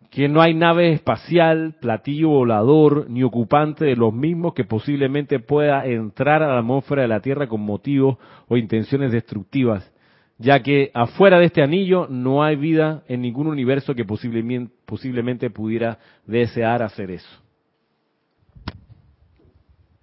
que 0.10 0.28
no 0.28 0.42
hay 0.42 0.56
nave 0.56 0.92
espacial, 0.92 1.76
platillo 1.80 2.30
volador, 2.30 3.10
ni 3.10 3.24
ocupante 3.24 3.86
de 3.86 3.96
los 3.96 4.14
mismos 4.14 4.54
que 4.54 4.64
posiblemente 4.64 5.40
pueda 5.40 5.86
entrar 5.86 6.42
a 6.42 6.48
la 6.48 6.60
atmósfera 6.60 7.04
de 7.04 7.08
la 7.08 7.20
Tierra 7.20 7.48
con 7.48 7.62
motivos 7.62 8.18
o 8.48 8.58
intenciones 8.58 9.12
destructivas, 9.12 9.92
ya 10.40 10.64
que 10.64 10.90
afuera 10.96 11.38
de 11.38 11.46
este 11.46 11.62
anillo 11.62 12.08
no 12.10 12.44
hay 12.44 12.56
vida 12.56 13.04
en 13.08 13.22
ningún 13.22 13.48
universo 13.48 13.94
que 13.94 14.06
posiblemente, 14.06 15.50
pudiera 15.52 16.00
desear 16.26 16.82
hacer 16.82 17.12
eso. 17.12 17.30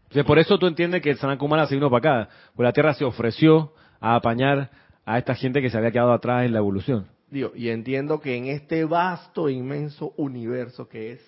Entonces, 0.04 0.24
por 0.24 0.38
eso 0.38 0.56
tú 0.56 0.68
entiendes 0.68 1.02
que 1.02 1.10
el 1.10 1.16
Sanakumara 1.16 1.66
se 1.66 1.74
vino 1.74 1.90
para 1.90 2.20
acá, 2.22 2.30
porque 2.54 2.62
la 2.64 2.72
Tierra 2.72 2.94
se 2.94 3.04
ofreció 3.04 3.72
a 4.00 4.14
apañar 4.14 4.70
a 5.04 5.18
esta 5.18 5.34
gente 5.34 5.60
que 5.60 5.68
se 5.68 5.76
había 5.76 5.90
quedado 5.90 6.12
atrás 6.12 6.46
en 6.46 6.52
la 6.52 6.58
evolución. 6.58 7.15
Digo, 7.30 7.52
y 7.56 7.70
entiendo 7.70 8.20
que 8.20 8.36
en 8.36 8.46
este 8.46 8.84
vasto, 8.84 9.48
inmenso 9.48 10.12
universo 10.16 10.88
que 10.88 11.12
es, 11.12 11.20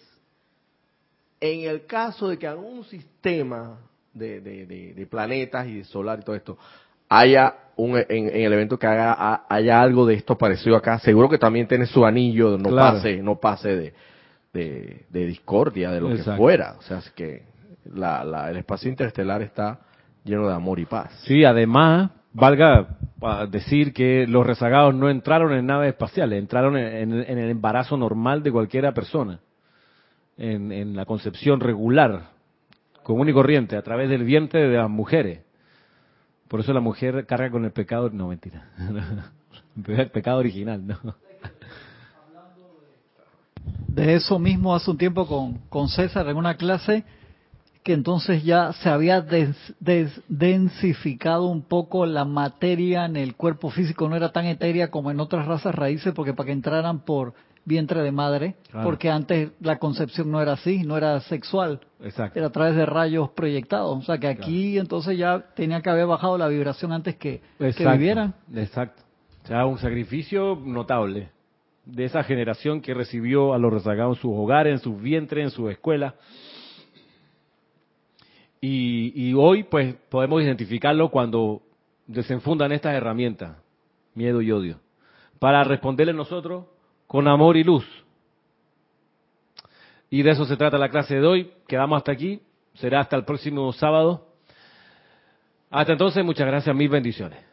en 1.41 1.69
el 1.69 1.87
caso 1.87 2.29
de 2.29 2.39
que 2.39 2.47
algún 2.47 2.85
sistema 2.85 3.79
de, 4.13 4.41
de- 4.41 4.67
de- 4.67 4.95
de 4.95 5.07
planetas 5.07 5.67
y 5.67 5.79
de 5.79 5.85
solar 5.85 6.21
y 6.21 6.25
todo 6.25 6.37
esto, 6.37 6.59
haya 7.09 7.55
un, 7.77 7.97
en, 7.97 8.07
en 8.09 8.37
el 8.43 8.53
evento 8.53 8.79
que 8.79 8.87
haga, 8.87 9.13
ha- 9.19 9.47
haya 9.49 9.81
algo 9.81 10.05
de 10.07 10.15
esto 10.15 10.37
parecido 10.37 10.77
acá, 10.77 10.99
seguro 10.99 11.29
que 11.29 11.39
también 11.39 11.67
tiene 11.69 11.87
su 11.87 12.05
anillo, 12.05 12.59
no 12.59 12.71
Claro. 12.71 12.97
pase, 12.97 13.17
no 13.23 13.37
pase 13.41 13.69
de, 13.77 13.95
de, 14.53 15.07
de 15.09 15.27
discordia, 15.27 15.91
de 15.91 16.01
lo 16.01 16.09
que 16.15 16.23
fuera. 16.23 16.75
O 16.79 16.83
sea, 16.83 16.99
es 16.99 17.11
que 17.11 17.43
la, 17.93 18.25
la- 18.25 18.51
el 18.51 18.57
espacio 18.57 18.89
interestelar 18.89 19.43
está 19.43 19.81
lleno 20.25 20.49
de 20.49 20.55
amor 20.55 20.79
y 20.81 20.87
paz. 20.87 21.13
Sí, 21.25 21.45
además, 21.45 22.11
valga 22.33 22.99
ah, 23.23 23.47
decir 23.47 23.93
que 23.93 24.27
los 24.27 24.47
rezagados 24.47 24.95
no 24.95 25.11
entraron 25.11 25.53
en 25.53 25.67
naves 25.67 25.91
espaciales, 25.91 26.39
entraron 26.39 26.77
en, 26.77 27.13
el 27.13 27.51
embarazo 27.51 27.97
normal 27.97 28.43
de 28.43 28.53
cualquiera 28.53 28.93
persona, 28.93 29.41
en, 30.37 30.73
en 30.73 30.97
la 30.97 31.05
concepción 31.05 31.61
regular, 31.61 32.31
común 33.03 33.29
y 33.29 33.33
corriente, 33.33 33.77
a 33.77 33.83
través 33.83 34.09
del 34.09 34.25
vientre 34.25 34.69
de 34.69 34.77
las 34.77 34.91
mujeres. 34.91 35.43
Por 36.49 36.61
eso 36.61 36.73
la 36.73 36.81
mujer 36.81 37.27
carga 37.27 37.51
con 37.51 37.65
el 37.65 37.73
pecado, 37.73 38.09
no 38.11 38.29
mentira, 38.29 38.71
el 39.87 40.11
pecado 40.11 40.39
original, 40.39 40.87
¿no? 40.87 41.15
De 43.87 44.15
eso 44.15 44.39
mismo 44.39 44.75
hace 44.75 44.91
un 44.91 44.97
tiempo 44.97 45.27
con, 45.27 45.59
con 45.69 45.89
César 45.89 46.29
en 46.29 46.37
una 46.37 46.57
clase 46.57 47.05
que 47.89 47.95
entonces 47.95 48.45
ya 48.45 48.75
se 48.75 48.91
había 48.91 49.23
des- 49.23 49.75
des- 49.81 50.21
densificado 50.29 51.47
un 51.47 51.63
poco 51.63 52.05
la 52.05 52.27
materia 52.27 53.07
en 53.07 53.17
el 53.17 53.35
cuerpo 53.35 53.71
físico, 53.71 54.07
no 54.11 54.15
era 54.15 54.31
tan 54.31 54.45
etérea 54.45 54.91
como 54.91 55.11
en 55.11 55.21
otras 55.21 55.47
razas 55.47 55.75
raíces, 55.75 56.13
porque 56.13 56.35
para 56.35 56.49
que 56.49 56.53
entraran 56.53 57.01
por 57.01 57.33
vientre 57.65 58.03
de 58.03 58.13
madre, 58.13 58.57
Claro. 58.71 58.85
porque 58.85 59.09
antes 59.11 59.53
la 59.63 59.79
concepción 59.79 60.31
no 60.31 60.43
era 60.43 60.53
así, 60.53 60.83
no 60.85 60.99
era 60.99 61.19
sexual, 61.21 61.81
Exacto. 62.05 62.39
era 62.39 62.49
a 62.49 62.53
través 62.53 62.77
de 62.77 62.85
rayos 62.85 63.31
proyectados. 63.31 63.97
O 63.99 64.03
sea 64.03 64.19
que 64.19 64.27
aquí 64.29 64.77
entonces 64.79 65.17
ya 65.17 65.47
tenía 65.57 65.81
que 65.81 65.89
haber 65.89 66.05
bajado 66.07 66.37
la 66.37 66.49
vibración 66.49 66.93
antes 66.93 67.17
que, 67.17 67.41
que 67.59 67.89
vivieran. 67.91 68.35
Exacto. 68.55 69.03
O 69.45 69.47
sea, 69.47 69.65
un 69.65 69.79
sacrificio 69.79 70.61
notable 70.63 71.31
de 71.87 72.05
esa 72.05 72.23
generación 72.23 72.83
que 72.83 72.93
recibió 72.93 73.55
a 73.55 73.59
los 73.59 73.73
rezagados 73.73 74.19
en 74.19 74.21
sus 74.21 74.33
hogares, 74.35 74.73
en 74.75 74.79
sus 74.79 75.01
vientres, 75.01 75.43
en 75.43 75.51
sus 75.51 75.71
escuelas. 75.71 76.13
Y, 78.61 79.29
y 79.29 79.35
hoy, 79.35 79.63
pues, 79.65 79.95
podemos 80.09 80.43
identificarlo 80.43 81.11
cuando 81.11 81.63
desenfundan 82.07 82.73
estas 82.73 82.95
herramientas, 82.95 83.57
miedo 84.15 84.43
y 84.43 84.51
odio, 84.51 84.81
para 85.39 85.63
responderle 85.65 86.13
nosotros 86.13 86.65
con 87.07 87.29
amor 87.29 87.57
y 87.57 87.65
luz. 87.65 87.87
Y 90.11 90.23
de 90.23 90.31
eso 90.31 90.45
se 90.45 90.57
trata 90.57 90.79
la 90.79 90.89
clase 90.89 91.17
de 91.17 91.27
hoy. 91.27 91.53
Quedamos 91.67 91.99
hasta 91.99 92.13
aquí. 92.13 92.41
Será 92.75 93.01
hasta 93.01 93.17
el 93.17 93.25
próximo 93.25 93.73
sábado. 93.73 94.27
Hasta 95.71 95.93
entonces, 95.93 96.25
muchas 96.25 96.47
gracias, 96.47 96.75
mil 96.75 96.89
bendiciones. 96.89 97.48